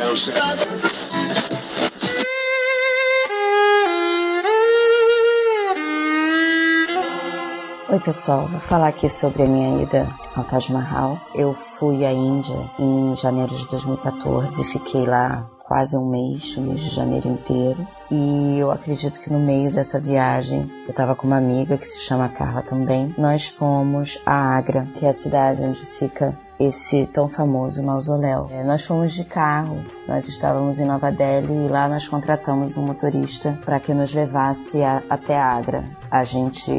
Oi 7.92 7.98
pessoal, 7.98 8.46
vou 8.46 8.60
falar 8.60 8.86
aqui 8.86 9.08
sobre 9.08 9.42
a 9.42 9.46
minha 9.46 9.82
ida 9.82 10.08
ao 10.36 10.44
Taj 10.44 10.72
Mahal. 10.72 11.18
Eu 11.34 11.52
fui 11.52 12.06
à 12.06 12.12
Índia 12.12 12.70
em 12.78 13.16
janeiro 13.16 13.52
de 13.52 13.66
2014, 13.66 14.62
fiquei 14.62 15.04
lá 15.04 15.50
quase 15.58 15.96
um 15.96 16.08
mês, 16.08 16.56
o 16.56 16.60
mês 16.60 16.82
de 16.82 16.90
janeiro 16.90 17.28
inteiro. 17.28 17.84
E 18.08 18.60
eu 18.60 18.70
acredito 18.70 19.18
que 19.18 19.32
no 19.32 19.40
meio 19.40 19.72
dessa 19.72 19.98
viagem, 19.98 20.70
eu 20.84 20.90
estava 20.90 21.16
com 21.16 21.26
uma 21.26 21.38
amiga 21.38 21.76
que 21.76 21.84
se 21.84 22.00
chama 22.02 22.28
Carla 22.28 22.62
também. 22.62 23.12
Nós 23.18 23.48
fomos 23.48 24.20
a 24.24 24.56
Agra, 24.56 24.86
que 24.94 25.04
é 25.04 25.08
a 25.08 25.12
cidade 25.12 25.60
onde 25.60 25.80
fica 25.84 26.38
esse 26.60 27.06
tão 27.06 27.26
famoso 27.26 27.82
mausoléu. 27.82 28.46
É, 28.52 28.62
nós 28.62 28.84
fomos 28.84 29.12
de 29.12 29.24
carro, 29.24 29.84
nós 30.06 30.28
estávamos 30.28 30.78
em 30.78 30.84
Nova 30.84 31.10
Delhi 31.10 31.66
e 31.66 31.68
lá 31.68 31.88
nós 31.88 32.06
contratamos 32.06 32.76
um 32.76 32.82
motorista 32.82 33.58
para 33.64 33.80
que 33.80 33.92
nos 33.94 34.12
levasse 34.12 34.80
a, 34.82 35.02
até 35.08 35.36
Agra. 35.36 35.82
A 36.10 36.22
gente 36.22 36.70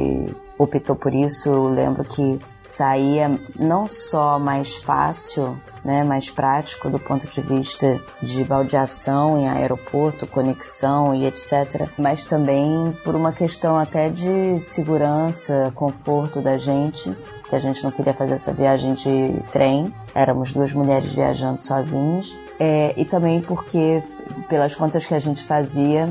optou 0.62 0.96
por 0.96 1.14
isso, 1.14 1.50
eu 1.50 1.68
lembro 1.68 2.04
que 2.04 2.40
saía 2.60 3.40
não 3.58 3.88
só 3.88 4.38
mais 4.38 4.76
fácil, 4.76 5.58
né, 5.84 6.04
mais 6.04 6.30
prático 6.30 6.90
do 6.90 7.00
ponto 7.00 7.28
de 7.28 7.42
vista 7.42 8.00
de 8.22 8.44
baldeação 8.44 9.38
em 9.38 9.50
aeroporto, 9.50 10.28
conexão 10.28 11.16
e 11.16 11.26
etc, 11.26 11.90
mas 11.98 12.26
também 12.26 12.96
por 13.04 13.16
uma 13.16 13.32
questão 13.32 13.78
até 13.78 14.10
de 14.10 14.60
segurança, 14.60 15.72
conforto 15.76 16.40
da 16.40 16.58
gente, 16.58 17.16
que 17.50 17.56
a 17.56 17.60
gente 17.60 17.84
não 17.84 17.92
queria 17.92 18.14
fazer 18.14 18.34
essa 18.34 18.54
viagem 18.54 18.94
de 18.94 19.34
trem, 19.52 19.94
éramos 20.14 20.54
duas 20.54 20.72
mulheres 20.74 21.14
viajando 21.14 21.60
sozinhas, 21.60 22.38
é, 22.60 22.94
e 22.96 23.04
também 23.04 23.42
porque 23.42 24.04
pelas 24.48 24.76
contas 24.76 25.06
que 25.06 25.14
a 25.14 25.20
gente 25.20 25.44
fazia 25.44 26.08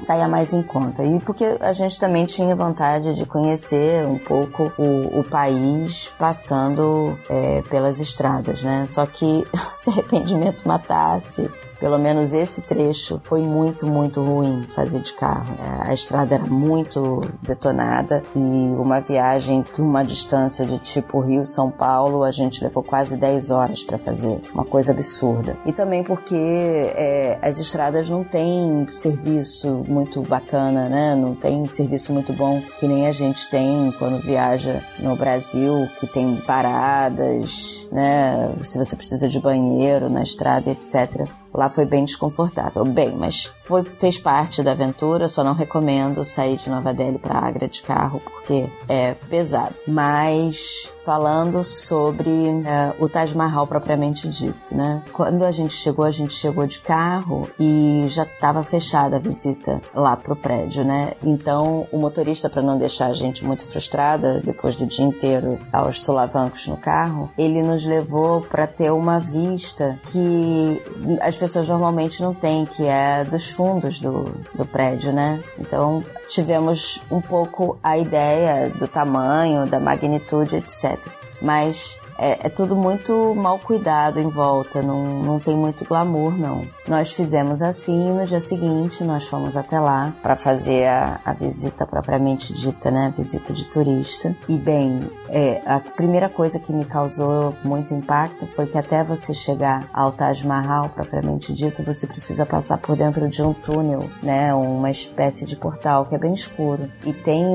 saia 0.00 0.26
mais 0.26 0.52
em 0.52 0.62
conta. 0.62 1.04
E 1.04 1.20
porque 1.20 1.56
a 1.60 1.72
gente 1.72 1.98
também 1.98 2.24
tinha 2.24 2.56
vontade 2.56 3.14
de 3.14 3.26
conhecer 3.26 4.04
um 4.06 4.18
pouco 4.18 4.72
o, 4.78 5.20
o 5.20 5.24
país 5.24 6.12
passando 6.18 7.16
é, 7.28 7.62
pelas 7.68 8.00
estradas, 8.00 8.62
né? 8.62 8.86
Só 8.88 9.06
que 9.06 9.46
se 9.76 9.90
arrependimento 9.90 10.66
matasse, 10.66 11.48
pelo 11.80 11.98
menos 11.98 12.34
esse 12.34 12.60
trecho 12.60 13.20
foi 13.24 13.40
muito, 13.40 13.86
muito 13.86 14.22
ruim 14.22 14.66
fazer 14.68 15.00
de 15.00 15.14
carro. 15.14 15.54
É, 15.58 15.90
a 15.90 15.94
estrada 15.94 16.34
era 16.34 16.44
muito 16.44 17.22
detonada 17.42 18.22
e 18.36 18.38
uma 18.38 19.00
viagem 19.00 19.64
de 19.74 19.80
uma 19.80 20.04
distância 20.04 20.66
de 20.66 20.78
tipo 20.78 21.20
Rio-São 21.20 21.70
Paulo, 21.70 22.22
a 22.22 22.30
gente 22.30 22.62
levou 22.62 22.82
quase 22.82 23.16
10 23.16 23.50
horas 23.50 23.82
para 23.82 23.96
fazer. 23.96 24.40
Uma 24.52 24.64
coisa 24.64 24.92
absurda. 24.92 25.56
E 25.64 25.72
também 25.72 26.04
porque 26.04 26.36
é, 26.36 27.38
as 27.40 27.58
estradas 27.58 28.10
não 28.10 28.22
têm 28.22 28.86
serviço 28.90 29.82
muito 29.88 30.20
bacana, 30.20 30.88
né? 30.88 31.14
Não 31.14 31.34
tem 31.34 31.66
serviço 31.66 32.12
muito 32.12 32.32
bom 32.34 32.60
que 32.78 32.86
nem 32.86 33.06
a 33.06 33.12
gente 33.12 33.48
tem 33.48 33.92
quando 33.98 34.20
viaja 34.20 34.82
no 34.98 35.16
Brasil, 35.16 35.88
que 35.98 36.06
tem 36.06 36.36
paradas, 36.36 37.88
né? 37.90 38.54
Se 38.60 38.76
você 38.76 38.94
precisa 38.94 39.28
de 39.28 39.40
banheiro 39.40 40.10
na 40.10 40.22
estrada, 40.22 40.70
etc. 40.70 41.26
Lá 41.54 41.69
foi 41.70 41.86
bem 41.86 42.04
desconfortável. 42.04 42.84
Bem, 42.84 43.14
mas 43.16 43.52
foi, 43.64 43.82
fez 43.84 44.18
parte 44.18 44.62
da 44.62 44.72
aventura, 44.72 45.28
só 45.28 45.42
não 45.42 45.54
recomendo 45.54 46.24
sair 46.24 46.56
de 46.56 46.68
Nova 46.68 46.92
Delhi 46.92 47.18
para 47.18 47.38
Agra 47.38 47.68
de 47.68 47.82
carro 47.82 48.20
porque 48.20 48.68
é 48.88 49.14
pesado. 49.14 49.74
Mas 49.86 50.92
falando 51.04 51.62
sobre 51.64 52.30
uh, 52.30 53.02
o 53.02 53.08
Taj 53.08 53.34
Mahal 53.34 53.66
propriamente 53.66 54.28
dito, 54.28 54.74
né? 54.74 55.02
Quando 55.12 55.44
a 55.44 55.50
gente 55.50 55.74
chegou, 55.74 56.04
a 56.04 56.10
gente 56.10 56.34
chegou 56.34 56.66
de 56.66 56.78
carro 56.80 57.48
e 57.58 58.04
já 58.08 58.24
estava 58.24 58.62
fechada 58.62 59.16
a 59.16 59.18
visita 59.18 59.80
lá 59.94 60.16
pro 60.16 60.36
prédio, 60.36 60.84
né? 60.84 61.12
Então 61.22 61.86
o 61.90 61.98
motorista 61.98 62.50
para 62.50 62.62
não 62.62 62.78
deixar 62.78 63.06
a 63.06 63.12
gente 63.12 63.44
muito 63.44 63.64
frustrada 63.64 64.40
depois 64.44 64.76
do 64.76 64.86
dia 64.86 65.04
inteiro 65.04 65.58
aos 65.72 66.00
solavancos 66.02 66.66
no 66.68 66.76
carro, 66.76 67.30
ele 67.36 67.62
nos 67.62 67.84
levou 67.84 68.42
para 68.42 68.66
ter 68.66 68.90
uma 68.90 69.18
vista 69.18 69.98
que 70.06 70.82
as 71.20 71.36
pessoas 71.36 71.68
normalmente 71.68 72.22
não 72.22 72.34
têm, 72.34 72.66
que 72.66 72.84
é 72.84 73.24
dos 73.24 73.50
fundos 73.50 74.00
do, 74.00 74.24
do 74.54 74.66
prédio, 74.66 75.12
né? 75.12 75.42
Então 75.58 76.04
tivemos 76.28 77.00
um 77.10 77.20
pouco 77.20 77.78
a 77.82 77.96
ideia 77.96 78.68
do 78.70 78.86
tamanho, 78.86 79.66
da 79.66 79.80
magnitude, 79.80 80.56
etc. 80.56 80.99
Mas 81.40 81.98
é, 82.20 82.46
é, 82.46 82.48
tudo 82.50 82.76
muito 82.76 83.34
mal 83.34 83.58
cuidado 83.58 84.20
em 84.20 84.28
volta, 84.28 84.82
não, 84.82 85.22
não 85.22 85.40
tem 85.40 85.56
muito 85.56 85.86
glamour, 85.86 86.38
não. 86.38 86.62
Nós 86.86 87.12
fizemos 87.12 87.62
assim 87.62 88.12
no 88.12 88.26
dia 88.26 88.40
seguinte 88.40 89.02
nós 89.02 89.26
fomos 89.26 89.56
até 89.56 89.80
lá 89.80 90.14
para 90.22 90.36
fazer 90.36 90.86
a, 90.86 91.18
a, 91.24 91.32
visita 91.32 91.86
propriamente 91.86 92.52
dita, 92.52 92.90
né? 92.90 93.06
A 93.06 93.16
visita 93.16 93.54
de 93.54 93.64
turista. 93.64 94.36
E 94.46 94.56
bem, 94.56 95.00
é, 95.30 95.62
a 95.64 95.80
primeira 95.80 96.28
coisa 96.28 96.58
que 96.58 96.72
me 96.72 96.84
causou 96.84 97.54
muito 97.64 97.94
impacto 97.94 98.46
foi 98.46 98.66
que 98.66 98.76
até 98.76 99.02
você 99.02 99.32
chegar 99.32 99.88
ao 99.92 100.12
Taj 100.12 100.46
Mahal 100.46 100.90
propriamente 100.90 101.54
dito, 101.54 101.82
você 101.82 102.06
precisa 102.06 102.44
passar 102.44 102.78
por 102.78 102.96
dentro 102.96 103.28
de 103.28 103.42
um 103.42 103.54
túnel, 103.54 104.10
né? 104.22 104.52
Uma 104.52 104.90
espécie 104.90 105.46
de 105.46 105.56
portal 105.56 106.04
que 106.04 106.14
é 106.14 106.18
bem 106.18 106.34
escuro. 106.34 106.90
E 107.06 107.12
tem 107.14 107.46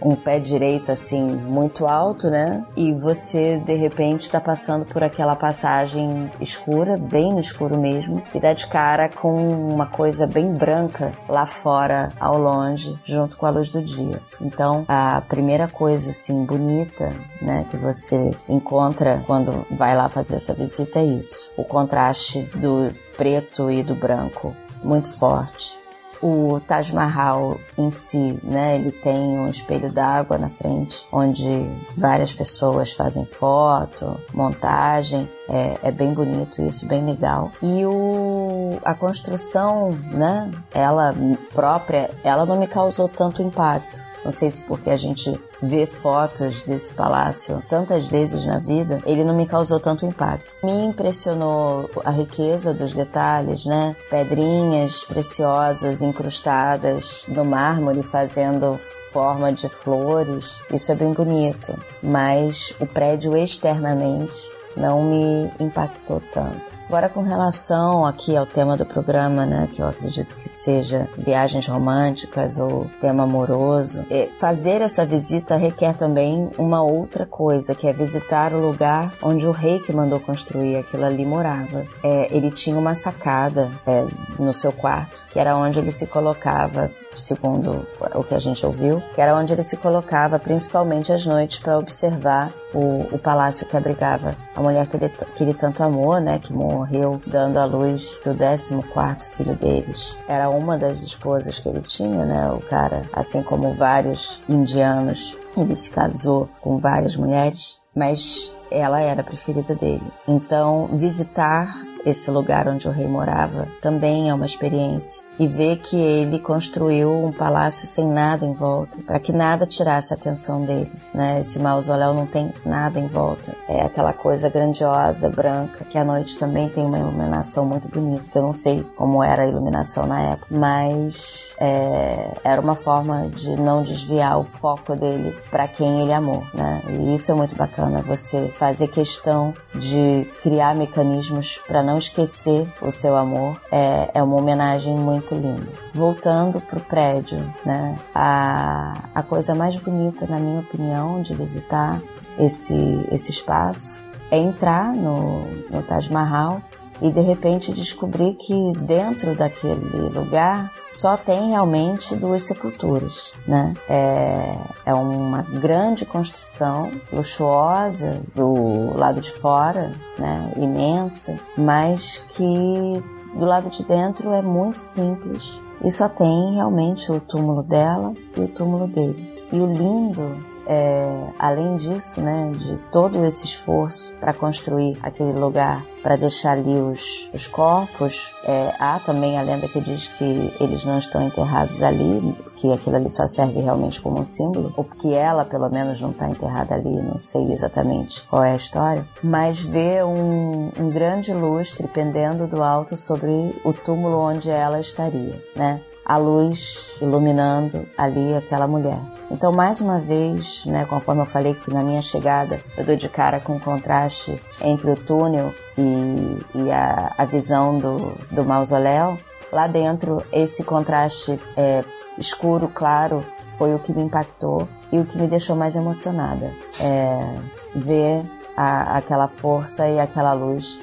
um 0.00 0.14
pé 0.14 0.40
direito 0.40 0.90
assim 0.90 1.22
muito 1.22 1.86
alto, 1.86 2.30
né? 2.30 2.64
E 2.74 2.94
você 2.94 3.58
de 3.58 3.74
repente 3.74 3.97
repente 3.98 4.22
está 4.22 4.40
passando 4.40 4.84
por 4.84 5.02
aquela 5.02 5.34
passagem 5.34 6.30
escura, 6.40 6.96
bem 6.96 7.32
no 7.32 7.40
escuro 7.40 7.76
mesmo, 7.76 8.22
e 8.32 8.38
dá 8.38 8.52
de 8.52 8.66
cara 8.68 9.08
com 9.08 9.48
uma 9.48 9.86
coisa 9.86 10.24
bem 10.24 10.52
branca 10.52 11.12
lá 11.28 11.44
fora, 11.44 12.10
ao 12.20 12.38
longe, 12.38 12.96
junto 13.04 13.36
com 13.36 13.44
a 13.44 13.50
luz 13.50 13.70
do 13.70 13.82
dia. 13.82 14.20
Então, 14.40 14.84
a 14.86 15.20
primeira 15.28 15.66
coisa 15.66 16.10
assim 16.10 16.44
bonita, 16.44 17.12
né, 17.42 17.66
que 17.68 17.76
você 17.76 18.30
encontra 18.48 19.20
quando 19.26 19.66
vai 19.72 19.96
lá 19.96 20.08
fazer 20.08 20.36
essa 20.36 20.54
visita 20.54 21.00
é 21.00 21.04
isso: 21.04 21.52
o 21.56 21.64
contraste 21.64 22.42
do 22.54 22.94
preto 23.16 23.68
e 23.68 23.82
do 23.82 23.96
branco, 23.96 24.54
muito 24.84 25.10
forte. 25.10 25.76
O 26.20 26.60
Taj 26.66 26.92
Mahal 26.92 27.58
em 27.76 27.90
si, 27.90 28.38
né, 28.42 28.76
ele 28.76 28.90
tem 28.90 29.38
um 29.38 29.48
espelho 29.48 29.90
d'água 29.90 30.36
na 30.36 30.48
frente, 30.48 31.06
onde 31.12 31.64
várias 31.96 32.32
pessoas 32.32 32.92
fazem 32.92 33.24
foto, 33.24 34.18
montagem. 34.34 35.28
É, 35.48 35.78
é, 35.84 35.90
bem 35.90 36.12
bonito 36.12 36.60
isso, 36.60 36.86
bem 36.86 37.04
legal. 37.04 37.50
E 37.62 37.84
o, 37.86 38.78
a 38.84 38.94
construção, 38.94 39.92
né, 40.10 40.50
ela 40.74 41.14
própria, 41.54 42.10
ela 42.22 42.44
não 42.44 42.58
me 42.58 42.66
causou 42.66 43.08
tanto 43.08 43.42
impacto. 43.42 44.07
Não 44.28 44.32
sei 44.32 44.50
se 44.50 44.62
porque 44.64 44.90
a 44.90 44.96
gente 44.98 45.40
vê 45.62 45.86
fotos 45.86 46.62
desse 46.62 46.92
palácio 46.92 47.62
tantas 47.66 48.06
vezes 48.08 48.44
na 48.44 48.58
vida, 48.58 49.00
ele 49.06 49.24
não 49.24 49.34
me 49.34 49.46
causou 49.46 49.80
tanto 49.80 50.04
impacto. 50.04 50.54
Me 50.62 50.84
impressionou 50.84 51.88
a 52.04 52.10
riqueza 52.10 52.74
dos 52.74 52.92
detalhes, 52.92 53.64
né? 53.64 53.96
Pedrinhas 54.10 55.02
preciosas 55.02 56.02
incrustadas 56.02 57.24
no 57.26 57.42
mármore 57.42 58.02
fazendo 58.02 58.78
forma 59.14 59.50
de 59.50 59.66
flores. 59.66 60.60
Isso 60.70 60.92
é 60.92 60.94
bem 60.94 61.14
bonito, 61.14 61.74
mas 62.02 62.74
o 62.78 62.86
prédio 62.86 63.34
externamente 63.34 64.57
não 64.78 65.02
me 65.02 65.50
impactou 65.58 66.22
tanto. 66.32 66.78
Agora, 66.88 67.08
com 67.08 67.20
relação 67.20 68.06
aqui 68.06 68.34
ao 68.34 68.46
tema 68.46 68.74
do 68.74 68.86
programa, 68.86 69.44
né, 69.44 69.68
que 69.70 69.82
eu 69.82 69.88
acredito 69.88 70.34
que 70.34 70.48
seja 70.48 71.06
viagens 71.16 71.66
românticas 71.66 72.58
ou 72.58 72.86
tema 72.98 73.24
amoroso, 73.24 74.06
é, 74.10 74.28
fazer 74.38 74.80
essa 74.80 75.04
visita 75.04 75.56
requer 75.56 75.94
também 75.94 76.50
uma 76.56 76.82
outra 76.82 77.26
coisa, 77.26 77.74
que 77.74 77.86
é 77.86 77.92
visitar 77.92 78.54
o 78.54 78.60
lugar 78.60 79.12
onde 79.22 79.46
o 79.46 79.52
rei 79.52 79.80
que 79.80 79.92
mandou 79.92 80.18
construir 80.18 80.76
aquilo 80.76 81.04
ali 81.04 81.26
morava. 81.26 81.84
É, 82.02 82.34
ele 82.34 82.50
tinha 82.50 82.78
uma 82.78 82.94
sacada 82.94 83.70
é, 83.86 84.06
no 84.38 84.54
seu 84.54 84.72
quarto, 84.72 85.22
que 85.30 85.38
era 85.38 85.56
onde 85.56 85.78
ele 85.78 85.92
se 85.92 86.06
colocava 86.06 86.90
segundo 87.18 87.86
o 88.14 88.24
que 88.24 88.34
a 88.34 88.38
gente 88.38 88.64
ouviu, 88.64 89.02
que 89.14 89.20
era 89.20 89.34
onde 89.34 89.52
ele 89.52 89.62
se 89.62 89.76
colocava 89.76 90.38
principalmente 90.38 91.12
às 91.12 91.26
noites 91.26 91.58
para 91.58 91.78
observar 91.78 92.52
o, 92.72 93.14
o 93.14 93.18
palácio 93.18 93.66
que 93.66 93.76
abrigava 93.76 94.36
a 94.54 94.60
mulher 94.60 94.86
que 94.86 94.96
ele, 94.96 95.08
que 95.08 95.42
ele 95.42 95.54
tanto 95.54 95.82
amou, 95.82 96.18
né, 96.20 96.38
que 96.38 96.52
morreu 96.52 97.20
dando 97.26 97.58
à 97.58 97.64
luz 97.64 98.20
o 98.24 98.82
14 98.82 99.28
filho 99.30 99.54
deles. 99.54 100.18
Era 100.28 100.48
uma 100.50 100.76
das 100.76 101.02
esposas 101.02 101.58
que 101.58 101.68
ele 101.68 101.80
tinha, 101.80 102.24
né, 102.24 102.50
o 102.50 102.60
cara, 102.60 103.04
assim 103.12 103.42
como 103.42 103.74
vários 103.74 104.42
indianos, 104.48 105.38
ele 105.56 105.74
se 105.74 105.90
casou 105.90 106.48
com 106.60 106.78
várias 106.78 107.16
mulheres, 107.16 107.78
mas 107.94 108.54
ela 108.70 109.00
era 109.00 109.22
a 109.22 109.24
preferida 109.24 109.74
dele. 109.74 110.12
Então, 110.26 110.88
visitar 110.92 111.74
esse 112.04 112.30
lugar 112.30 112.68
onde 112.68 112.88
o 112.88 112.92
rei 112.92 113.06
morava 113.06 113.66
também 113.80 114.30
é 114.30 114.34
uma 114.34 114.46
experiência 114.46 115.27
e 115.38 115.46
ver 115.46 115.76
que 115.76 115.96
ele 115.96 116.38
construiu 116.38 117.12
um 117.26 117.32
palácio 117.32 117.86
sem 117.86 118.06
nada 118.06 118.44
em 118.44 118.52
volta, 118.52 118.98
para 119.06 119.20
que 119.20 119.32
nada 119.32 119.66
tirasse 119.66 120.12
a 120.12 120.16
atenção 120.16 120.64
dele. 120.64 120.90
Né? 121.14 121.40
Esse 121.40 121.58
mausoléu 121.58 122.12
não 122.12 122.26
tem 122.26 122.52
nada 122.64 122.98
em 122.98 123.06
volta. 123.06 123.54
É 123.68 123.82
aquela 123.82 124.12
coisa 124.12 124.48
grandiosa, 124.48 125.28
branca, 125.28 125.84
que 125.84 125.96
à 125.96 126.04
noite 126.04 126.38
também 126.38 126.68
tem 126.68 126.84
uma 126.84 126.98
iluminação 126.98 127.64
muito 127.64 127.88
bonita, 127.88 128.38
eu 128.38 128.42
não 128.42 128.52
sei 128.52 128.82
como 128.96 129.22
era 129.22 129.42
a 129.42 129.46
iluminação 129.46 130.06
na 130.06 130.20
época, 130.20 130.46
mas 130.50 131.54
é, 131.60 132.32
era 132.42 132.60
uma 132.60 132.74
forma 132.74 133.28
de 133.28 133.56
não 133.56 133.82
desviar 133.82 134.38
o 134.38 134.44
foco 134.44 134.96
dele 134.96 135.36
para 135.50 135.68
quem 135.68 136.00
ele 136.00 136.12
amou. 136.12 136.42
Né? 136.52 136.82
E 136.88 137.14
isso 137.14 137.30
é 137.30 137.34
muito 137.34 137.54
bacana, 137.54 138.02
você 138.02 138.48
fazer 138.48 138.88
questão 138.88 139.54
de 139.74 140.28
criar 140.42 140.74
mecanismos 140.74 141.60
para 141.66 141.82
não 141.82 141.98
esquecer 141.98 142.66
o 142.82 142.90
seu 142.90 143.16
amor. 143.16 143.60
É, 143.70 144.10
é 144.14 144.22
uma 144.22 144.36
homenagem 144.36 144.94
muito 144.96 145.27
muito 145.28 145.34
lindo. 145.34 145.68
Voltando 145.94 146.60
pro 146.60 146.80
prédio, 146.80 147.38
né? 147.64 147.98
A, 148.14 149.10
a 149.14 149.22
coisa 149.22 149.54
mais 149.54 149.76
bonita, 149.76 150.26
na 150.26 150.38
minha 150.38 150.60
opinião, 150.60 151.20
de 151.20 151.34
visitar 151.34 152.00
esse, 152.38 153.06
esse 153.10 153.30
espaço 153.30 154.00
é 154.30 154.38
entrar 154.38 154.92
no, 154.92 155.42
no 155.70 155.82
Taj 155.82 156.12
Mahal 156.12 156.62
e 157.00 157.10
de 157.10 157.20
repente 157.20 157.72
descobrir 157.72 158.34
que 158.34 158.72
dentro 158.80 159.34
daquele 159.34 160.08
lugar 160.08 160.70
só 160.92 161.16
tem 161.16 161.50
realmente 161.50 162.16
duas 162.16 162.42
sepulturas, 162.42 163.32
né? 163.46 163.74
É, 163.88 164.56
é 164.86 164.94
uma 164.94 165.42
grande 165.42 166.04
construção, 166.04 166.90
luxuosa 167.12 168.20
do 168.34 168.96
lado 168.96 169.20
de 169.20 169.30
fora, 169.30 169.92
né? 170.18 170.52
Imensa, 170.56 171.38
mas 171.56 172.22
que 172.30 173.02
do 173.34 173.44
lado 173.44 173.70
de 173.70 173.84
dentro 173.84 174.32
é 174.32 174.42
muito 174.42 174.78
simples 174.78 175.62
e 175.84 175.90
só 175.90 176.08
tem 176.08 176.54
realmente 176.54 177.10
o 177.12 177.20
túmulo 177.20 177.62
dela 177.62 178.14
e 178.36 178.40
o 178.40 178.48
túmulo 178.48 178.86
dele. 178.86 179.38
E 179.52 179.58
o 179.58 179.66
lindo 179.66 180.36
é, 180.68 181.32
além 181.38 181.78
disso, 181.78 182.20
né, 182.20 182.52
de 182.54 182.76
todo 182.92 183.24
esse 183.24 183.46
esforço 183.46 184.14
para 184.20 184.34
construir 184.34 184.98
aquele 185.02 185.32
lugar, 185.32 185.82
para 186.02 186.14
deixar 186.14 186.52
ali 186.52 186.78
os, 186.78 187.30
os 187.32 187.46
corpos, 187.46 188.30
é, 188.44 188.74
há 188.78 189.00
também 189.00 189.38
a 189.38 189.42
lenda 189.42 189.66
que 189.66 189.80
diz 189.80 190.08
que 190.08 190.54
eles 190.60 190.84
não 190.84 190.98
estão 190.98 191.26
enterrados 191.26 191.82
ali, 191.82 192.36
que 192.56 192.70
aquilo 192.70 192.96
ali 192.96 193.08
só 193.08 193.26
serve 193.26 193.60
realmente 193.60 194.00
como 194.00 194.20
um 194.20 194.24
símbolo, 194.24 194.72
ou 194.76 194.84
que 194.84 195.14
ela, 195.14 195.44
pelo 195.44 195.70
menos, 195.70 196.02
não 196.02 196.10
está 196.10 196.28
enterrada 196.28 196.74
ali, 196.74 197.00
não 197.00 197.16
sei 197.16 197.50
exatamente 197.50 198.22
qual 198.24 198.44
é 198.44 198.52
a 198.52 198.56
história, 198.56 199.06
mas 199.22 199.58
vê 199.58 200.04
um, 200.04 200.70
um 200.78 200.90
grande 200.90 201.32
lustre 201.32 201.88
pendendo 201.88 202.46
do 202.46 202.62
alto 202.62 202.94
sobre 202.94 203.58
o 203.64 203.72
túmulo 203.72 204.18
onde 204.18 204.50
ela 204.50 204.78
estaria, 204.78 205.42
né? 205.56 205.80
a 206.04 206.16
luz 206.16 206.96
iluminando 207.02 207.86
ali 207.96 208.34
aquela 208.34 208.66
mulher. 208.66 208.98
Então, 209.30 209.52
mais 209.52 209.80
uma 209.80 209.98
vez, 209.98 210.64
né, 210.64 210.86
conforme 210.88 211.20
eu 211.20 211.26
falei 211.26 211.54
que 211.54 211.72
na 211.72 211.82
minha 211.82 212.00
chegada 212.00 212.60
eu 212.76 212.84
dou 212.84 212.96
de 212.96 213.08
cara 213.08 213.38
com 213.40 213.56
o 213.56 213.60
contraste 213.60 214.40
entre 214.60 214.90
o 214.90 214.96
túnel 214.96 215.52
e, 215.76 216.38
e 216.54 216.70
a, 216.70 217.12
a, 217.18 217.24
visão 217.26 217.78
do, 217.78 218.12
do 218.30 218.42
mausoléu, 218.42 219.18
lá 219.52 219.66
dentro 219.66 220.24
esse 220.32 220.64
contraste 220.64 221.38
é, 221.56 221.84
escuro, 222.16 222.68
claro, 222.68 223.22
foi 223.58 223.74
o 223.74 223.78
que 223.78 223.92
me 223.92 224.02
impactou 224.02 224.66
e 224.90 224.98
o 224.98 225.04
que 225.04 225.18
me 225.18 225.26
deixou 225.26 225.54
mais 225.54 225.76
emocionada. 225.76 226.52
É, 226.80 227.38
ver 227.74 228.22
a, 228.56 228.96
aquela 228.96 229.28
força 229.28 229.86
e 229.86 230.00
aquela 230.00 230.32
luz 230.32 230.80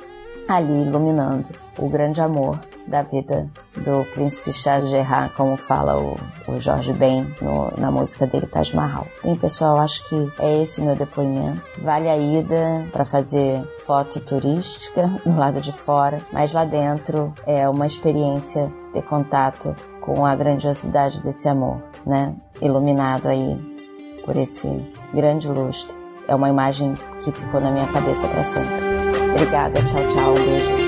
ali 0.47 0.83
iluminando 0.83 1.49
o 1.77 1.89
grande 1.89 2.21
amor 2.21 2.59
da 2.87 3.03
vida 3.03 3.49
do 3.77 4.05
príncipe 4.13 4.51
Shah 4.51 4.79
Jahan, 4.79 5.29
como 5.35 5.57
fala 5.57 5.97
o, 5.97 6.17
o 6.47 6.59
Jorge 6.59 6.93
Ben 6.93 7.25
no, 7.41 7.71
na 7.77 7.91
música 7.91 8.27
dele 8.27 8.45
Taj 8.45 8.75
Mahal. 8.75 9.05
Bem, 9.23 9.35
pessoal, 9.35 9.77
acho 9.77 10.07
que 10.07 10.31
é 10.39 10.61
esse 10.61 10.81
o 10.81 10.83
meu 10.83 10.95
depoimento. 10.95 11.61
Vale 11.79 12.09
a 12.09 12.17
ida 12.17 12.85
para 12.91 13.05
fazer 13.05 13.63
foto 13.85 14.19
turística 14.19 15.07
no 15.25 15.37
lado 15.37 15.59
de 15.61 15.71
fora, 15.71 16.21
mas 16.31 16.53
lá 16.53 16.65
dentro 16.65 17.33
é 17.45 17.67
uma 17.67 17.85
experiência 17.85 18.71
ter 18.93 19.03
contato 19.03 19.75
com 20.01 20.25
a 20.25 20.35
grandiosidade 20.35 21.21
desse 21.21 21.47
amor, 21.47 21.77
né? 22.05 22.35
Iluminado 22.61 23.27
aí 23.27 23.57
por 24.23 24.35
esse 24.37 24.67
grande 25.13 25.47
lustre. 25.47 25.95
É 26.27 26.33
uma 26.33 26.49
imagem 26.49 26.95
que 27.23 27.31
ficou 27.31 27.61
na 27.61 27.69
minha 27.69 27.87
cabeça 27.87 28.27
para 28.27 28.43
sempre. 28.43 28.83
Obrigada, 29.31 29.79
tchau, 29.83 30.01
tchau, 30.11 30.31
um 30.31 30.35
beijo. 30.35 30.84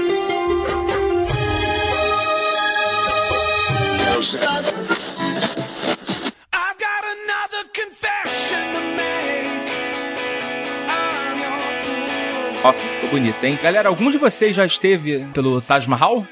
Nossa, 12.63 12.87
ficou 12.87 13.11
bonito, 13.11 13.43
hein? 13.43 13.57
Galera, 13.61 13.89
algum 13.89 14.11
de 14.11 14.17
vocês 14.17 14.55
já 14.55 14.65
esteve 14.65 15.25
pelo 15.33 15.61
Taj 15.61 15.87
Mahal? 15.87 16.25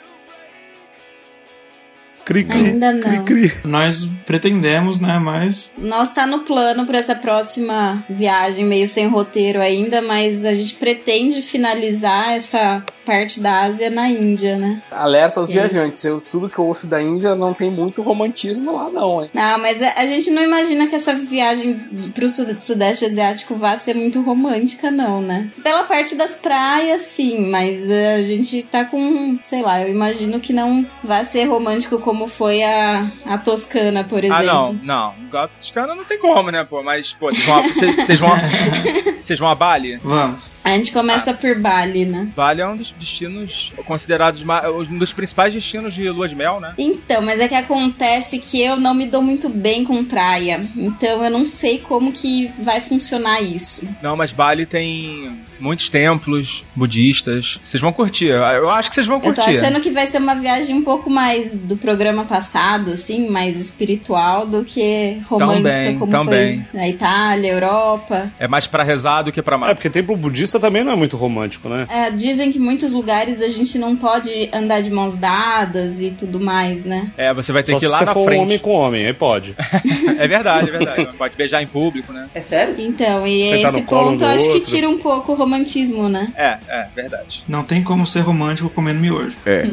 Cri, 2.25 2.43
cri, 2.43 2.57
Ainda 2.57 2.91
não. 2.91 3.23
Cri, 3.23 3.49
cri. 3.49 3.53
Nós 3.63 4.09
pretendemos, 4.25 4.99
né? 4.99 5.19
Mas. 5.19 5.71
Nós 5.77 6.11
tá 6.11 6.25
no 6.25 6.39
plano 6.39 6.85
para 6.87 6.97
essa 6.97 7.13
próxima 7.13 8.03
viagem, 8.09 8.65
meio 8.65 8.87
sem 8.87 9.07
roteiro 9.07 9.61
ainda, 9.61 10.01
mas 10.01 10.43
a 10.43 10.53
gente 10.53 10.73
pretende 10.73 11.43
finalizar 11.43 12.31
essa 12.31 12.83
parte 13.05 13.39
da 13.39 13.61
Ásia 13.61 13.89
na 13.89 14.09
Índia, 14.09 14.57
né? 14.57 14.81
Alerta 14.91 15.39
aos 15.39 15.51
viajantes, 15.51 16.03
eu, 16.03 16.19
tudo 16.19 16.49
que 16.49 16.57
eu 16.57 16.65
ouço 16.65 16.87
da 16.87 17.01
Índia 17.01 17.35
não 17.35 17.53
tem 17.53 17.69
muito 17.69 18.01
romantismo 18.01 18.75
lá, 18.75 18.89
não, 18.89 19.23
hein? 19.23 19.29
Não, 19.33 19.59
mas 19.59 19.81
a, 19.81 19.93
a 19.95 20.07
gente 20.07 20.31
não 20.31 20.43
imagina 20.43 20.87
que 20.87 20.95
essa 20.95 21.13
viagem 21.13 21.75
pro 22.13 22.27
Sudeste 22.27 23.05
Asiático 23.05 23.55
vá 23.55 23.77
ser 23.77 23.95
muito 23.95 24.21
romântica, 24.21 24.89
não, 24.89 25.21
né? 25.21 25.49
Pela 25.63 25.83
parte 25.83 26.15
das 26.15 26.35
praias, 26.35 27.03
sim, 27.03 27.49
mas 27.49 27.89
a 27.89 28.21
gente 28.21 28.63
tá 28.63 28.85
com, 28.85 29.37
sei 29.43 29.61
lá, 29.61 29.81
eu 29.81 29.89
imagino 29.89 30.39
que 30.39 30.53
não 30.53 30.85
vai 31.03 31.23
ser 31.25 31.45
romântico 31.45 31.99
como 31.99 32.27
foi 32.27 32.63
a, 32.63 33.09
a 33.25 33.37
Toscana, 33.37 34.03
por 34.03 34.23
exemplo. 34.23 34.49
Ah, 34.49 34.53
não, 34.53 34.73
não. 34.73 35.15
A 35.39 35.47
Toscana 35.47 35.95
não 35.95 36.03
tem 36.03 36.19
como, 36.19 36.49
né, 36.49 36.63
pô? 36.63 36.81
Mas, 36.81 37.13
pô, 37.13 37.31
vocês 37.31 37.45
vão, 37.45 37.63
vocês, 37.63 37.95
vocês 37.95 38.19
vão, 38.19 38.31
vocês 39.21 39.39
vão 39.39 39.49
a 39.49 39.55
Bali? 39.55 39.97
Vamos. 39.97 40.49
A 40.63 40.69
gente 40.71 40.91
começa 40.91 41.33
por 41.33 41.55
Bali, 41.55 42.05
né? 42.05 42.29
Bali 42.35 42.61
é 42.61 42.67
um 42.67 42.75
dos 42.75 42.91
destinos 42.99 43.73
considerados 43.85 44.43
um 44.89 44.97
dos 44.97 45.13
principais 45.13 45.53
destinos 45.53 45.93
de 45.93 46.09
lua 46.09 46.27
de 46.27 46.35
mel, 46.35 46.59
né? 46.59 46.73
Então, 46.77 47.21
mas 47.21 47.39
é 47.39 47.47
que 47.47 47.55
acontece 47.55 48.39
que 48.39 48.61
eu 48.61 48.77
não 48.77 48.93
me 48.93 49.05
dou 49.05 49.21
muito 49.21 49.49
bem 49.49 49.83
com 49.83 50.03
praia. 50.03 50.65
Então 50.75 51.23
eu 51.23 51.29
não 51.29 51.45
sei 51.45 51.79
como 51.79 52.11
que 52.11 52.51
vai 52.59 52.81
funcionar 52.81 53.41
isso. 53.41 53.87
Não, 54.01 54.15
mas 54.15 54.31
Bali 54.31 54.65
tem 54.65 55.39
muitos 55.59 55.89
templos 55.89 56.63
budistas. 56.75 57.59
Vocês 57.61 57.81
vão 57.81 57.91
curtir. 57.91 58.25
Eu 58.25 58.69
acho 58.69 58.89
que 58.89 58.95
vocês 58.95 59.07
vão 59.07 59.19
curtir. 59.19 59.39
Eu 59.39 59.45
tô 59.45 59.51
achando 59.51 59.81
que 59.81 59.89
vai 59.89 60.07
ser 60.07 60.17
uma 60.17 60.35
viagem 60.35 60.75
um 60.75 60.83
pouco 60.83 61.09
mais 61.09 61.57
do 61.57 61.77
programa 61.77 62.25
passado, 62.25 62.91
assim, 62.91 63.29
mais 63.29 63.57
espiritual 63.59 64.45
do 64.45 64.63
que 64.63 65.21
romântica 65.27 65.71
também, 65.71 65.99
como 65.99 66.11
também. 66.11 66.65
foi 66.71 66.79
na 66.79 66.87
Itália, 66.87 67.51
Europa. 67.51 68.31
É 68.39 68.47
mais 68.47 68.67
para 68.67 68.83
rezar 68.83 69.23
do 69.23 69.31
que 69.31 69.41
para 69.41 69.55
É, 69.69 69.73
porque 69.73 69.89
templo 69.89 70.15
budista 70.15 70.59
também 70.59 70.83
não 70.83 70.91
é 70.91 70.95
muito 70.95 71.17
romântico, 71.17 71.69
né? 71.69 71.87
É, 71.89 72.11
dizem 72.11 72.51
que 72.51 72.59
muitos 72.85 72.93
lugares 72.93 73.41
a 73.41 73.49
gente 73.49 73.77
não 73.79 73.95
pode 73.95 74.49
andar 74.53 74.81
de 74.81 74.91
mãos 74.91 75.15
dadas 75.15 76.01
e 76.01 76.11
tudo 76.11 76.39
mais, 76.39 76.85
né? 76.85 77.11
É, 77.17 77.33
você 77.33 77.51
vai 77.51 77.63
ter 77.63 77.71
Só 77.71 77.79
que 77.79 77.85
ir 77.85 77.87
se 77.87 77.91
lá 77.91 77.99
você 77.99 78.05
na 78.05 78.13
for 78.13 78.25
frente. 78.25 78.39
um 78.39 78.43
homem 78.43 78.59
com 78.59 78.71
homem, 78.71 79.05
aí 79.07 79.13
pode. 79.13 79.55
é 80.19 80.27
verdade, 80.27 80.69
é 80.69 80.71
verdade. 80.71 81.07
Pode 81.17 81.35
beijar 81.35 81.63
em 81.63 81.67
público, 81.67 82.13
né? 82.13 82.29
É 82.33 82.41
sério? 82.41 82.75
Então, 82.77 83.25
e 83.25 83.47
Sentar 83.47 83.71
esse 83.71 83.79
um 83.79 83.85
ponto 83.85 84.23
eu 84.23 84.27
acho 84.27 84.51
que 84.51 84.59
tira 84.61 84.87
um 84.87 84.99
pouco 84.99 85.31
o 85.31 85.35
romantismo, 85.35 86.07
né? 86.07 86.31
É, 86.35 86.57
é, 86.67 86.87
verdade. 86.95 87.43
Não 87.47 87.63
tem 87.63 87.83
como 87.83 88.05
ser 88.05 88.19
romântico 88.19 88.69
comendo 88.69 88.99
miojo. 88.99 89.35
É. 89.45 89.65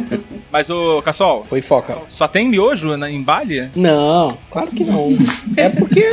Mas 0.50 0.70
o 0.70 1.02
Cassol, 1.02 1.44
Foi 1.44 1.60
foca. 1.60 1.98
só 2.08 2.26
tem 2.26 2.48
miojo 2.48 2.96
na, 2.96 3.10
em 3.10 3.22
Bali? 3.22 3.70
Não, 3.74 4.38
claro 4.50 4.70
que 4.70 4.84
não. 4.84 5.10
é 5.56 5.68
porque. 5.68 6.08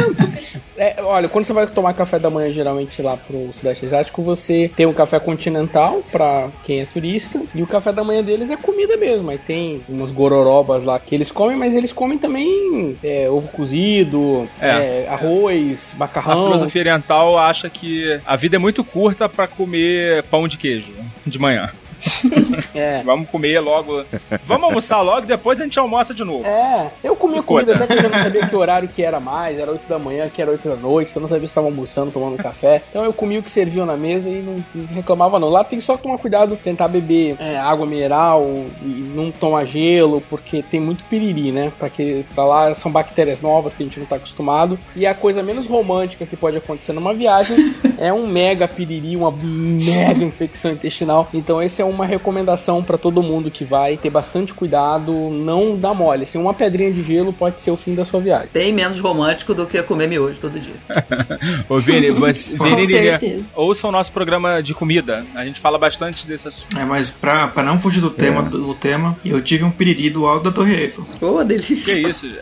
é, 0.76 1.02
olha, 1.02 1.30
quando 1.30 1.46
você 1.46 1.54
vai 1.54 1.68
tomar 1.68 1.94
café 1.94 2.20
da 2.20 2.30
manhã, 2.30 2.52
geralmente 2.52 3.02
lá 3.02 3.16
pro 3.16 3.52
Sudeste 3.58 3.86
Asiático, 3.86 4.22
você 4.22 4.70
tem 4.76 4.86
um 4.86 4.94
café 4.94 5.20
continental 5.20 6.02
pra 6.12 6.41
quem 6.64 6.82
é 6.82 6.86
turista. 6.86 7.42
E 7.54 7.62
o 7.62 7.68
café 7.68 7.92
da 7.92 8.04
manhã 8.04 8.24
deles 8.24 8.50
é 8.50 8.56
comida 8.58 8.96
mesmo. 8.98 9.30
Aí 9.30 9.38
tem 9.38 9.82
umas 9.90 10.12
gororobas 10.12 10.84
lá 10.84 10.98
que 11.00 11.14
eles 11.16 11.32
comem, 11.32 11.58
mas 11.58 11.76
eles 11.76 11.92
comem 11.92 12.18
também 12.18 12.98
é, 13.04 13.30
ovo 13.30 13.48
cozido, 13.50 14.48
É. 14.60 15.04
é, 15.04 15.08
arroz, 15.10 15.92
A 15.96 16.00
macarrão. 16.00 16.46
filosofia 16.48 16.82
oriental 16.82 17.38
acha 17.38 17.70
que 17.70 18.20
a 18.26 18.36
vida 18.36 18.56
é 18.56 18.60
muito 18.60 18.84
curta 18.84 19.28
pra 19.30 19.48
comer 19.48 20.24
pão 20.24 20.48
de 20.48 20.58
queijo 20.58 20.92
de 21.26 21.38
manhã. 21.40 21.70
É. 22.74 23.04
Vamos 23.04 23.30
comer 23.30 23.60
logo. 23.60 24.06
Vamos 24.46 24.64
almoçar 24.64 25.02
logo 25.02 25.26
e 25.26 25.28
depois 25.28 25.60
a 25.60 25.64
gente 25.64 25.78
almoça 25.78 26.14
de 26.14 26.24
novo. 26.24 26.46
É, 26.46 26.90
eu 27.04 27.16
comia 27.16 27.44
comida 27.44 27.74
até 27.74 27.86
que 27.86 27.94
eu 27.94 28.02
já 28.02 28.10
não 28.10 28.18
sabia 28.18 28.48
que 28.48 28.56
horário 28.56 28.88
que 28.88 29.04
era 29.04 29.20
mais, 29.20 29.60
era 29.60 29.72
8 29.72 29.88
da 29.90 30.00
manhã, 30.00 30.30
que 30.30 30.42
era 30.42 30.52
8 30.52 30.70
da 30.70 30.76
noite, 30.76 31.14
eu 31.14 31.22
não 31.22 31.28
sabia 31.28 31.48
se 31.48 31.52
estava 31.52 31.68
almoçando, 31.68 32.12
tomando 32.12 32.38
café. 32.38 32.82
Então 32.90 33.04
eu 33.04 33.12
comia 33.12 33.40
o 33.40 33.44
que 33.44 33.52
serviam 33.52 33.86
na 33.86 33.98
mesa 33.98 34.30
e 34.30 34.42
não, 34.42 34.64
não 34.74 34.86
reclamava 34.96 35.38
não. 35.38 35.50
Lá 35.50 35.64
tem 35.64 35.82
só 35.82 35.98
que 35.98 36.04
tomar 36.04 36.18
cuidado, 36.18 36.58
tentar 36.64 36.88
beber 36.88 37.36
é, 37.40 37.58
água 37.58 37.86
mineral 37.86 38.44
e 38.82 39.12
não 39.14 39.32
tomar 39.32 39.66
gelo, 39.66 40.22
porque 40.30 40.62
tem 40.62 40.80
muito 40.80 41.04
piriri, 41.06 41.52
né? 41.52 41.72
Pra, 41.78 41.90
que, 41.90 42.26
pra 42.34 42.46
lá 42.46 42.74
são 42.74 42.92
bactérias 42.92 43.42
novas 43.42 43.74
que 43.74 43.84
a 43.84 43.86
gente 43.86 44.00
não 44.00 44.06
tá 44.06 44.16
acostumado. 44.16 44.80
E 44.96 45.06
a 45.06 45.14
coisa 45.14 45.44
menos 45.44 45.68
romântica 45.68 46.26
que 46.26 46.38
pode 46.38 46.58
acontecer 46.58 46.94
numa 46.94 47.14
viagem 47.14 47.76
é 47.98 48.14
um 48.14 48.28
mega 48.28 48.68
piriri, 48.68 49.16
uma 49.16 49.32
mega 49.32 50.24
infecção 50.24 50.72
intestinal. 50.72 51.28
Então 51.34 51.62
essa 51.62 51.82
é 51.82 51.86
uma 51.92 52.06
recomendação 52.06 52.84
pra 52.84 52.98
todo 52.98 53.22
mundo 53.22 53.52
que 53.52 53.64
vai 53.64 53.98
ter 53.98 54.10
bastante 54.10 54.54
cuidado, 54.54 55.12
não 55.30 55.78
dá 55.78 55.94
mole. 55.94 56.24
Assim, 56.24 56.38
uma 56.38 56.54
pedrinha 56.54 56.92
de 56.92 57.04
gelo 57.04 57.32
pode 57.34 57.62
ser 57.62 57.72
o 57.72 57.76
fim 57.78 57.94
da 57.96 58.04
sua 58.06 58.20
viagem. 58.20 58.50
Bem 58.54 58.74
menos 58.74 59.00
romântico 59.00 59.54
do 59.54 59.66
que 59.66 59.82
comer 59.84 60.08
miojo 60.08 60.40
todo 60.40 60.60
dia. 60.60 60.74
Ô, 61.70 61.80
Vini, 61.80 62.10
você, 62.12 62.56
Com 62.58 62.76
Vini 62.76 63.46
ouça 63.56 63.88
o 63.88 63.92
nosso 63.92 64.12
programa 64.12 64.62
de 64.62 64.74
comida. 64.74 65.24
A 65.36 65.46
gente 65.46 65.60
fala 65.60 65.78
bastante 65.78 66.26
desse 66.28 66.48
assunto. 66.48 66.78
É, 66.78 66.84
mas 66.86 67.10
pra, 67.10 67.48
pra 67.48 67.64
não 67.64 67.80
fugir 67.80 68.02
do 68.02 68.10
tema, 68.10 68.42
do 68.44 68.74
tema, 68.74 69.16
eu 69.26 69.42
tive 69.42 69.64
um 69.64 69.72
piriri 69.72 70.10
do 70.10 70.26
alto 70.26 70.46
da 70.46 70.52
Torre 70.52 70.74
Eiffel. 70.76 71.06
Ô, 71.22 71.44
delícia. 71.44 71.94
Que 71.94 72.10
isso, 72.10 72.28
gente? 72.28 72.42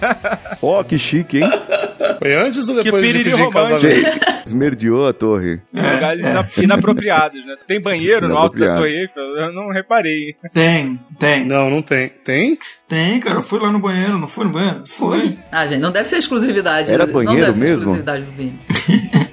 Ó, 0.62 0.82
que 0.82 0.98
chique, 0.98 1.38
hein? 1.38 1.50
Foi 2.18 2.34
antes 2.34 2.68
ou 2.68 2.76
Que 2.76 2.84
depois 2.84 3.02
de 3.02 3.12
piriri 3.12 3.30
pedir 3.30 3.42
romântico. 3.42 3.80
casamento? 3.80 4.30
Esmerdeou 4.46 5.06
a 5.08 5.12
torre. 5.12 5.60
Lugares 5.72 6.20
ina- 6.24 6.48
inapropriados, 6.58 7.44
né? 7.46 7.54
Tem 7.66 7.80
banheiro 7.80 8.28
no 8.28 8.36
alto 8.36 8.58
da. 8.58 8.74
Torre 8.74 8.79
Eiffel? 8.86 9.22
Eu 9.22 9.52
não 9.52 9.68
reparei. 9.70 10.34
Tem, 10.52 10.98
tem. 11.18 11.44
Não, 11.44 11.70
não 11.70 11.82
tem. 11.82 12.08
Tem? 12.08 12.58
Tem, 12.88 13.20
cara. 13.20 13.36
Eu 13.36 13.42
fui 13.42 13.58
lá 13.60 13.70
no 13.70 13.78
banheiro, 13.78 14.18
não 14.18 14.28
fui 14.28 14.44
no 14.44 14.50
banheiro? 14.52 14.82
Foi? 14.86 15.38
Ah, 15.50 15.66
gente, 15.66 15.80
não 15.80 15.92
deve 15.92 16.08
ser 16.08 16.18
exclusividade. 16.18 16.90
Era 16.90 17.06
não 17.06 17.12
banheiro 17.12 17.46
deve 17.46 17.54
ser 17.58 17.60
mesmo? 17.60 17.76
exclusividade 17.78 18.24
do 18.24 18.32
Vini. 18.32 18.58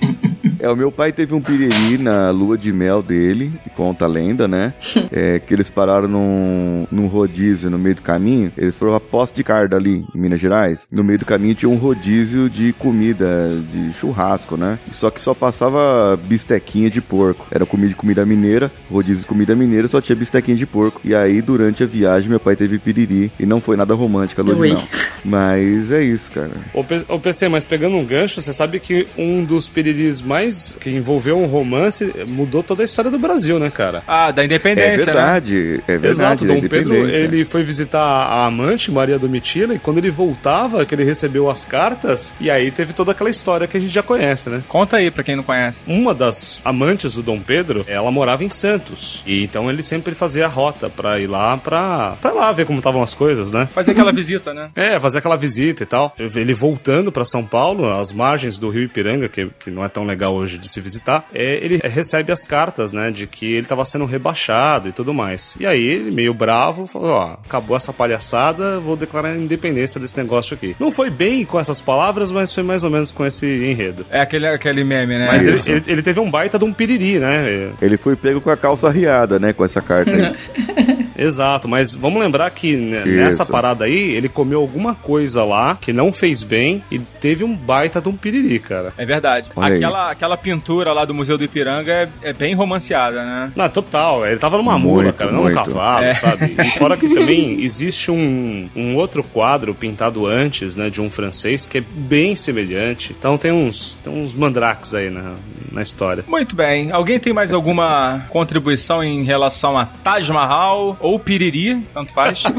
É, 0.60 0.70
o 0.70 0.76
meu 0.76 0.92
pai 0.92 1.12
teve 1.12 1.34
um 1.34 1.42
piriri 1.42 1.98
na 1.98 2.30
lua 2.32 2.58
de 2.58 2.72
mel 2.72 3.02
dele, 3.02 3.52
conta 3.76 4.06
a 4.06 4.08
lenda, 4.08 4.48
né? 4.48 4.74
É, 5.10 5.40
que 5.40 5.54
eles 5.54 5.70
pararam 5.70 6.08
num, 6.08 6.86
num 6.92 7.08
rodízio 7.08 7.70
no 7.70 7.80
meio 7.80 7.96
do 7.96 8.02
caminho. 8.02 8.52
Eles 8.58 8.76
foram 8.76 8.94
a 8.94 9.00
Poço 9.00 9.34
de 9.34 9.44
Carda 9.44 9.76
ali, 9.78 10.06
em 10.14 10.20
Minas 10.20 10.40
Gerais. 10.40 10.86
No 10.92 11.04
meio 11.04 11.20
do 11.20 11.26
caminho 11.26 11.56
tinha 11.56 11.70
um 11.70 11.78
rodízio 11.78 12.50
de 12.50 12.74
comida, 12.74 13.50
de 13.72 13.94
churrasco, 13.94 14.58
né? 14.58 14.78
Só 14.92 15.10
que 15.10 15.22
só 15.22 15.34
passava 15.34 16.20
bistequinha 16.26 16.90
de 16.90 17.00
porco. 17.00 17.48
Era 17.50 17.66
comida 17.66 17.90
de 17.90 17.96
comida 17.96 18.26
mineira, 18.26 18.70
rodízio 18.92 19.22
de 19.22 19.28
comida 19.28 19.56
mineira, 19.56 19.88
só 19.88 20.02
tinha 20.02 20.16
bistequinha 20.16 20.58
de 20.58 20.66
porco. 20.66 21.00
E 21.04 21.16
aí, 21.16 21.42
durante 21.42 21.84
a 21.84 21.88
viagem, 21.88 22.30
meu 22.30 22.40
pai 22.40 22.56
teve 22.56 22.78
piriri. 22.78 23.32
E 23.40 23.46
não 23.46 23.62
foi 23.62 23.78
nada 23.78 23.94
romântica 23.94 24.42
a 24.42 24.46
lua 24.46 24.56
mel. 24.56 24.84
Mas 25.24 25.92
é 25.92 26.04
isso, 26.04 26.32
cara. 26.32 26.52
Ô, 26.74 27.20
PC, 27.20 27.48
mas 27.48 27.66
pegando 27.66 27.96
um 27.96 28.06
gancho, 28.06 28.42
você 28.42 28.54
sabe 28.54 28.80
que 28.80 29.08
um 29.18 29.44
dos 29.44 29.70
piriris 29.70 30.22
mais 30.22 30.47
que 30.80 30.90
envolveu 30.90 31.38
um 31.38 31.46
romance 31.46 32.14
mudou 32.28 32.64
toda 32.64 32.82
a 32.82 32.86
história 32.86 33.10
do 33.12 33.20
Brasil, 33.20 33.60
né, 33.60 33.70
cara? 33.70 34.04
Ah, 34.08 34.32
da 34.32 34.42
É 34.42 34.46
independência, 34.46 34.98
né? 34.98 35.14
verdade, 35.14 35.84
é 35.88 35.98
verdade. 35.98 36.08
Exato, 36.08 36.46
Dom 36.46 36.62
Pedro 36.68 36.94
ele 36.96 37.46
foi 37.46 37.64
visitar 37.64 38.00
a 38.02 38.46
amante 38.46 38.92
Maria 38.92 39.18
Domitila 39.20 39.76
e 39.76 39.80
quando 39.80 39.98
ele 39.98 40.10
voltava, 40.12 40.86
que 40.86 40.94
ele 40.96 41.04
recebeu 41.04 41.50
as 41.50 41.66
cartas, 41.66 42.36
e 42.40 42.50
aí 42.50 42.72
teve 42.72 42.94
toda 42.94 43.12
aquela 43.12 43.30
história 43.30 43.68
que 43.68 43.78
a 43.78 43.80
gente 43.80 43.94
já 43.94 44.04
conhece, 44.04 44.50
né? 44.50 44.62
Conta 44.68 44.98
aí 44.98 45.10
pra 45.12 45.24
quem 45.24 45.36
não 45.36 45.44
conhece. 45.44 45.80
Uma 45.88 46.14
das 46.14 46.62
amantes 46.64 47.16
do 47.16 47.24
Dom 47.24 47.40
Pedro, 47.40 47.86
ela 47.88 48.12
morava 48.12 48.44
em 48.44 48.50
Santos. 48.50 49.24
E 49.26 49.44
então 49.44 49.70
ele 49.70 49.84
sempre 49.84 50.14
fazia 50.16 50.46
a 50.46 50.50
rota 50.50 50.90
pra 50.90 51.20
ir 51.20 51.28
lá 51.28 51.58
pra, 51.58 52.18
pra 52.22 52.32
lá 52.32 52.52
ver 52.52 52.66
como 52.66 52.80
estavam 52.80 53.02
as 53.02 53.14
coisas, 53.14 53.52
né? 53.52 53.68
Fazer 53.74 53.92
aquela 53.92 54.12
visita, 54.12 54.54
né? 54.54 54.70
É, 54.76 55.00
fazer 55.00 55.20
aquela 55.20 55.36
visita 55.38 55.84
e 55.84 55.86
tal. 55.86 56.16
Ele 56.18 56.54
voltando 56.54 57.12
pra 57.12 57.26
São 57.26 57.44
Paulo, 57.46 57.92
às 57.98 58.12
margens 58.12 58.58
do 58.58 58.70
Rio 58.70 58.84
Ipiranga, 58.84 59.28
que, 59.30 59.50
que 59.60 59.70
não 59.72 59.84
é 59.84 59.90
tão 59.90 60.06
legal 60.06 60.37
hoje 60.38 60.58
de 60.58 60.68
se 60.70 60.80
visitar, 60.82 61.26
é, 61.34 61.60
ele 61.64 61.80
recebe 61.84 62.32
as 62.32 62.44
cartas, 62.44 62.92
né, 62.92 63.12
de 63.12 63.28
que 63.28 63.46
ele 63.54 63.68
tava 63.68 63.84
sendo 63.86 64.06
rebaixado 64.06 64.88
e 64.90 64.92
tudo 64.92 65.14
mais. 65.14 65.56
E 65.60 65.66
aí, 65.66 65.84
ele, 65.84 66.12
meio 66.12 66.34
bravo, 66.34 66.88
falou: 66.88 67.12
Ó, 67.12 67.34
acabou 67.46 67.76
essa 67.76 67.92
palhaçada, 67.94 68.80
vou 68.80 68.96
declarar 68.96 69.30
a 69.30 69.38
independência 69.38 70.00
desse 70.00 70.18
negócio 70.18 70.54
aqui. 70.54 70.76
Não 70.80 70.92
foi 70.92 71.10
bem 71.10 71.44
com 71.46 71.60
essas 71.60 71.82
palavras, 71.82 72.32
mas 72.32 72.54
foi 72.54 72.64
mais 72.64 72.84
ou 72.84 72.90
menos 72.90 73.12
com 73.12 73.26
esse 73.26 73.46
enredo. 73.46 74.06
É 74.10 74.22
aquele, 74.22 74.48
aquele 74.48 74.84
meme, 74.84 75.18
né? 75.18 75.28
Mas 75.28 75.46
ele, 75.48 75.62
ele- 75.78 75.84
ele 75.88 76.02
teve 76.02 76.20
um 76.20 76.30
baita 76.30 76.58
de 76.60 76.66
um 76.66 76.74
piriri, 76.74 77.20
né? 77.20 77.72
Ele 77.82 77.98
foi 77.98 78.16
pego 78.16 78.40
com 78.42 78.50
a 78.50 78.58
calça 78.58 78.90
riada, 78.90 79.40
né? 79.40 79.54
Com 79.54 79.64
essa 79.66 79.82
carta 79.82 80.12
aí. 80.12 80.36
Exato, 81.18 81.68
mas 81.68 81.96
vamos 81.96 82.22
lembrar 82.22 82.48
que 82.52 82.76
né, 82.76 83.00
Isso. 83.00 83.16
nessa 83.18 83.46
parada 83.46 83.86
aí, 83.86 84.12
ele 84.12 84.30
comeu 84.30 84.60
alguma 84.60 84.94
coisa 84.94 85.44
lá 85.44 85.76
que 85.82 85.92
não 85.92 86.14
fez 86.14 86.44
bem 86.44 86.84
e 86.92 87.00
teve 87.00 87.44
um 87.44 87.56
baita 87.56 88.00
de 88.00 88.08
um 88.08 88.16
piriri, 88.16 88.60
cara. 88.60 88.94
É 88.96 89.04
verdade. 89.04 89.48
Olha 89.56 89.70
aí. 89.74 89.78
Aquela, 89.78 90.12
aquela 90.28 90.38
pintura 90.38 90.92
lá 90.92 91.06
do 91.06 91.14
Museu 91.14 91.38
do 91.38 91.44
Ipiranga 91.44 91.92
é, 91.92 92.10
é 92.30 92.34
bem 92.34 92.54
romanceada, 92.54 93.24
né? 93.24 93.52
Não, 93.56 93.70
total. 93.70 94.26
Ele 94.26 94.38
tava 94.38 94.58
numa 94.58 94.78
Muito, 94.78 94.96
mula, 94.96 95.14
cara, 95.14 95.32
não 95.32 95.46
num 95.46 95.54
cavalo, 95.54 96.04
É. 96.04 96.14
sabe? 96.14 96.56
E 96.60 96.66
fora 96.78 96.98
que 96.98 97.08
também 97.08 97.62
existe 97.62 98.12
um, 98.12 98.70
um 98.76 98.96
outro 98.96 99.24
quadro 99.24 99.74
pintado 99.74 100.26
antes, 100.26 100.76
né, 100.76 100.90
de 100.90 101.02
um 101.02 101.10
francês 101.10 101.66
que 101.66 101.78
é 101.78 101.82
bem 101.82 102.36
semelhante. 102.36 103.16
Então 103.18 103.38
tem 103.38 103.52
uns, 103.52 103.94
tem 104.04 104.14
uns 104.14 104.36
mandrakes 104.36 104.94
aí 104.94 105.10
na, 105.10 105.36
na 105.72 105.82
história. 105.82 106.24
Muito 106.28 106.56
bem. 106.56 106.92
Alguém 106.92 107.20
tem 107.20 107.32
mais 107.32 107.54
alguma 107.54 108.26
contribuição 108.30 109.04
em 109.04 109.24
relação 109.24 109.78
a 109.78 109.86
Taj 109.86 110.30
Mahal 110.32 110.98
ou 111.00 111.18
Piriri? 111.18 111.82
Tanto 111.94 112.12
faz. 112.12 112.44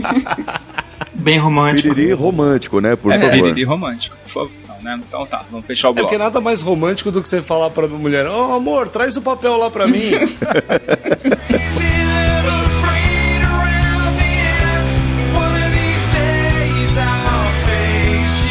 Bem 1.15 1.39
romântico. 1.39 1.95
Piriri 1.95 2.13
romântico, 2.13 2.81
né? 2.81 2.97
Por 2.97 3.13
é, 3.13 3.19
favor. 3.19 3.33
Piriri 3.33 3.65
romântico. 3.65 4.17
Por 4.25 4.31
favor. 4.31 4.68
Não, 4.83 4.97
né? 4.97 5.03
Então 5.07 5.27
tá, 5.27 5.45
vamos 5.51 5.67
fechar 5.67 5.89
o 5.89 5.91
É 5.91 5.95
bloco. 5.95 6.09
porque 6.09 6.19
nada 6.19 6.41
mais 6.41 6.63
romântico 6.63 7.11
do 7.11 7.21
que 7.23 7.29
você 7.29 7.43
falar 7.43 7.71
pra 7.71 7.87
mulher: 7.89 8.27
Ô 8.27 8.55
amor, 8.55 8.89
traz 8.89 9.17
o 9.17 9.23
papel 9.23 9.57
lá 9.57 9.71
pra 9.71 9.87
mim. 9.87 10.11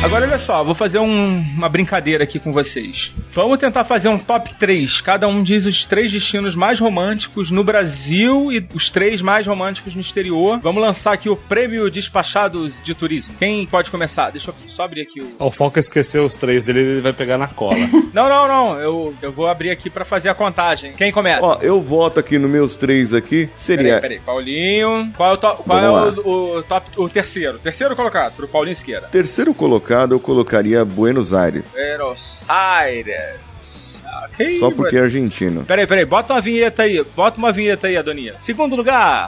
Agora 0.04 0.26
olha 0.26 0.38
só, 0.38 0.64
vou 0.64 0.76
fazer 0.76 1.00
um- 1.00 1.40
uma 1.58 1.68
brincadeira 1.68 2.24
aqui 2.24 2.40
com 2.40 2.54
vocês. 2.54 3.12
Vamos 3.34 3.60
tentar 3.60 3.84
fazer 3.84 4.08
um 4.08 4.18
top 4.18 4.54
3. 4.54 5.02
Cada 5.02 5.28
um 5.28 5.44
diz 5.44 5.66
os 5.66 5.86
três 5.86 6.12
destinos 6.12 6.56
mais 6.56 6.80
românticos 6.80 7.52
no 7.52 7.64
Brasil 7.64 8.52
e 8.52 8.66
os 8.74 8.90
três 8.90 9.22
mais 9.22 9.46
românticos 9.46 9.96
no 9.96 10.00
exterior. 10.02 10.60
Vamos 10.62 10.82
lançar 10.82 11.14
aqui 11.14 11.30
o 11.30 11.36
prêmio 11.36 11.90
Despachados 11.92 12.82
de 12.82 12.94
Turismo. 12.96 13.34
Quem 13.38 13.66
pode 13.66 13.92
começar? 13.92 14.30
Deixa 14.30 14.52
eu 14.52 14.56
só 14.70 14.84
abrir 14.84 15.02
aqui 15.02 15.20
o. 15.20 15.46
o 15.46 15.52
Foca 15.52 15.80
esqueceu 15.80 16.24
os 16.26 16.38
três 16.38 16.68
dele, 16.68 16.80
ele 16.80 17.02
vai 17.02 17.12
pegar 17.14 17.38
na 17.38 17.48
cola. 17.48 17.76
Não, 18.14 18.28
não, 18.30 18.48
não. 18.48 18.80
Eu, 18.80 19.14
eu 19.22 19.32
vou 19.32 19.48
abrir 19.48 19.70
aqui 19.70 19.92
pra 19.92 20.04
fazer 20.04 20.30
a 20.30 20.34
contagem. 20.34 20.94
Quem 20.94 21.12
começa? 21.12 21.46
Ó, 21.46 21.58
eu 21.62 21.80
voto 21.80 22.20
aqui 22.20 22.40
nos 22.40 22.50
meus 22.50 22.76
três 22.76 23.14
aqui. 23.14 23.48
Seria. 23.56 24.00
Peraí, 24.00 24.02
peraí. 24.02 24.20
Paulinho. 24.20 25.12
Qual 25.16 25.30
é 25.32 25.34
o, 25.34 25.38
to- 25.38 25.56
qual 25.64 25.78
é 25.80 25.92
o, 25.92 26.58
o 26.58 26.64
top, 26.64 26.88
o 26.98 27.08
terceiro? 27.08 27.60
Terceiro 27.60 27.96
colocado, 27.96 28.34
pro 28.36 28.48
Paulinho 28.48 28.76
Siqueira. 28.76 29.02
Terceiro 29.12 29.54
colocado, 29.54 29.87
eu 30.14 30.20
colocaria 30.20 30.84
Buenos 30.84 31.34
Aires. 31.34 31.66
Buenos 31.74 32.46
Aires. 32.48 34.04
Ok, 34.26 34.60
Só 34.60 34.70
porque 34.72 34.98
é 34.98 35.02
argentino. 35.02 35.64
Peraí, 35.64 35.88
peraí, 35.88 36.06
bota 36.06 36.34
uma 36.34 36.42
vinheta 36.42 36.84
aí. 36.84 37.04
Bota 37.16 37.38
uma 37.40 37.52
vinheta 37.52 37.88
aí, 37.88 37.98
Adonia. 37.98 38.36
Segundo 38.40 38.76
lugar, 38.76 39.28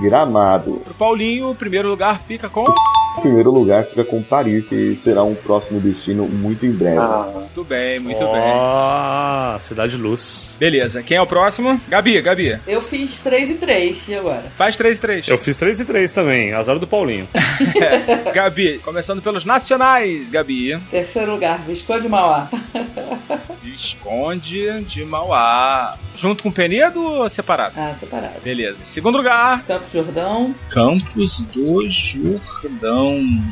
Gramado. 0.00 0.80
pro 0.84 0.94
Paulinho, 0.94 1.54
primeiro 1.54 1.88
lugar 1.88 2.20
fica 2.20 2.48
com. 2.48 2.64
Primeiro 3.20 3.50
lugar 3.50 3.84
fica 3.86 4.04
com 4.04 4.22
Paris 4.22 4.70
e 4.72 4.94
será 4.94 5.22
um 5.22 5.34
próximo 5.34 5.80
destino 5.80 6.26
muito 6.26 6.64
em 6.64 6.70
breve. 6.70 7.00
Muito 7.34 7.64
bem, 7.64 7.98
muito 7.98 8.18
bem. 8.18 8.42
Ó, 8.46 9.58
Cidade 9.58 9.96
Luz. 9.96 10.56
Beleza, 10.58 11.02
quem 11.02 11.16
é 11.16 11.22
o 11.22 11.26
próximo? 11.26 11.80
Gabi, 11.88 12.20
Gabi. 12.22 12.58
Eu 12.66 12.80
fiz 12.80 13.18
3 13.18 13.50
e 13.50 13.54
3, 13.54 14.08
e 14.08 14.14
agora? 14.14 14.44
Faz 14.56 14.76
3 14.76 14.96
e 14.96 15.00
3. 15.00 15.28
Eu 15.28 15.38
fiz 15.38 15.56
3 15.56 15.80
e 15.80 15.84
3 15.84 16.12
também, 16.12 16.52
azar 16.52 16.78
do 16.78 16.86
Paulinho. 16.86 17.28
Gabi, 18.32 18.78
começando 18.78 19.20
pelos 19.20 19.44
nacionais, 19.44 20.30
Gabi. 20.30 20.78
Terceiro 20.90 21.32
lugar, 21.32 21.58
Visconde 21.58 22.02
de 22.02 22.08
Mauá. 22.08 22.48
Visconde 23.62 24.82
de 24.82 25.04
Mauá. 25.04 25.96
Junto 26.16 26.42
com 26.42 26.50
Penedo 26.50 27.00
ou 27.02 27.30
separado? 27.30 27.72
Ah, 27.76 27.94
separado. 27.94 28.40
Beleza. 28.42 28.78
Segundo 28.84 29.16
lugar, 29.16 29.64
Campo 29.64 29.86
Jordão, 29.92 30.54
Campos 30.68 31.44
do 31.44 31.88
Jordão. 31.88 32.99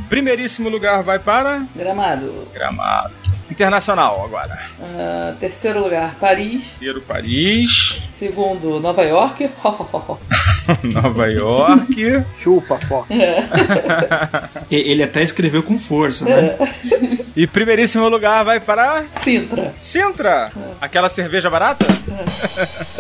Primeiríssimo 0.09 0.69
lugar 0.69 1.03
vai 1.03 1.19
para 1.19 1.63
Gramado. 1.75 2.49
Gramado. 2.55 3.15
Internacional 3.51 4.23
agora. 4.25 4.59
Ah, 4.95 5.35
terceiro 5.41 5.81
lugar, 5.83 6.17
Paris. 6.21 6.75
Primeiro 6.77 7.01
Paris. 7.01 7.99
Segundo, 8.13 8.79
Nova 8.79 9.03
York. 9.03 9.49
Nova 10.85 11.27
York. 11.29 12.25
Chupa, 12.39 12.79
foca. 12.87 13.09
E- 14.71 14.91
Ele 14.93 15.03
até 15.03 15.23
escreveu 15.23 15.63
com 15.63 15.79
força, 15.79 16.27
né? 16.27 16.57
E 17.35 17.47
primeiríssimo 17.47 18.07
lugar 18.09 18.45
vai 18.45 18.61
para 18.61 19.05
Sintra. 19.23 19.73
Sintra. 19.79 20.53
Aquela 20.81 21.09
cerveja 21.09 21.49
barata? 21.49 21.87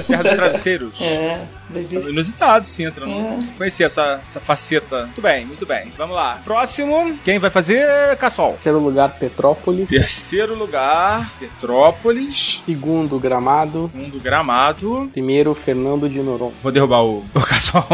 Terra 0.06 0.22
dos 0.22 0.34
travesseiros. 0.34 0.98
É, 1.00 1.38
bebi. 1.68 1.96
Inusitado, 1.96 2.66
Sintra. 2.66 3.06
Não 3.06 3.42
conhecia 3.56 3.86
essa, 3.86 4.20
essa 4.22 4.40
faceta. 4.40 5.04
Muito 5.04 5.22
bem, 5.22 5.46
muito 5.46 5.66
bem. 5.66 5.92
Vamos 5.96 6.14
lá. 6.14 6.40
Próximo. 6.44 7.18
Quem 7.24 7.38
vai 7.38 7.50
fazer? 7.50 8.16
Cassol. 8.16 8.52
Terceiro 8.52 8.78
lugar, 8.78 9.10
Petrópolis. 9.18 9.88
Terceiro 9.88 10.54
lugar, 10.54 11.32
Petrópolis. 11.38 12.62
Segundo, 12.64 13.18
Gramado. 13.18 13.90
Segundo, 13.94 14.20
Gramado. 14.20 15.08
Primeiro, 15.12 15.54
Fernando 15.54 16.08
de 16.08 16.20
Noronha. 16.20 16.52
Vou 16.62 16.72
derrubar 16.72 17.02
o, 17.02 17.24
o 17.34 17.40
Cassol. 17.40 17.86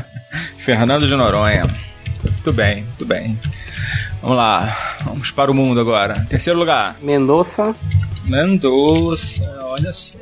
Fernando 0.58 1.06
de 1.06 1.14
Noronha. 1.14 1.66
Muito 2.22 2.52
bem, 2.52 2.84
muito 2.84 3.06
bem. 3.06 3.38
Vamos 4.20 4.36
lá. 4.36 4.98
Vamos 5.04 5.30
para 5.30 5.50
o 5.50 5.54
mundo 5.54 5.80
agora. 5.80 6.26
Terceiro 6.28 6.58
lugar. 6.58 6.96
Mendoza. 7.00 7.74
Mendoza. 8.28 9.58
Olha 9.62 9.92
só. 9.92 10.16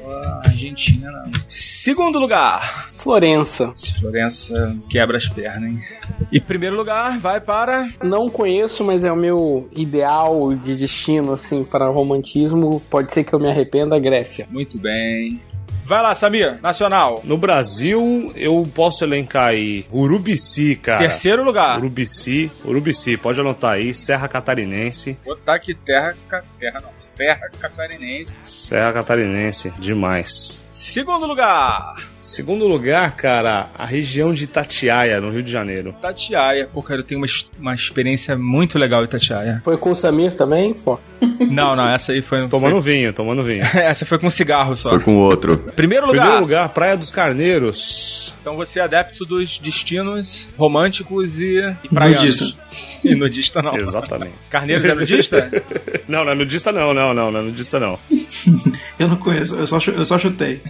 Argentina 0.45 1.11
não. 1.11 1.33
Segundo 1.49 2.19
lugar. 2.19 2.91
Florença. 2.93 3.73
Florença 4.01 4.77
quebra 4.89 5.17
as 5.17 5.29
pernas, 5.29 5.71
hein? 5.71 5.83
E 6.31 6.41
primeiro 6.41 6.77
lugar 6.77 7.19
vai 7.19 7.41
para. 7.41 7.89
Não 8.03 8.29
conheço, 8.29 8.85
mas 8.85 9.05
é 9.05 9.13
o 9.13 9.17
meu 9.17 9.69
ideal 9.75 10.55
de 10.55 10.75
destino, 10.77 11.33
assim, 11.33 11.65
para 11.65 11.87
romantismo. 11.87 12.81
Pode 12.91 13.13
ser 13.13 13.25
que 13.25 13.33
eu 13.33 13.39
me 13.39 13.49
arrependa, 13.49 13.99
Grécia. 13.99 14.47
Muito 14.51 14.79
bem. 14.79 15.41
Vai 15.87 16.03
lá, 16.03 16.17
Samir, 16.17 16.61
nacional. 16.61 17.21
No 17.23 17.39
Brasil, 17.39 18.33
eu 18.35 18.67
posso 18.75 19.05
elencar 19.05 19.51
aí 19.51 19.87
Urubici, 19.93 20.75
cara. 20.75 20.99
Terceiro 20.99 21.45
lugar. 21.45 21.79
Urubici, 21.79 22.51
Urubici, 22.65 23.17
pode 23.17 23.39
anotar 23.39 23.75
aí, 23.75 23.95
Serra 23.95 24.27
Catarinense. 24.27 25.17
Botar 25.25 25.55
aqui 25.55 25.77
terra, 25.77 26.17
terra 26.59 26.81
não, 26.83 26.91
Serra 26.97 27.49
Catarinense. 27.61 28.41
Serra 28.43 28.95
Catarinense, 28.95 29.73
demais. 29.79 30.67
Segundo 30.69 31.25
lugar, 31.25 31.95
Segundo 32.21 32.67
lugar, 32.67 33.15
cara, 33.15 33.69
a 33.79 33.85
região 33.87 34.35
de 34.35 34.45
Itatiaia, 34.45 35.21
no 35.21 35.31
Rio 35.31 35.43
de 35.43 35.53
Janeiro. 35.53 35.95
Itatiaia. 35.99 36.69
Pô, 36.73 36.83
cara, 36.83 37.01
eu 37.01 37.05
tenho 37.05 37.21
uma, 37.21 37.27
uma 37.59 37.75
experiência 37.75 38.37
muito 38.37 38.79
legal 38.79 39.03
em 39.03 39.05
Itatiaia. 39.05 39.61
Foi 39.65 39.79
com 39.79 39.91
o 39.93 39.95
Samir 39.95 40.33
também? 40.33 40.75
Pô. 40.75 40.99
Não, 41.51 41.75
não, 41.77 41.89
essa 41.89 42.13
aí 42.13 42.21
foi... 42.21 42.47
Tomando 42.49 42.81
vinho, 42.81 43.13
tomando 43.13 43.43
vinho. 43.43 43.65
foi- 43.67 43.81
Essa 43.87 44.05
foi 44.05 44.19
com 44.19 44.29
cigarro 44.29 44.77
só. 44.77 44.91
Foi 44.91 45.01
com 45.01 45.17
outro. 45.17 45.59
Primeiro 45.75 46.07
lugar. 46.07 46.21
Primeiro 46.23 46.41
lugar, 46.43 46.69
Praia 46.71 46.97
dos 46.97 47.11
Carneiros. 47.11 48.35
Então 48.41 48.57
você 48.57 48.81
é 48.81 48.83
adepto 48.83 49.25
dos 49.25 49.59
destinos 49.59 50.49
românticos 50.59 51.39
e, 51.41 51.59
e 51.85 51.89
praianos. 51.89 52.41
Nudista. 52.41 52.63
E 53.05 53.15
nudista 53.15 53.63
não. 53.63 53.77
Exatamente. 53.77 54.33
Carneiros 54.51 54.85
é 54.85 54.95
nudista? 54.95 55.51
Não, 56.09 56.25
não 56.25 56.33
é 56.33 56.35
nudista 56.37 56.71
não, 56.71 56.95
não, 56.95 57.13
não, 57.13 57.33
não 57.33 57.41
é 57.41 57.43
nudista 57.43 57.81
não. 57.81 57.99
Eu 58.97 59.09
não 59.09 59.17
conheço, 59.17 59.57
eu 59.57 59.67
só, 59.67 59.79
eu 59.89 60.05
só 60.05 60.17
chutei. 60.21 60.61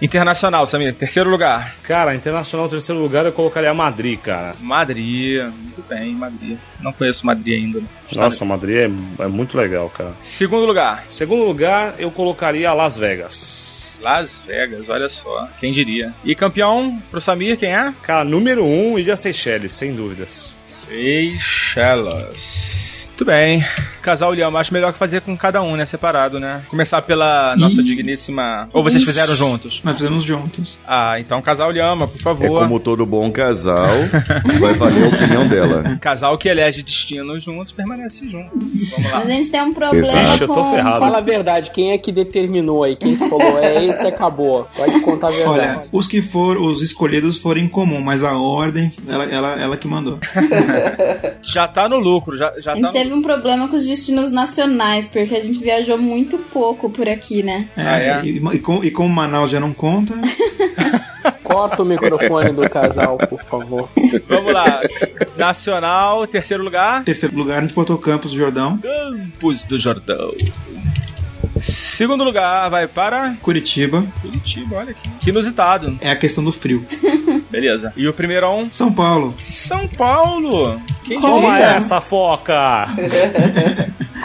Internacional, 0.00 0.53
Samir. 0.66 0.94
Terceiro 0.94 1.30
lugar. 1.30 1.74
Cara, 1.82 2.14
internacional, 2.14 2.68
terceiro 2.68 3.00
lugar, 3.00 3.24
eu 3.26 3.32
colocaria 3.32 3.72
Madrid, 3.74 4.18
cara. 4.18 4.54
Madrid. 4.60 5.42
Muito 5.42 5.82
bem, 5.88 6.14
Madrid. 6.14 6.58
Não 6.80 6.92
conheço 6.92 7.26
Madrid 7.26 7.54
ainda. 7.54 7.82
Nossa, 8.14 8.44
Madrid 8.44 8.76
é, 8.76 9.24
é 9.24 9.28
muito 9.28 9.56
legal, 9.56 9.90
cara. 9.90 10.12
Segundo 10.20 10.66
lugar. 10.66 11.04
Segundo 11.08 11.44
lugar, 11.44 11.94
eu 11.98 12.10
colocaria 12.10 12.72
Las 12.72 12.96
Vegas. 12.96 13.94
Las 14.00 14.42
Vegas, 14.46 14.88
olha 14.88 15.08
só. 15.08 15.48
Quem 15.58 15.72
diria? 15.72 16.12
E 16.24 16.34
campeão 16.34 17.00
pro 17.10 17.20
Samir, 17.20 17.56
quem 17.56 17.74
é? 17.74 17.92
Cara, 18.02 18.24
número 18.24 18.64
um, 18.64 18.98
Ilha 18.98 19.16
Seychelles, 19.16 19.72
sem 19.72 19.94
dúvidas. 19.94 20.56
Seychelles. 20.66 22.83
Muito 23.14 23.26
bem. 23.26 23.64
Casal 24.02 24.34
Lhama, 24.34 24.58
acho 24.58 24.74
melhor 24.74 24.92
que 24.92 24.98
fazer 24.98 25.20
com 25.20 25.36
cada 25.36 25.62
um, 25.62 25.76
né? 25.76 25.86
Separado, 25.86 26.40
né? 26.40 26.62
Começar 26.68 27.00
pela 27.00 27.54
nossa 27.56 27.80
digníssima. 27.80 28.68
Ou 28.72 28.82
vocês 28.82 29.04
fizeram 29.04 29.34
juntos? 29.36 29.80
Nós 29.84 29.96
fizemos 29.96 30.24
juntos. 30.24 30.80
Ah, 30.84 31.18
então 31.20 31.40
Casal 31.40 31.70
Lhama, 31.70 32.08
por 32.08 32.18
É 32.18 32.22
favor. 32.22 32.58
como 32.62 32.80
todo 32.80 33.06
bom 33.06 33.30
casal, 33.30 33.86
vai 34.60 34.74
valer 34.74 35.04
a 35.04 35.08
opinião 35.08 35.46
dela. 35.48 35.96
Casal 36.00 36.36
que 36.36 36.48
elege 36.48 36.82
destino 36.82 37.38
juntos 37.38 37.70
permanece 37.70 38.28
junto. 38.28 38.50
Vamos 38.58 39.12
lá. 39.12 39.18
Mas 39.20 39.26
a 39.26 39.30
gente 39.30 39.50
tem 39.50 39.62
um 39.62 39.72
problema 39.72 40.20
Exato. 40.22 40.42
eu 40.42 40.48
tô 40.48 40.54
com... 40.54 40.74
ferrado. 40.74 40.98
Fala 40.98 41.18
a 41.18 41.22
verdade, 41.22 41.70
quem 41.70 41.92
é 41.92 41.98
que 41.98 42.10
determinou 42.10 42.82
aí? 42.82 42.96
Quem 42.96 43.14
que 43.16 43.28
falou, 43.28 43.58
é 43.60 43.84
esse 43.84 44.04
acabou? 44.08 44.68
Pode 44.76 45.00
contar 45.02 45.28
a 45.28 45.30
verdade. 45.30 45.48
Olha, 45.78 45.82
os 45.92 46.08
que 46.08 46.20
foram, 46.20 46.66
os 46.66 46.82
escolhidos 46.82 47.38
foram 47.38 47.60
em 47.60 47.68
comum, 47.68 48.00
mas 48.02 48.24
a 48.24 48.32
ordem, 48.36 48.92
ela, 49.08 49.24
ela, 49.26 49.52
ela 49.62 49.76
que 49.76 49.86
mandou. 49.86 50.18
Já 51.42 51.68
tá 51.68 51.88
no 51.88 51.98
lucro, 51.98 52.36
já, 52.36 52.52
já 52.58 52.72
A 52.72 52.74
tá 52.74 52.80
no... 52.80 53.03
teve 53.04 53.14
um 53.14 53.22
problema 53.22 53.68
com 53.68 53.76
os 53.76 53.86
destinos 53.86 54.30
nacionais, 54.30 55.06
porque 55.06 55.34
a 55.34 55.42
gente 55.42 55.58
viajou 55.58 55.98
muito 55.98 56.38
pouco 56.38 56.88
por 56.88 57.06
aqui, 57.06 57.42
né? 57.42 57.68
É, 57.76 57.82
Ah, 57.82 57.98
é? 58.00 58.24
E, 58.24 58.36
e 58.38 58.58
com, 58.58 58.82
e 58.82 58.90
como 58.90 59.08
Manaus 59.10 59.50
já 59.50 59.60
não 59.60 59.74
conta, 59.74 60.14
Corta 61.42 61.82
o 61.82 61.86
microfone 61.86 62.52
do 62.52 62.68
casal, 62.68 63.16
por 63.16 63.42
favor. 63.42 63.88
Vamos 64.28 64.52
lá. 64.52 64.80
Nacional, 65.36 66.26
terceiro 66.26 66.62
lugar. 66.62 67.04
terceiro 67.04 67.36
lugar 67.36 67.58
a 67.58 67.60
gente 67.62 67.74
botou 67.74 67.96
Campos 67.98 68.32
do 68.32 68.36
Jordão, 68.38 68.78
Campos 68.78 69.64
do 69.64 69.78
Jordão. 69.78 70.28
Segundo 71.60 72.24
lugar 72.24 72.68
vai 72.70 72.86
para 72.86 73.36
Curitiba, 73.40 74.04
Curitiba, 74.20 74.76
olha 74.76 74.90
aqui. 74.90 75.08
Que 75.20 75.30
inusitado. 75.30 75.96
é 76.00 76.10
a 76.10 76.16
questão 76.16 76.42
do 76.42 76.52
frio. 76.52 76.84
Beleza. 77.50 77.92
E 77.96 78.08
o 78.08 78.12
primeiro 78.12 78.50
um? 78.50 78.70
São 78.70 78.92
Paulo, 78.92 79.34
São 79.40 79.86
Paulo. 79.88 80.80
Quem 81.04 81.20
Conta. 81.20 81.32
Toma 81.34 81.58
essa 81.58 82.00
foca! 82.00 82.88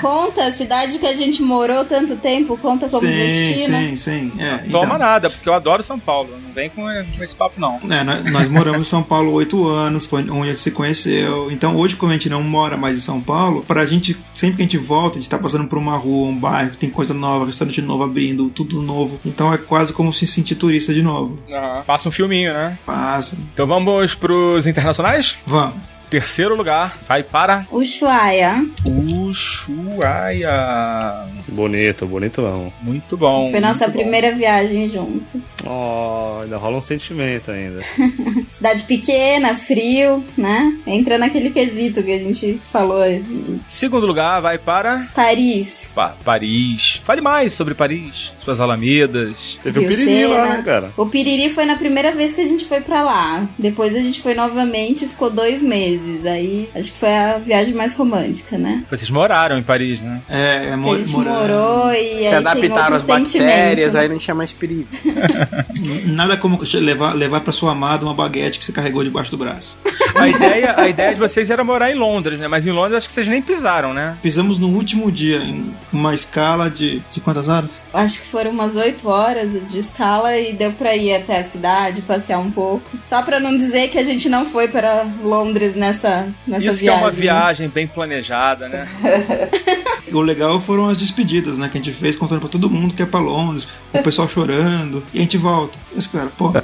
Conta, 0.02 0.46
a 0.46 0.52
cidade 0.52 0.98
que 0.98 1.06
a 1.06 1.14
gente 1.14 1.42
morou 1.42 1.84
tanto 1.84 2.16
tempo, 2.16 2.58
conta 2.58 2.88
como 2.88 3.06
sim, 3.06 3.14
destino. 3.14 3.78
sim, 3.78 3.96
sim. 3.98 4.32
É, 4.40 4.60
Toma 4.72 4.86
então, 4.86 4.98
nada, 4.98 5.30
porque 5.30 5.50
eu 5.50 5.54
adoro 5.54 5.84
São 5.84 6.00
Paulo. 6.00 6.30
Não 6.42 6.54
vem 6.54 6.70
com, 6.70 6.84
com 6.84 7.24
esse 7.24 7.36
papo, 7.36 7.60
não. 7.60 7.82
É, 7.90 8.04
nós, 8.04 8.32
nós 8.32 8.50
moramos 8.50 8.88
em 8.88 8.90
São 8.90 9.04
Paulo 9.04 9.34
oito 9.34 9.68
anos, 9.68 10.06
foi 10.06 10.22
onde 10.22 10.44
a 10.44 10.54
gente 10.54 10.60
se 10.60 10.72
conheceu. 10.72 11.52
Então 11.52 11.76
hoje, 11.76 11.98
como 11.98 12.12
a 12.12 12.16
gente 12.16 12.30
não 12.30 12.42
mora 12.42 12.78
mais 12.78 12.98
em 12.98 13.02
São 13.02 13.20
Paulo, 13.20 13.64
pra 13.68 13.86
gente, 13.86 14.16
sempre 14.34 14.58
que 14.58 14.62
a 14.62 14.66
gente 14.66 14.78
volta, 14.78 15.18
a 15.18 15.22
gente 15.22 15.30
tá 15.30 15.38
passando 15.38 15.68
por 15.68 15.78
uma 15.78 15.98
rua, 15.98 16.30
um 16.30 16.38
bairro, 16.38 16.78
tem 16.78 16.90
coisa 16.90 17.14
nova, 17.14 17.46
restaurante 17.46 17.82
novo 17.82 18.04
abrindo, 18.04 18.50
tudo 18.50 18.82
novo. 18.82 19.20
Então 19.26 19.54
é 19.54 19.58
quase 19.58 19.92
como 19.92 20.14
se 20.14 20.26
sentir 20.26 20.56
turista 20.56 20.94
de 20.94 21.02
novo. 21.02 21.38
Passa 21.86 22.08
um 22.08 22.12
filminho, 22.12 22.54
né? 22.54 22.78
Passa. 22.86 23.38
Então 23.54 23.68
vamos 23.68 24.16
pros 24.16 24.66
internacionais? 24.66 25.38
Vamos. 25.46 25.99
Terceiro 26.10 26.56
lugar 26.56 26.98
vai 27.08 27.22
para 27.22 27.68
Ushuaia. 27.72 28.66
Ushuaia. 29.30 31.26
Bonito, 31.48 32.06
bonito 32.06 32.42
não. 32.42 32.72
Muito 32.82 33.18
bom. 33.18 33.50
Foi 33.52 33.60
nossa 33.60 33.86
muito 33.86 33.98
bom. 33.98 34.02
primeira 34.04 34.34
viagem 34.36 34.90
juntos. 34.90 35.56
Oh, 35.66 36.42
ainda 36.44 36.58
rola 36.58 36.78
um 36.78 36.82
sentimento 36.82 37.52
ainda. 37.52 37.80
Cidade 38.52 38.84
pequena, 38.84 39.56
frio, 39.56 40.24
né? 40.38 40.78
Entra 40.86 41.18
naquele 41.18 41.50
quesito 41.50 42.04
que 42.04 42.12
a 42.12 42.20
gente 42.20 42.60
falou. 42.72 43.00
Segundo 43.68 44.06
lugar 44.06 44.42
vai 44.42 44.58
para 44.58 45.08
Paris. 45.16 45.92
Pa- 45.94 46.16
Paris. 46.24 47.00
Fale 47.04 47.22
mais 47.22 47.54
sobre 47.54 47.74
Paris, 47.74 48.32
suas 48.44 48.60
alamedas. 48.60 49.60
Teve 49.64 49.80
o 49.80 49.88
Piriri 49.88 50.26
lá, 50.26 50.44
cena? 50.46 50.58
né, 50.58 50.64
cara? 50.64 50.92
O 50.98 51.06
Piriri 51.08 51.50
foi 51.50 51.66
na 51.66 51.76
primeira 51.76 52.12
vez 52.12 52.34
que 52.34 52.42
a 52.42 52.46
gente 52.46 52.66
foi 52.66 52.82
pra 52.82 53.02
lá. 53.02 53.48
Depois 53.58 53.96
a 53.96 54.02
gente 54.02 54.22
foi 54.22 54.34
novamente 54.34 55.06
e 55.06 55.08
ficou 55.08 55.30
dois 55.30 55.62
meses. 55.62 56.26
Aí 56.26 56.70
acho 56.76 56.92
que 56.92 56.98
foi 56.98 57.10
a 57.14 57.38
viagem 57.38 57.74
mais 57.74 57.94
romântica, 57.94 58.58
né? 58.58 58.84
Vocês 58.90 59.10
moraram 59.20 59.58
em 59.58 59.64
Paris, 59.64 60.00
né? 60.00 60.22
É, 60.30 60.66
é 60.68 60.70
Que 60.72 60.76
mo- 60.76 60.94
a 60.94 60.98
gente 60.98 61.12
morando. 61.12 61.40
morou 61.40 61.92
e 61.94 62.20
Se 62.30 62.36
adaptaram 62.36 62.96
às 62.96 63.06
bactérias, 63.08 63.96
aí 63.96 64.08
não 64.08 64.18
tinha 64.18 64.36
mais 64.36 64.54
perigo. 64.54 64.88
Nada 66.06 66.38
como 66.38 66.62
levar, 66.74 67.14
levar 67.14 67.42
pra 67.42 67.52
sua 67.54 67.72
amada 67.72 68.06
uma 68.06 68.14
baguete 68.14 68.60
que 68.60 68.66
você 68.66 68.72
carregou 68.72 69.04
debaixo 69.04 69.32
do 69.32 69.38
braço. 69.38 69.78
A 70.16 70.28
ideia, 70.28 70.74
a 70.78 70.88
ideia 70.90 71.14
de 71.14 71.20
vocês 71.20 71.50
era 71.50 71.64
morar 71.64 71.92
em 71.92 71.96
Londres, 71.96 72.40
né? 72.40 72.48
Mas 72.48 72.66
em 72.66 72.72
Londres 72.72 72.96
acho 72.98 73.08
que 73.08 73.14
vocês 73.14 73.28
nem 73.28 73.42
pisaram, 73.42 73.94
né? 73.94 74.18
Pisamos 74.22 74.58
no 74.58 74.68
último 74.70 75.12
dia, 75.12 75.38
em 75.38 75.74
uma 75.94 76.14
escala 76.14 76.70
de, 76.70 77.02
de 77.12 77.22
quantas 77.22 77.48
horas? 77.48 77.80
Acho 77.94 78.20
que 78.20 78.26
foram 78.28 78.52
umas 78.52 78.76
oito 78.76 79.08
horas 79.08 79.52
de 79.68 79.80
escala 79.80 80.38
e 80.38 80.54
deu 80.54 80.72
pra 80.74 80.96
ir 80.96 81.16
até 81.16 81.40
a 81.40 81.44
cidade, 81.44 82.02
passear 82.02 82.40
um 82.40 82.52
pouco. 82.52 82.90
Só 83.06 83.22
pra 83.22 83.40
não 83.40 83.56
dizer 83.56 83.90
que 83.90 83.98
a 83.98 84.04
gente 84.04 84.28
não 84.30 84.46
foi 84.46 84.68
para 84.68 85.06
Londres 85.24 85.76
nessa, 85.76 86.28
nessa 86.48 86.66
Isso 86.66 86.78
que 86.80 86.84
é 86.90 86.92
viagem. 86.92 87.04
uma 87.04 87.12
né? 87.12 87.18
viagem 87.22 87.68
bem 87.70 87.88
planejada, 87.88 88.68
né? 88.68 88.88
O 90.12 90.22
legal 90.22 90.60
foram 90.60 90.90
as 90.90 90.98
despedidas, 90.98 91.58
né? 91.58 91.70
Que 91.70 91.78
a 91.78 91.82
gente 91.82 91.96
fez 91.96 92.16
contando 92.16 92.40
pra 92.40 92.50
todo 92.50 92.70
mundo 92.70 92.96
que 92.96 93.04
é 93.04 93.06
pra 93.06 93.20
Londres, 93.20 93.68
o 94.00 94.04
pessoal 94.04 94.28
chorando, 94.28 95.04
e 95.14 95.20
a 95.20 95.22
gente 95.22 95.38
volta. 95.38 95.78
Eu 95.92 96.00
espero, 96.00 96.32
pô. 96.38 96.52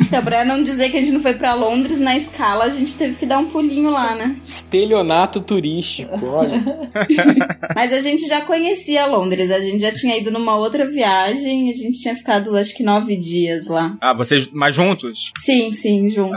Então, 0.00 0.24
pra 0.24 0.44
não 0.44 0.62
dizer 0.62 0.90
que 0.90 0.96
a 0.96 1.00
gente 1.00 1.12
não 1.12 1.20
foi 1.20 1.34
pra 1.34 1.54
Londres, 1.54 1.98
na 1.98 2.16
escala 2.16 2.64
a 2.64 2.70
gente 2.70 2.94
teve 2.96 3.16
que 3.16 3.24
dar 3.24 3.38
um 3.38 3.46
pulinho 3.46 3.90
lá, 3.90 4.14
né? 4.14 4.36
Estelionato 4.44 5.40
turístico, 5.40 6.26
olha. 6.26 6.62
Mas 7.74 7.92
a 7.92 8.00
gente 8.00 8.26
já 8.26 8.42
conhecia 8.42 9.06
Londres, 9.06 9.50
a 9.50 9.60
gente 9.60 9.80
já 9.80 9.92
tinha 9.92 10.16
ido 10.16 10.30
numa 10.30 10.56
outra 10.56 10.86
viagem, 10.86 11.70
a 11.70 11.72
gente 11.72 11.98
tinha 12.00 12.14
ficado 12.14 12.54
acho 12.56 12.74
que 12.74 12.82
nove 12.82 13.16
dias 13.16 13.68
lá. 13.68 13.96
Ah, 14.00 14.14
vocês 14.14 14.48
mais 14.52 14.74
juntos? 14.74 15.32
Sim, 15.38 15.72
sim, 15.72 16.10
junto. 16.10 16.36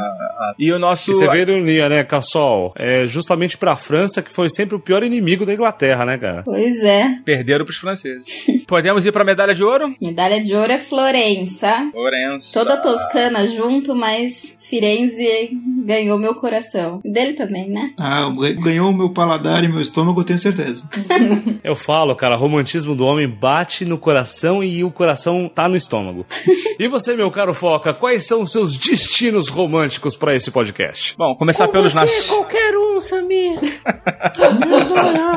E 0.58 0.72
o 0.72 0.80
nosso. 0.80 1.12
E 1.12 1.16
você 1.16 1.28
vê 1.28 1.40
a 1.40 1.42
ironia, 1.42 1.90
né, 1.90 2.04
Cassol? 2.04 2.74
É 2.78 3.08
justamente 3.08 3.58
pra 3.58 3.76
França 3.76 4.22
que 4.22 4.32
foi 4.32 4.50
sempre 4.50 4.76
o 4.76 4.80
pior 4.80 5.04
inimigo 5.04 5.46
da 5.46 5.54
Inglaterra, 5.54 6.06
né, 6.06 6.18
cara? 6.18 6.44
Pois 6.44 6.84
é. 6.84 7.20
Perderam 7.26 7.66
pros 7.66 7.78
franceses. 7.78 8.46
Podemos 8.68 9.06
ir 9.06 9.12
pra 9.12 9.24
medalha 9.24 9.54
de 9.54 9.64
ouro? 9.64 9.94
Medalha 10.16 10.42
de 10.42 10.56
ouro 10.56 10.72
é 10.72 10.78
Florença. 10.78 11.90
Florença. 11.92 12.58
Toda 12.58 12.78
Toscana 12.78 13.46
junto, 13.50 13.94
mas 13.94 14.56
Firenze 14.62 15.50
ganhou 15.84 16.18
meu 16.18 16.34
coração. 16.34 17.02
Dele 17.04 17.34
também, 17.34 17.70
né? 17.70 17.92
Ah, 18.00 18.32
ganhou 18.64 18.92
o 18.92 18.94
meu 18.94 19.10
paladar 19.10 19.62
e 19.66 19.68
meu 19.68 19.82
estômago, 19.82 20.22
eu 20.22 20.24
tenho 20.24 20.40
certeza. 20.40 20.90
Eu 21.64 21.76
falo, 21.76 22.16
cara, 22.16 22.36
romantismo 22.36 22.96
do 22.96 23.04
homem 23.06 23.28
bate 23.28 23.86
no 23.86 23.98
coração 23.98 24.64
e 24.64 24.84
o 24.84 24.92
coração 24.92 25.50
tá 25.50 25.68
no 25.68 25.76
estômago. 25.76 26.24
e 26.80 26.88
você, 26.88 27.16
meu 27.16 27.32
caro 27.32 27.56
Foca, 27.56 27.92
quais 27.92 28.28
são 28.28 28.44
os 28.44 28.52
seus 28.52 28.78
destinos 28.78 29.50
românticos 29.50 30.16
pra 30.16 30.36
esse 30.36 30.52
podcast? 30.52 31.16
Bom, 31.18 31.36
começar 31.36 31.68
pelos 31.68 31.94
nascidos. 31.94 32.28
qualquer 32.28 32.78
um, 32.78 33.02
Samir. 33.02 33.58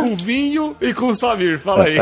com 0.00 0.16
vinho 0.16 0.76
e 0.82 0.92
com 0.92 1.14
Samir, 1.14 1.58
fala 1.58 1.84
aí. 1.84 1.96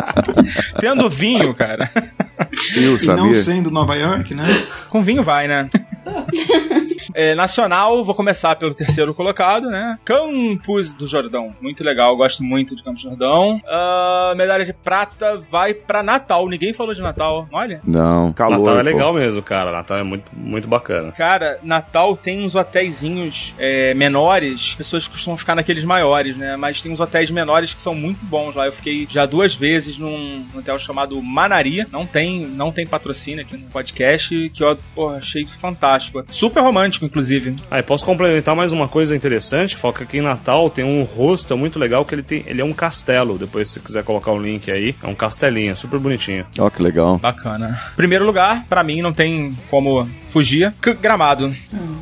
Tendo 0.80 1.10
vinho, 1.10 1.54
cara. 1.54 1.83
E 2.76 2.86
o 2.88 2.98
E 2.98 3.16
não 3.16 3.34
sendo 3.34 3.70
Nova 3.70 3.94
York, 3.94 4.34
né? 4.34 4.44
Com 4.88 5.02
vinho 5.02 5.22
vai, 5.22 5.46
né? 5.48 5.68
É, 7.12 7.34
nacional, 7.34 8.02
vou 8.02 8.14
começar 8.14 8.56
pelo 8.56 8.74
terceiro 8.74 9.14
colocado, 9.14 9.68
né? 9.68 9.98
Campos 10.04 10.94
do 10.94 11.06
Jordão. 11.06 11.54
Muito 11.60 11.84
legal, 11.84 12.16
gosto 12.16 12.42
muito 12.42 12.74
de 12.74 12.82
Campos 12.82 13.02
do 13.02 13.10
Jordão. 13.10 13.60
Ah, 13.66 14.32
medalha 14.36 14.64
de 14.64 14.72
prata 14.72 15.36
vai 15.36 15.74
pra 15.74 16.02
Natal. 16.02 16.48
Ninguém 16.48 16.72
falou 16.72 16.94
de 16.94 17.02
Natal, 17.02 17.46
olha. 17.52 17.80
Não, 17.86 18.32
calor. 18.32 18.58
Natal 18.58 18.74
é 18.74 18.78
pô. 18.78 18.84
legal 18.84 19.12
mesmo, 19.12 19.42
cara. 19.42 19.70
Natal 19.70 19.98
é 19.98 20.02
muito, 20.02 20.30
muito 20.32 20.66
bacana. 20.66 21.12
Cara, 21.12 21.58
Natal 21.62 22.16
tem 22.16 22.44
uns 22.44 22.54
hotéisinhos 22.54 23.54
é, 23.58 23.92
menores. 23.94 24.68
As 24.70 24.74
pessoas 24.74 25.06
costumam 25.06 25.36
ficar 25.36 25.54
naqueles 25.54 25.84
maiores, 25.84 26.36
né? 26.36 26.56
Mas 26.56 26.82
tem 26.82 26.90
uns 26.90 27.00
hotéis 27.00 27.30
menores 27.30 27.74
que 27.74 27.82
são 27.82 27.94
muito 27.94 28.24
bons 28.24 28.54
lá. 28.54 28.66
Eu 28.66 28.72
fiquei 28.72 29.06
já 29.10 29.26
duas 29.26 29.54
vezes 29.54 29.98
num 29.98 30.44
hotel 30.54 30.78
chamado 30.78 31.20
Manaria. 31.22 31.86
Não 31.92 32.06
tem, 32.06 32.40
não 32.40 32.72
tem 32.72 32.86
patrocínio 32.86 33.42
aqui 33.42 33.56
no 33.56 33.70
podcast, 33.70 34.50
que 34.50 34.62
eu 34.62 34.76
porra, 34.94 35.18
achei 35.18 35.46
fantástico. 35.46 35.93
Super 36.30 36.62
romântico, 36.62 37.04
inclusive. 37.04 37.56
Ah, 37.70 37.78
e 37.78 37.82
posso 37.82 38.04
complementar 38.04 38.54
mais 38.54 38.72
uma 38.72 38.88
coisa 38.88 39.14
interessante, 39.14 39.76
Foca, 39.76 40.04
aqui 40.04 40.18
em 40.18 40.22
Natal 40.22 40.68
tem 40.70 40.84
um 40.84 41.02
hostel 41.02 41.56
muito 41.56 41.78
legal 41.78 42.04
que 42.04 42.14
ele 42.14 42.22
tem, 42.22 42.44
ele 42.46 42.60
é 42.60 42.64
um 42.64 42.72
castelo, 42.72 43.38
depois 43.38 43.68
se 43.68 43.74
você 43.74 43.80
quiser 43.80 44.04
colocar 44.04 44.32
o 44.32 44.40
link 44.40 44.70
aí, 44.70 44.94
é 45.02 45.06
um 45.06 45.14
castelinho, 45.14 45.76
super 45.76 45.98
bonitinho. 45.98 46.46
Ó, 46.58 46.68
que 46.70 46.82
legal. 46.82 47.18
Bacana. 47.18 47.80
Primeiro 47.96 48.24
lugar, 48.24 48.64
pra 48.68 48.82
mim, 48.82 49.00
não 49.00 49.12
tem 49.12 49.56
como 49.70 50.08
fugir. 50.34 50.74
Gramado. 51.00 51.54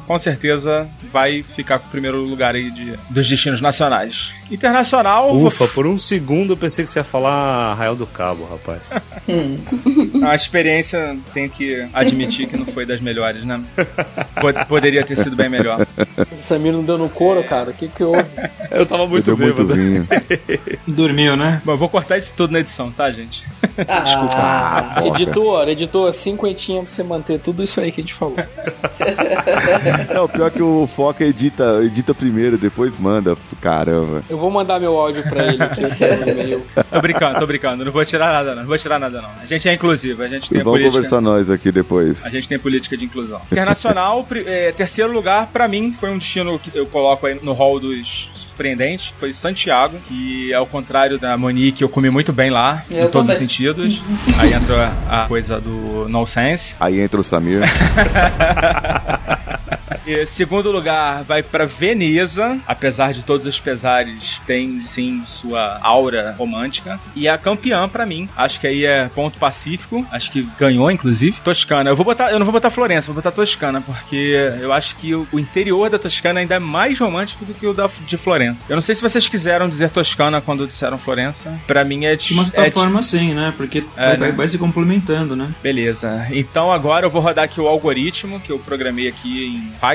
Com 0.06 0.18
certeza 0.18 0.88
vai 1.12 1.42
ficar 1.42 1.78
com 1.78 1.86
o 1.86 1.90
primeiro 1.90 2.18
lugar 2.22 2.54
aí 2.54 2.70
de, 2.70 2.94
dos 3.10 3.28
destinos 3.28 3.60
nacionais. 3.60 4.32
Internacional, 4.50 5.38
vou 5.38 5.46
Ufa, 5.48 5.66
por 5.68 5.86
um 5.86 5.98
segundo 5.98 6.52
eu 6.54 6.56
pensei 6.56 6.84
que 6.84 6.90
você 6.90 6.98
ia 6.98 7.04
falar 7.04 7.72
Arraial 7.72 7.94
do 7.94 8.06
Cabo, 8.06 8.44
rapaz. 8.50 9.00
A 10.26 10.34
experiência, 10.34 11.16
tenho 11.32 11.48
que 11.48 11.86
admitir 11.92 12.46
que 12.48 12.56
não 12.56 12.66
foi 12.66 12.84
das 12.84 13.00
melhores, 13.00 13.44
né? 13.44 13.60
Pod- 14.40 14.64
Poderia 14.66 15.04
ter 15.04 15.16
sido 15.16 15.36
bem 15.36 15.48
melhor. 15.48 15.86
O 16.30 16.40
Samir 16.40 16.72
não 16.72 16.82
deu 16.82 16.96
no 16.98 17.08
couro, 17.08 17.42
cara. 17.44 17.70
O 17.70 17.74
que 17.74 17.88
que 17.88 18.02
houve? 18.02 18.24
Eu 18.70 18.86
tava 18.86 19.06
muito 19.06 19.30
Eu 19.30 19.36
deu 19.36 19.46
muito 19.46 19.64
bêbado. 19.64 19.74
vinho. 19.80 20.08
Dormiu, 20.88 21.36
né? 21.36 21.60
Bom, 21.64 21.72
eu 21.72 21.76
vou 21.76 21.88
cortar 21.90 22.16
isso 22.16 22.32
tudo 22.34 22.52
na 22.52 22.60
edição, 22.60 22.90
tá, 22.90 23.10
gente? 23.10 23.44
Ah, 23.86 25.02
editor, 25.04 25.68
editor, 25.68 26.12
cinquentinha 26.14 26.82
pra 26.82 26.90
você 26.90 27.02
manter 27.02 27.38
tudo 27.38 27.62
isso 27.62 27.80
aí 27.80 27.92
que 27.92 28.00
a 28.00 28.04
gente 28.04 28.14
falou. 28.22 28.36
Não, 30.14 30.28
pior 30.28 30.50
que 30.50 30.62
o 30.62 30.86
Foca 30.86 31.24
edita, 31.24 31.80
edita 31.82 32.14
primeiro, 32.14 32.56
depois 32.56 32.98
manda. 32.98 33.36
Caramba. 33.60 34.22
Eu 34.28 34.38
vou 34.38 34.50
mandar 34.50 34.78
meu 34.80 34.96
áudio 34.96 35.22
pra 35.24 35.46
ele 35.46 35.62
aqui, 35.62 35.82
eu 35.82 35.90
tenho 35.94 36.24
um 36.24 36.28
e-mail. 36.28 36.66
Tô 36.90 37.00
brincando, 37.00 37.38
tô 37.38 37.46
brincando. 37.46 37.84
Não 37.84 37.92
vou 37.92 38.04
tirar 38.04 38.32
nada, 38.32 38.54
não. 38.54 38.62
Não 38.62 38.68
vou 38.68 38.78
tirar 38.78 38.98
nada, 38.98 39.20
não. 39.20 39.30
A 39.42 39.46
gente 39.46 39.68
é 39.68 39.74
inclusivo, 39.74 40.22
a 40.22 40.28
gente 40.28 40.46
E 40.46 40.48
tem 40.50 40.58
vamos 40.58 40.72
política. 40.80 40.96
conversar 40.96 41.20
nós 41.20 41.50
aqui 41.50 41.72
depois. 41.72 42.24
A 42.26 42.30
gente 42.30 42.48
tem 42.48 42.58
política 42.58 42.96
de 42.96 43.04
inclusão. 43.04 43.40
Internacional, 43.50 44.26
é, 44.46 44.72
terceiro 44.72 45.12
lugar, 45.12 45.48
pra 45.52 45.66
mim, 45.68 45.94
foi 45.98 46.10
um 46.10 46.18
destino 46.18 46.58
que 46.58 46.70
eu 46.76 46.86
coloco 46.86 47.26
aí 47.26 47.38
no 47.42 47.52
hall 47.52 47.78
dos 47.80 48.30
surpreendentes. 48.62 49.12
Foi 49.18 49.32
Santiago, 49.32 49.98
que 50.08 50.54
ao 50.54 50.66
contrário 50.66 51.18
da 51.18 51.36
Monique, 51.36 51.82
eu 51.82 51.88
comi 51.88 52.08
muito 52.08 52.32
bem 52.32 52.50
lá, 52.50 52.84
Eu 52.90 53.06
em 53.06 53.10
todos 53.10 53.30
os 53.30 53.36
sentidos. 53.36 54.00
aí 54.38 54.52
entra 54.52 54.92
a 55.08 55.26
coisa 55.26 55.60
do 55.60 56.08
no 56.08 56.26
sense. 56.26 56.76
Aí 56.78 57.00
entra 57.00 57.20
o 57.20 57.24
Samir. 57.24 57.62
E 60.06 60.26
segundo 60.26 60.70
lugar 60.70 61.22
vai 61.22 61.42
pra 61.42 61.64
Veneza, 61.64 62.58
apesar 62.66 63.12
de 63.12 63.22
todos 63.22 63.46
os 63.46 63.58
pesares, 63.60 64.40
tem 64.46 64.80
sim 64.80 65.22
sua 65.24 65.78
aura 65.82 66.34
romântica. 66.38 66.98
E 67.14 67.28
a 67.28 67.38
campeã 67.38 67.88
pra 67.88 68.04
mim, 68.06 68.28
acho 68.36 68.58
que 68.60 68.66
aí 68.66 68.84
é 68.84 69.08
ponto 69.14 69.38
pacífico, 69.38 70.06
acho 70.10 70.30
que 70.30 70.46
ganhou 70.58 70.90
inclusive. 70.90 71.38
Toscana. 71.40 71.90
Eu 71.90 71.96
vou 71.96 72.04
botar, 72.04 72.30
eu 72.32 72.38
não 72.38 72.46
vou 72.46 72.52
botar 72.52 72.70
Florença, 72.70 73.06
vou 73.06 73.14
botar 73.16 73.30
Toscana, 73.30 73.80
porque 73.80 74.34
eu 74.60 74.72
acho 74.72 74.96
que 74.96 75.14
o, 75.14 75.26
interior 75.34 75.88
da 75.90 75.98
Toscana 75.98 76.40
ainda 76.40 76.54
é 76.56 76.58
mais 76.58 76.98
romântico 76.98 77.44
do 77.44 77.54
que 77.54 77.66
o 77.66 77.72
da, 77.74 77.88
de 78.06 78.16
Florença. 78.16 78.64
Eu 78.68 78.76
não 78.76 78.82
sei 78.82 78.94
se 78.94 79.02
vocês 79.02 79.28
quiseram 79.28 79.68
dizer 79.68 79.90
Toscana 79.90 80.40
quando 80.40 80.66
disseram 80.66 80.98
Florença. 80.98 81.56
Pra 81.66 81.84
mim 81.84 82.04
é 82.04 82.16
De 82.16 82.32
uma 82.32 82.42
é 82.42 82.46
certa 82.46 82.70
forma, 82.80 83.02
sim, 83.02 83.34
né? 83.34 83.52
Porque 83.56 83.84
É, 83.96 84.06
vai, 84.06 84.10
né? 84.12 84.16
vai- 84.18 84.32
vai 84.32 84.48
se 84.48 84.58
complementando, 84.58 85.36
né? 85.36 85.48
Beleza. 85.62 86.26
Então 86.30 86.72
agora 86.72 87.06
eu 87.06 87.10
vou 87.10 87.20
rodar 87.22 87.44
aqui 87.44 87.60
o 87.60 87.68
algoritmo 87.68 88.40
que 88.40 88.50
eu 88.50 88.58
programei 88.58 89.08
aqui 89.08 89.46
em 89.46 89.72
Python. 89.80 89.91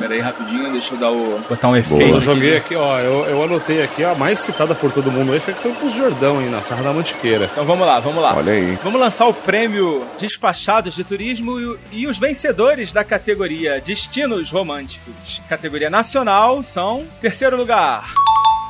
Pera 0.00 0.14
aí 0.14 0.20
rapidinho, 0.20 0.72
deixa 0.72 0.94
eu 0.94 0.98
dar 0.98 1.10
o, 1.10 1.40
botar 1.48 1.68
um 1.68 1.76
efeito. 1.76 2.04
Eu 2.04 2.16
aqui. 2.16 2.24
joguei 2.24 2.56
aqui, 2.56 2.74
ó, 2.74 2.98
eu, 2.98 3.26
eu 3.26 3.42
anotei 3.42 3.82
aqui, 3.82 4.04
a 4.04 4.14
mais 4.14 4.38
citada 4.38 4.74
por 4.74 4.90
todo 4.92 5.10
mundo 5.10 5.32
aí 5.32 5.40
foi 5.40 5.54
Campos 5.54 5.92
Jordão, 5.94 6.40
hein, 6.40 6.48
na 6.50 6.62
Serra 6.62 6.82
da 6.82 6.92
Mantiqueira. 6.92 7.48
Então 7.52 7.64
vamos 7.64 7.86
lá, 7.86 8.00
vamos 8.00 8.22
lá. 8.22 8.36
Olha 8.36 8.52
aí. 8.52 8.78
Vamos 8.82 9.00
lançar 9.00 9.26
o 9.26 9.34
prêmio 9.34 10.04
Despachados 10.18 10.94
de 10.94 11.04
Turismo 11.04 11.60
e, 11.60 12.00
e 12.00 12.06
os 12.06 12.18
vencedores 12.18 12.92
da 12.92 13.04
categoria 13.04 13.80
Destinos 13.80 14.50
Românticos. 14.50 15.40
Categoria 15.48 15.90
nacional 15.90 16.62
são, 16.62 17.04
terceiro 17.20 17.56
lugar, 17.56 18.12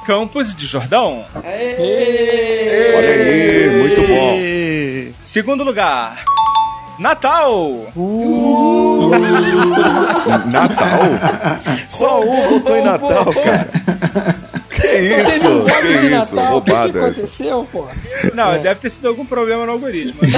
Campos 0.06 0.54
de 0.54 0.66
Jordão. 0.66 1.24
Olha 2.96 3.10
aí, 3.10 3.70
muito 3.70 4.06
bom. 4.06 4.38
Segundo 5.22 5.62
lugar, 5.62 6.24
Natal. 6.98 7.92
Natal? 10.46 11.00
Só 11.86 12.20
um 12.20 12.50
votou 12.50 12.76
em 12.76 12.84
Natal, 12.84 13.26
cara. 13.32 14.37
Que 15.00 15.08
Teve 15.08 15.30
um 15.30 15.36
isso? 15.36 15.60
voto 15.60 15.82
de 15.86 15.98
Que 15.98 16.06
isso? 16.06 16.34
Natal, 16.36 16.56
o 16.58 16.62
que, 16.62 16.70
aconteceu, 16.72 17.68
pô? 17.72 17.84
Não, 18.34 18.58
deve 18.58 18.80
ter 18.80 18.90
sido 18.90 19.08
algum 19.08 19.24
problema 19.24 19.64
no 19.66 19.72
algoritmo. 19.72 20.18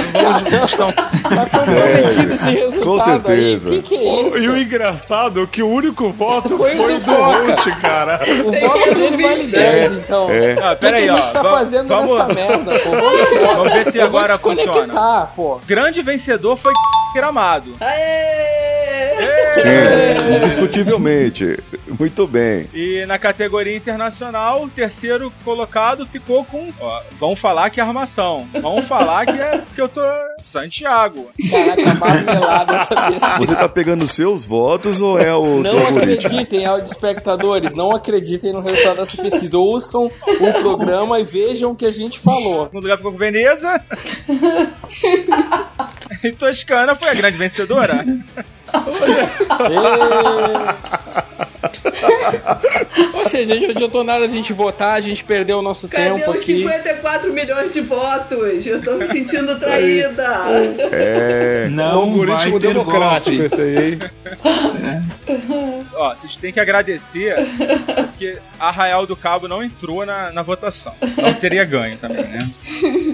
Que 0.51 0.55
estão- 0.65 0.91
Tá 0.91 1.45
comprometido 1.45 2.33
esse 2.33 2.49
resultado 2.51 2.83
com 2.83 2.99
certeza. 2.99 3.69
aí. 3.69 3.77
O 3.77 3.81
que, 3.83 3.87
que 3.89 3.95
é 3.95 4.21
isso? 4.27 4.37
E 4.37 4.49
o 4.49 4.57
engraçado 4.57 5.43
é 5.43 5.45
que 5.47 5.63
o 5.63 5.67
único 5.69 6.11
voto 6.11 6.57
Foi 6.57 6.75
foi, 6.75 6.99
do 6.99 7.11
host, 7.13 7.71
cara. 7.79 8.19
O 8.45 8.51
voto 8.67 8.95
dele 8.95 9.23
vale 9.23 9.47
10, 9.47 9.91
então. 9.93 10.29
É. 10.29 10.55
Ah, 10.61 10.71
O 10.71 10.75
que, 10.75 10.81
pera 10.81 10.97
que 10.97 11.03
aí, 11.03 11.09
a 11.09 11.13
ó. 11.13 11.17
gente 11.17 11.31
tá 11.33 11.41
Vamos- 11.41 11.59
fazendo 11.59 11.87
vamos- 11.87 12.11
nessa 12.17 12.33
merda, 12.33 12.79
pô? 12.79 12.89
Vamos, 13.55 13.73
ver 13.73 13.91
se 13.91 13.97
Eu 13.97 14.09
vou 14.09 14.19
agora 14.19 14.37
funciona. 14.37 15.27
pô. 15.35 15.59
Grande 15.65 16.01
vencedor 16.01 16.57
foi 16.57 16.73
Gramado. 17.15 17.73
Sim, 19.53 20.35
indiscutivelmente. 20.37 21.57
Muito 22.01 22.25
bem. 22.25 22.67
E 22.73 23.05
na 23.05 23.19
categoria 23.19 23.77
internacional, 23.77 24.63
o 24.63 24.67
terceiro 24.67 25.31
colocado 25.45 26.03
ficou 26.03 26.43
com. 26.43 26.73
Ó, 26.79 27.01
vão 27.19 27.35
falar 27.35 27.69
que 27.69 27.79
é 27.79 27.83
armação. 27.83 28.47
Vão 28.59 28.81
falar 28.81 29.23
que 29.27 29.39
é 29.39 29.61
que 29.75 29.79
eu 29.79 29.87
tô. 29.87 30.01
Santiago. 30.41 31.29
Caraca, 31.51 31.93
marmelada 31.93 32.73
essa 32.73 32.95
pesquisa. 32.95 33.37
Você 33.37 33.55
tá 33.55 33.69
pegando 33.69 34.07
seus 34.07 34.47
votos 34.47 34.99
ou 34.99 35.19
é 35.19 35.31
o 35.31 35.61
Não 35.61 35.89
acreditem, 35.89 36.65
áudio 36.65 36.87
espectadores, 36.87 37.75
não 37.75 37.91
acreditem 37.91 38.51
no 38.51 38.61
resultado 38.61 38.97
dessa 38.97 39.21
pesquisa. 39.21 39.55
Ouçam 39.59 40.05
o 40.05 40.53
programa 40.59 41.19
e 41.19 41.23
vejam 41.23 41.73
o 41.73 41.75
que 41.75 41.85
a 41.85 41.91
gente 41.91 42.17
falou. 42.17 42.65
segundo 42.65 42.81
lugar 42.81 42.97
ficou 42.97 43.11
com 43.11 43.17
Veneza. 43.19 43.79
e 46.23 46.31
Toscana 46.31 46.95
foi 46.95 47.09
a 47.09 47.13
grande 47.13 47.37
vencedora. 47.37 48.03
Ou 53.13 53.29
seja, 53.29 53.55
não 53.55 53.69
adiantou 53.69 54.03
nada 54.03 54.25
a 54.25 54.27
gente 54.27 54.51
votar, 54.53 54.95
a 54.95 55.01
gente 55.01 55.23
perdeu 55.23 55.59
o 55.59 55.61
nosso 55.61 55.87
Cadê 55.87 56.05
tempo 56.05 56.31
os 56.31 56.41
aqui. 56.41 56.57
54 56.59 57.33
milhões 57.33 57.73
de 57.73 57.81
votos? 57.81 58.65
Eu 58.65 58.81
tô 58.81 58.95
me 58.95 59.07
sentindo 59.07 59.57
traída. 59.59 60.27
É. 60.91 61.67
Não 61.69 62.01
algoritmo 62.01 62.51
vai 62.51 62.51
ter 62.51 62.67
democrático 62.67 63.43
esse 63.43 63.61
aí, 63.61 63.93
hein? 63.93 63.99
Ó, 65.93 66.15
vocês 66.15 66.35
têm 66.37 66.51
que 66.51 66.59
agradecer 66.59 67.35
porque 68.07 68.37
Arraial 68.59 69.05
do 69.05 69.15
Cabo 69.15 69.47
não 69.47 69.63
entrou 69.63 70.05
na, 70.05 70.31
na 70.31 70.41
votação. 70.41 70.93
Senão 71.15 71.33
teria 71.35 71.63
ganho 71.63 71.97
também, 71.97 72.23
né? 72.23 72.49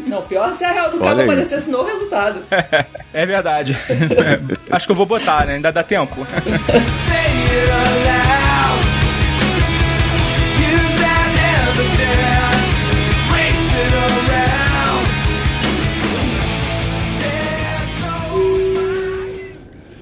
Não, 0.07 0.21
pior 0.23 0.53
se 0.53 0.63
a 0.63 0.71
Real 0.71 0.89
do 0.89 0.97
Olha 0.97 1.09
Cabo 1.09 1.21
aparecesse 1.23 1.69
no 1.69 1.83
resultado. 1.83 2.41
É 3.13 3.25
verdade. 3.25 3.75
Acho 4.69 4.85
que 4.85 4.91
eu 4.91 4.95
vou 4.95 5.05
botar, 5.05 5.46
né? 5.47 5.55
Ainda 5.55 5.71
dá 5.71 5.83
tempo. 5.83 6.27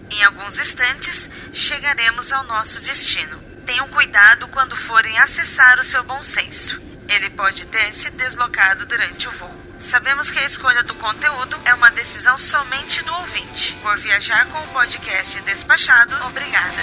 Em 0.09 0.23
alguns 0.23 0.57
instantes, 0.57 1.29
chegaremos 1.53 2.33
ao 2.33 2.43
nosso 2.45 2.81
destino. 2.81 3.37
Tenham 3.65 3.87
cuidado 3.89 4.47
quando 4.47 4.75
forem 4.75 5.17
acessar 5.19 5.79
o 5.79 5.83
seu 5.83 6.03
bom 6.03 6.21
senso. 6.23 6.81
Ele 7.07 7.29
pode 7.29 7.65
ter 7.67 7.93
se 7.93 8.09
deslocado 8.09 8.85
durante 8.85 9.27
o 9.27 9.31
voo. 9.31 9.64
Sabemos 9.85 10.31
que 10.31 10.39
a 10.39 10.43
escolha 10.43 10.81
do 10.83 10.95
conteúdo 10.95 11.55
é 11.63 11.73
uma 11.73 11.91
decisão 11.91 12.37
somente 12.39 13.03
do 13.03 13.13
ouvinte. 13.13 13.77
Por 13.83 13.97
viajar 13.99 14.47
com 14.47 14.57
o 14.57 14.67
podcast 14.69 15.39
Despachados, 15.41 16.25
obrigada. 16.25 16.81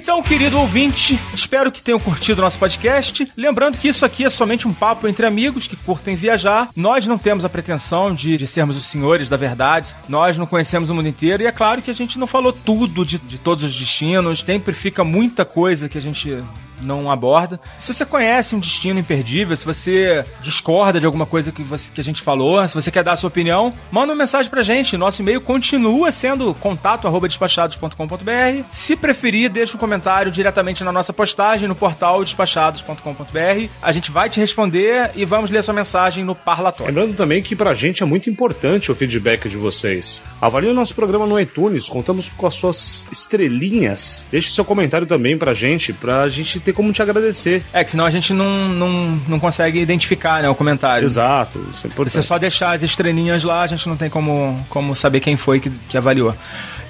Então, 0.00 0.22
querido 0.22 0.60
ouvinte, 0.60 1.18
espero 1.34 1.72
que 1.72 1.82
tenham 1.82 1.98
curtido 1.98 2.38
o 2.38 2.44
nosso 2.44 2.56
podcast. 2.56 3.32
Lembrando 3.36 3.78
que 3.78 3.88
isso 3.88 4.06
aqui 4.06 4.24
é 4.24 4.30
somente 4.30 4.68
um 4.68 4.72
papo 4.72 5.08
entre 5.08 5.26
amigos 5.26 5.66
que 5.66 5.74
curtem 5.74 6.14
viajar. 6.14 6.68
Nós 6.76 7.04
não 7.04 7.18
temos 7.18 7.44
a 7.44 7.48
pretensão 7.48 8.14
de, 8.14 8.38
de 8.38 8.46
sermos 8.46 8.76
os 8.76 8.86
senhores 8.86 9.28
da 9.28 9.36
verdade. 9.36 9.96
Nós 10.08 10.38
não 10.38 10.46
conhecemos 10.46 10.88
o 10.88 10.94
mundo 10.94 11.08
inteiro. 11.08 11.42
E 11.42 11.46
é 11.48 11.52
claro 11.52 11.82
que 11.82 11.90
a 11.90 11.94
gente 11.94 12.16
não 12.16 12.28
falou 12.28 12.52
tudo 12.52 13.04
de, 13.04 13.18
de 13.18 13.38
todos 13.38 13.64
os 13.64 13.76
destinos. 13.76 14.38
Sempre 14.38 14.72
fica 14.72 15.02
muita 15.02 15.44
coisa 15.44 15.88
que 15.88 15.98
a 15.98 16.00
gente 16.00 16.44
não 16.80 17.10
aborda. 17.10 17.58
Se 17.78 17.92
você 17.92 18.04
conhece 18.04 18.54
um 18.54 18.58
destino 18.60 19.00
imperdível, 19.00 19.56
se 19.56 19.64
você 19.64 20.24
discorda 20.42 21.00
de 21.00 21.06
alguma 21.06 21.26
coisa 21.26 21.50
que, 21.52 21.62
você- 21.62 21.90
que 21.94 22.00
a 22.00 22.04
gente 22.04 22.22
falou, 22.22 22.66
se 22.68 22.74
você 22.74 22.90
quer 22.90 23.02
dar 23.04 23.12
a 23.12 23.16
sua 23.16 23.28
opinião, 23.28 23.72
manda 23.90 24.12
uma 24.12 24.18
mensagem 24.18 24.50
pra 24.50 24.62
gente. 24.62 24.96
Nosso 24.96 25.22
e-mail 25.22 25.40
continua 25.40 26.10
sendo 26.12 26.54
contato@despachados.com.br. 26.54 28.64
Se 28.70 28.96
preferir, 28.96 29.50
deixa 29.50 29.76
um 29.76 29.80
comentário 29.80 30.30
diretamente 30.30 30.82
na 30.84 30.92
nossa 30.92 31.12
postagem 31.12 31.68
no 31.68 31.74
portal 31.74 32.22
despachados.com.br. 32.24 33.68
A 33.82 33.92
gente 33.92 34.10
vai 34.10 34.28
te 34.30 34.40
responder 34.40 35.10
e 35.14 35.24
vamos 35.24 35.50
ler 35.50 35.62
sua 35.62 35.74
mensagem 35.74 36.24
no 36.24 36.34
parlatório. 36.34 36.94
Lembrando 36.94 37.16
também 37.16 37.42
que 37.42 37.54
pra 37.56 37.74
gente 37.74 38.02
é 38.02 38.06
muito 38.06 38.30
importante 38.30 38.90
o 38.90 38.94
feedback 38.94 39.48
de 39.48 39.56
vocês. 39.56 40.22
Avalie 40.40 40.70
o 40.70 40.74
nosso 40.74 40.94
programa 40.94 41.26
no 41.26 41.38
iTunes, 41.38 41.88
contamos 41.88 42.30
com 42.30 42.46
as 42.46 42.54
suas 42.54 43.08
estrelinhas. 43.10 44.24
Deixe 44.30 44.50
seu 44.50 44.64
comentário 44.64 45.06
também 45.06 45.36
pra 45.38 45.54
gente, 45.54 45.92
pra 45.92 46.28
gente 46.28 46.60
ter 46.68 46.72
como 46.74 46.92
te 46.92 47.00
agradecer. 47.00 47.64
É, 47.72 47.82
que 47.82 47.90
senão 47.90 48.04
a 48.04 48.10
gente 48.10 48.32
não, 48.34 48.68
não, 48.68 49.20
não 49.26 49.40
consegue 49.40 49.80
identificar 49.80 50.42
né, 50.42 50.48
o 50.48 50.54
comentário. 50.54 51.06
Exato, 51.06 51.58
isso 51.70 51.86
é 51.86 51.88
importante. 51.88 52.12
Você 52.12 52.22
só 52.22 52.38
deixar 52.38 52.76
as 52.76 52.82
estrelinhas 52.82 53.42
lá, 53.42 53.62
a 53.62 53.66
gente 53.66 53.88
não 53.88 53.96
tem 53.96 54.10
como, 54.10 54.64
como 54.68 54.94
saber 54.94 55.20
quem 55.20 55.36
foi 55.36 55.60
que, 55.60 55.70
que 55.88 55.96
avaliou. 55.96 56.34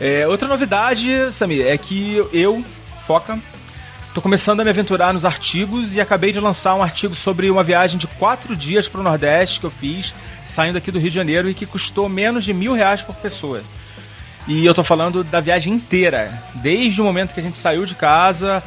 É, 0.00 0.26
outra 0.26 0.48
novidade, 0.48 1.08
Samir, 1.32 1.66
é 1.66 1.76
que 1.78 2.22
eu, 2.32 2.64
Foca, 3.06 3.38
tô 4.14 4.20
começando 4.20 4.60
a 4.60 4.64
me 4.64 4.70
aventurar 4.70 5.12
nos 5.12 5.24
artigos 5.24 5.94
e 5.94 6.00
acabei 6.00 6.32
de 6.32 6.40
lançar 6.40 6.74
um 6.74 6.82
artigo 6.82 7.14
sobre 7.14 7.50
uma 7.50 7.62
viagem 7.62 7.98
de 7.98 8.06
quatro 8.06 8.56
dias 8.56 8.88
para 8.88 9.00
o 9.00 9.04
Nordeste 9.04 9.60
que 9.60 9.66
eu 9.66 9.70
fiz, 9.70 10.12
saindo 10.44 10.78
aqui 10.78 10.90
do 10.90 10.98
Rio 10.98 11.10
de 11.10 11.16
Janeiro 11.16 11.48
e 11.48 11.54
que 11.54 11.66
custou 11.66 12.08
menos 12.08 12.44
de 12.44 12.52
mil 12.52 12.72
reais 12.74 13.02
por 13.02 13.14
pessoa. 13.16 13.62
E 14.46 14.64
eu 14.64 14.74
tô 14.74 14.82
falando 14.82 15.22
da 15.22 15.40
viagem 15.40 15.74
inteira, 15.74 16.32
desde 16.54 17.00
o 17.00 17.04
momento 17.04 17.34
que 17.34 17.40
a 17.40 17.42
gente 17.42 17.56
saiu 17.58 17.84
de 17.84 17.94
casa, 17.94 18.62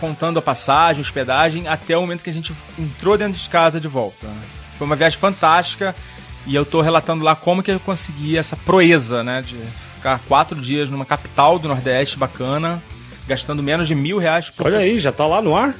contando 0.00 0.38
a 0.38 0.42
passagem, 0.42 1.02
hospedagem, 1.02 1.68
até 1.68 1.96
o 1.96 2.00
momento 2.00 2.22
que 2.22 2.30
a 2.30 2.32
gente 2.32 2.54
entrou 2.78 3.16
dentro 3.16 3.38
de 3.38 3.48
casa 3.48 3.80
de 3.80 3.88
volta. 3.88 4.26
Foi 4.78 4.86
uma 4.86 4.96
viagem 4.96 5.18
fantástica 5.18 5.94
e 6.46 6.54
eu 6.54 6.64
tô 6.64 6.80
relatando 6.80 7.24
lá 7.24 7.34
como 7.34 7.62
que 7.62 7.70
eu 7.70 7.80
consegui 7.80 8.36
essa 8.36 8.56
proeza, 8.56 9.22
né, 9.24 9.42
de 9.42 9.56
ficar 9.96 10.20
quatro 10.28 10.60
dias 10.60 10.88
numa 10.90 11.04
capital 11.04 11.58
do 11.58 11.68
Nordeste 11.68 12.16
bacana, 12.18 12.82
gastando 13.26 13.62
menos 13.62 13.88
de 13.88 13.94
mil 13.94 14.18
reais 14.18 14.50
por 14.50 14.66
Olha 14.66 14.78
aí, 14.78 15.00
já 15.00 15.10
tá 15.10 15.26
lá 15.26 15.42
no 15.42 15.56
ar? 15.56 15.74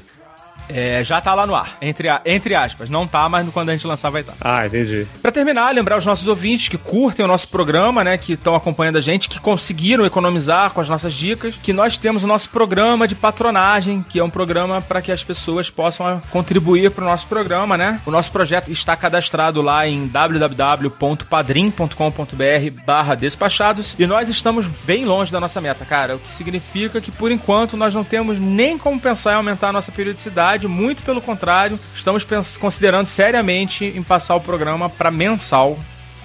É, 0.68 1.02
já 1.04 1.20
tá 1.20 1.32
lá 1.34 1.46
no 1.46 1.54
ar, 1.54 1.76
entre, 1.80 2.08
a- 2.08 2.20
entre 2.24 2.54
aspas. 2.54 2.88
Não 2.90 3.06
tá, 3.06 3.28
mas 3.28 3.48
quando 3.50 3.68
a 3.68 3.72
gente 3.72 3.86
lançar 3.86 4.10
vai 4.10 4.22
estar. 4.22 4.34
Ah, 4.40 4.66
entendi. 4.66 5.06
Pra 5.22 5.30
terminar, 5.32 5.72
lembrar 5.74 5.98
os 5.98 6.04
nossos 6.06 6.26
ouvintes 6.26 6.68
que 6.68 6.76
curtem 6.78 7.24
o 7.24 7.28
nosso 7.28 7.48
programa, 7.48 8.02
né, 8.02 8.16
que 8.18 8.32
estão 8.32 8.54
acompanhando 8.54 8.96
a 8.98 9.00
gente, 9.00 9.28
que 9.28 9.38
conseguiram 9.38 10.04
economizar 10.06 10.70
com 10.70 10.80
as 10.80 10.88
nossas 10.88 11.12
dicas, 11.14 11.54
que 11.62 11.72
nós 11.72 11.96
temos 11.96 12.24
o 12.24 12.26
nosso 12.26 12.48
programa 12.50 13.06
de 13.06 13.14
patronagem, 13.14 14.04
que 14.08 14.18
é 14.18 14.24
um 14.24 14.30
programa 14.30 14.80
para 14.80 15.00
que 15.02 15.12
as 15.12 15.22
pessoas 15.22 15.68
possam 15.70 16.20
contribuir 16.30 16.90
para 16.90 17.04
o 17.04 17.08
nosso 17.08 17.26
programa, 17.26 17.76
né? 17.76 18.00
O 18.06 18.10
nosso 18.10 18.32
projeto 18.32 18.70
está 18.72 18.96
cadastrado 18.96 19.60
lá 19.62 19.86
em 19.86 20.06
www.padrim.com.br 20.08 22.84
barra 22.84 23.14
despachados 23.14 23.94
e 23.98 24.06
nós 24.06 24.28
estamos 24.28 24.66
bem 24.84 25.04
longe 25.04 25.32
da 25.32 25.40
nossa 25.40 25.60
meta, 25.60 25.84
cara, 25.84 26.16
o 26.16 26.18
que 26.18 26.32
significa 26.32 27.00
que 27.00 27.10
por 27.10 27.30
enquanto 27.30 27.76
nós 27.76 27.94
não 27.94 28.04
temos 28.04 28.38
nem 28.38 28.78
como 28.78 29.00
pensar 29.00 29.32
em 29.32 29.36
aumentar 29.36 29.68
a 29.68 29.72
nossa 29.72 29.92
periodicidade, 29.92 30.55
muito 30.64 31.02
pelo 31.02 31.20
contrário, 31.20 31.78
estamos 31.94 32.24
considerando 32.58 33.06
seriamente 33.06 33.84
em 33.84 34.02
passar 34.02 34.36
o 34.36 34.40
programa 34.40 34.88
para 34.88 35.10
mensal 35.10 35.78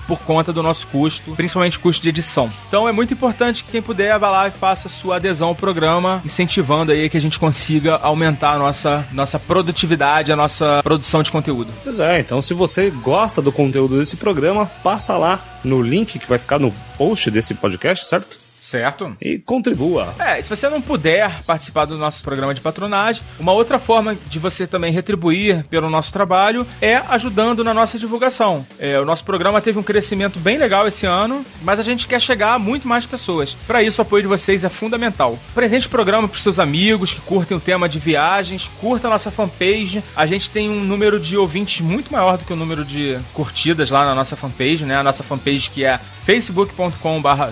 por 0.07 0.19
conta 0.19 0.51
do 0.51 0.61
nosso 0.61 0.87
custo, 0.87 1.35
principalmente 1.35 1.79
custo 1.79 2.01
de 2.01 2.09
edição. 2.09 2.51
Então 2.67 2.87
é 2.87 2.91
muito 2.91 3.13
importante 3.13 3.63
que 3.63 3.71
quem 3.71 3.81
puder 3.81 4.17
vá 4.19 4.29
lá 4.29 4.47
e 4.47 4.51
faça 4.51 4.89
sua 4.89 5.15
adesão 5.15 5.49
ao 5.49 5.55
programa, 5.55 6.21
incentivando 6.25 6.91
aí 6.91 7.09
que 7.09 7.17
a 7.17 7.21
gente 7.21 7.39
consiga 7.39 7.95
aumentar 7.95 8.53
a 8.53 8.57
nossa, 8.57 9.07
nossa 9.13 9.39
produtividade, 9.39 10.31
a 10.31 10.35
nossa 10.35 10.81
produção 10.83 11.23
de 11.23 11.31
conteúdo. 11.31 11.71
Pois 11.83 11.99
é, 11.99 12.19
então 12.19 12.41
se 12.41 12.53
você 12.53 12.89
gosta 12.89 13.41
do 13.41 13.51
conteúdo 13.51 13.97
desse 13.97 14.17
programa, 14.17 14.65
passa 14.83 15.17
lá 15.17 15.39
no 15.63 15.81
link 15.81 16.19
que 16.19 16.27
vai 16.27 16.37
ficar 16.37 16.59
no 16.59 16.73
post 16.97 17.31
desse 17.31 17.53
podcast, 17.53 18.05
certo? 18.05 18.50
Certo. 18.71 19.17
E 19.19 19.37
contribua. 19.37 20.15
É, 20.17 20.41
se 20.41 20.49
você 20.49 20.69
não 20.69 20.81
puder 20.81 21.43
participar 21.43 21.83
do 21.83 21.97
nosso 21.97 22.23
programa 22.23 22.53
de 22.53 22.61
patronagem, 22.61 23.21
uma 23.37 23.51
outra 23.51 23.77
forma 23.77 24.15
de 24.29 24.39
você 24.39 24.65
também 24.65 24.93
retribuir 24.93 25.65
pelo 25.65 25.89
nosso 25.89 26.13
trabalho 26.13 26.65
é 26.81 26.95
ajudando 27.09 27.65
na 27.65 27.73
nossa 27.73 27.99
divulgação. 27.99 28.65
É, 28.79 28.97
o 28.97 29.03
nosso 29.03 29.25
programa 29.25 29.59
teve 29.59 29.77
um 29.77 29.83
crescimento 29.83 30.39
bem 30.39 30.57
legal 30.57 30.87
esse 30.87 31.05
ano, 31.05 31.45
mas 31.61 31.79
a 31.79 31.83
gente 31.83 32.07
quer 32.07 32.21
chegar 32.21 32.53
a 32.53 32.59
muito 32.59 32.87
mais 32.87 33.05
pessoas. 33.05 33.57
Para 33.67 33.83
isso, 33.83 34.01
o 34.01 34.03
apoio 34.03 34.23
de 34.23 34.29
vocês 34.29 34.63
é 34.63 34.69
fundamental. 34.69 35.37
Presente 35.53 35.87
o 35.87 35.89
programa 35.89 36.29
para 36.29 36.39
seus 36.39 36.57
amigos 36.57 37.13
que 37.13 37.19
curtem 37.19 37.57
o 37.57 37.59
tema 37.59 37.89
de 37.89 37.99
viagens, 37.99 38.71
curta 38.79 39.07
a 39.07 39.11
nossa 39.11 39.31
fanpage. 39.31 40.01
A 40.15 40.25
gente 40.25 40.49
tem 40.49 40.69
um 40.69 40.79
número 40.79 41.19
de 41.19 41.35
ouvintes 41.35 41.81
muito 41.81 42.09
maior 42.09 42.37
do 42.37 42.45
que 42.45 42.53
o 42.53 42.55
número 42.55 42.85
de 42.85 43.19
curtidas 43.33 43.89
lá 43.89 44.05
na 44.05 44.15
nossa 44.15 44.37
fanpage, 44.37 44.85
né? 44.85 44.95
A 44.95 45.03
nossa 45.03 45.23
fanpage 45.23 45.69
que 45.69 45.83
é 45.83 45.99
facebook.com/barra 46.25 47.51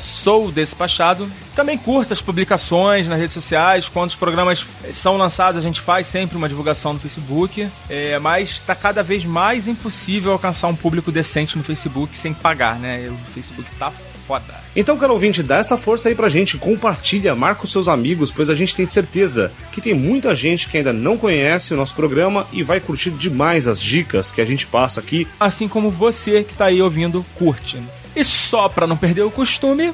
Também 1.56 1.78
curta 1.78 2.14
as 2.14 2.22
publicações 2.22 3.08
nas 3.08 3.20
redes 3.20 3.34
sociais. 3.34 3.90
Quando 3.90 4.10
os 4.10 4.16
programas 4.16 4.66
são 4.94 5.18
lançados, 5.18 5.60
a 5.60 5.64
gente 5.64 5.82
faz 5.82 6.08
sempre 6.08 6.38
uma 6.38 6.50
divulgação 6.50 6.94
no 6.94 7.00
Facebook. 7.00 7.68
É, 7.90 8.18
mas 8.20 8.50
está 8.50 8.76
cada 8.76 9.04
vez 9.04 9.26
mais 9.26 9.68
impossível 9.68 10.32
alcançar 10.32 10.68
um 10.68 10.76
público 10.76 11.12
decente 11.12 11.58
no 11.58 11.64
Facebook 11.64 12.18
sem 12.18 12.34
pagar, 12.34 12.80
né? 12.80 13.10
O 13.10 13.32
Facebook 13.32 13.70
tá 13.78 13.92
foda. 14.30 14.54
Então, 14.76 14.96
caro 14.96 15.14
ouvinte, 15.14 15.42
dá 15.42 15.58
essa 15.58 15.76
força 15.76 16.08
aí 16.08 16.14
pra 16.14 16.30
gente, 16.30 16.56
compartilha, 16.56 17.36
marca 17.36 17.66
os 17.66 17.72
seus 17.72 17.88
amigos, 17.88 18.32
pois 18.32 18.48
a 18.48 18.54
gente 18.54 18.76
tem 18.76 18.86
certeza 18.86 19.52
que 19.72 19.82
tem 19.82 19.96
muita 19.96 20.36
gente 20.36 20.70
que 20.70 20.78
ainda 20.78 20.94
não 20.94 21.18
conhece 21.18 21.74
o 21.74 21.78
nosso 21.78 21.96
programa 21.96 22.46
e 22.54 22.62
vai 22.62 22.80
curtir 22.80 23.10
demais 23.10 23.68
as 23.68 23.82
dicas 23.82 24.30
que 24.30 24.40
a 24.40 24.46
gente 24.46 24.68
passa 24.68 25.00
aqui. 25.00 25.28
Assim 25.40 25.68
como 25.68 25.90
você 25.90 26.44
que 26.44 26.54
tá 26.54 26.66
aí 26.66 26.80
ouvindo, 26.80 27.26
curte. 27.36 27.82
E 28.16 28.24
só 28.24 28.70
pra 28.70 28.86
não 28.86 28.96
perder 28.96 29.24
o 29.24 29.32
costume, 29.32 29.94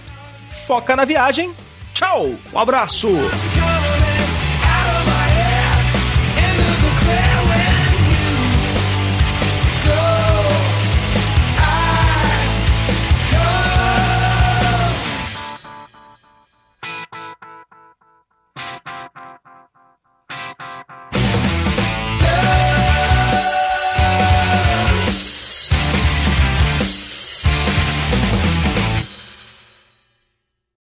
foca 0.66 0.95
na 0.95 1.05
viagem. 1.05 1.53
Tchau! 1.93 2.36
Um 2.53 2.59
abraço! 2.59 3.09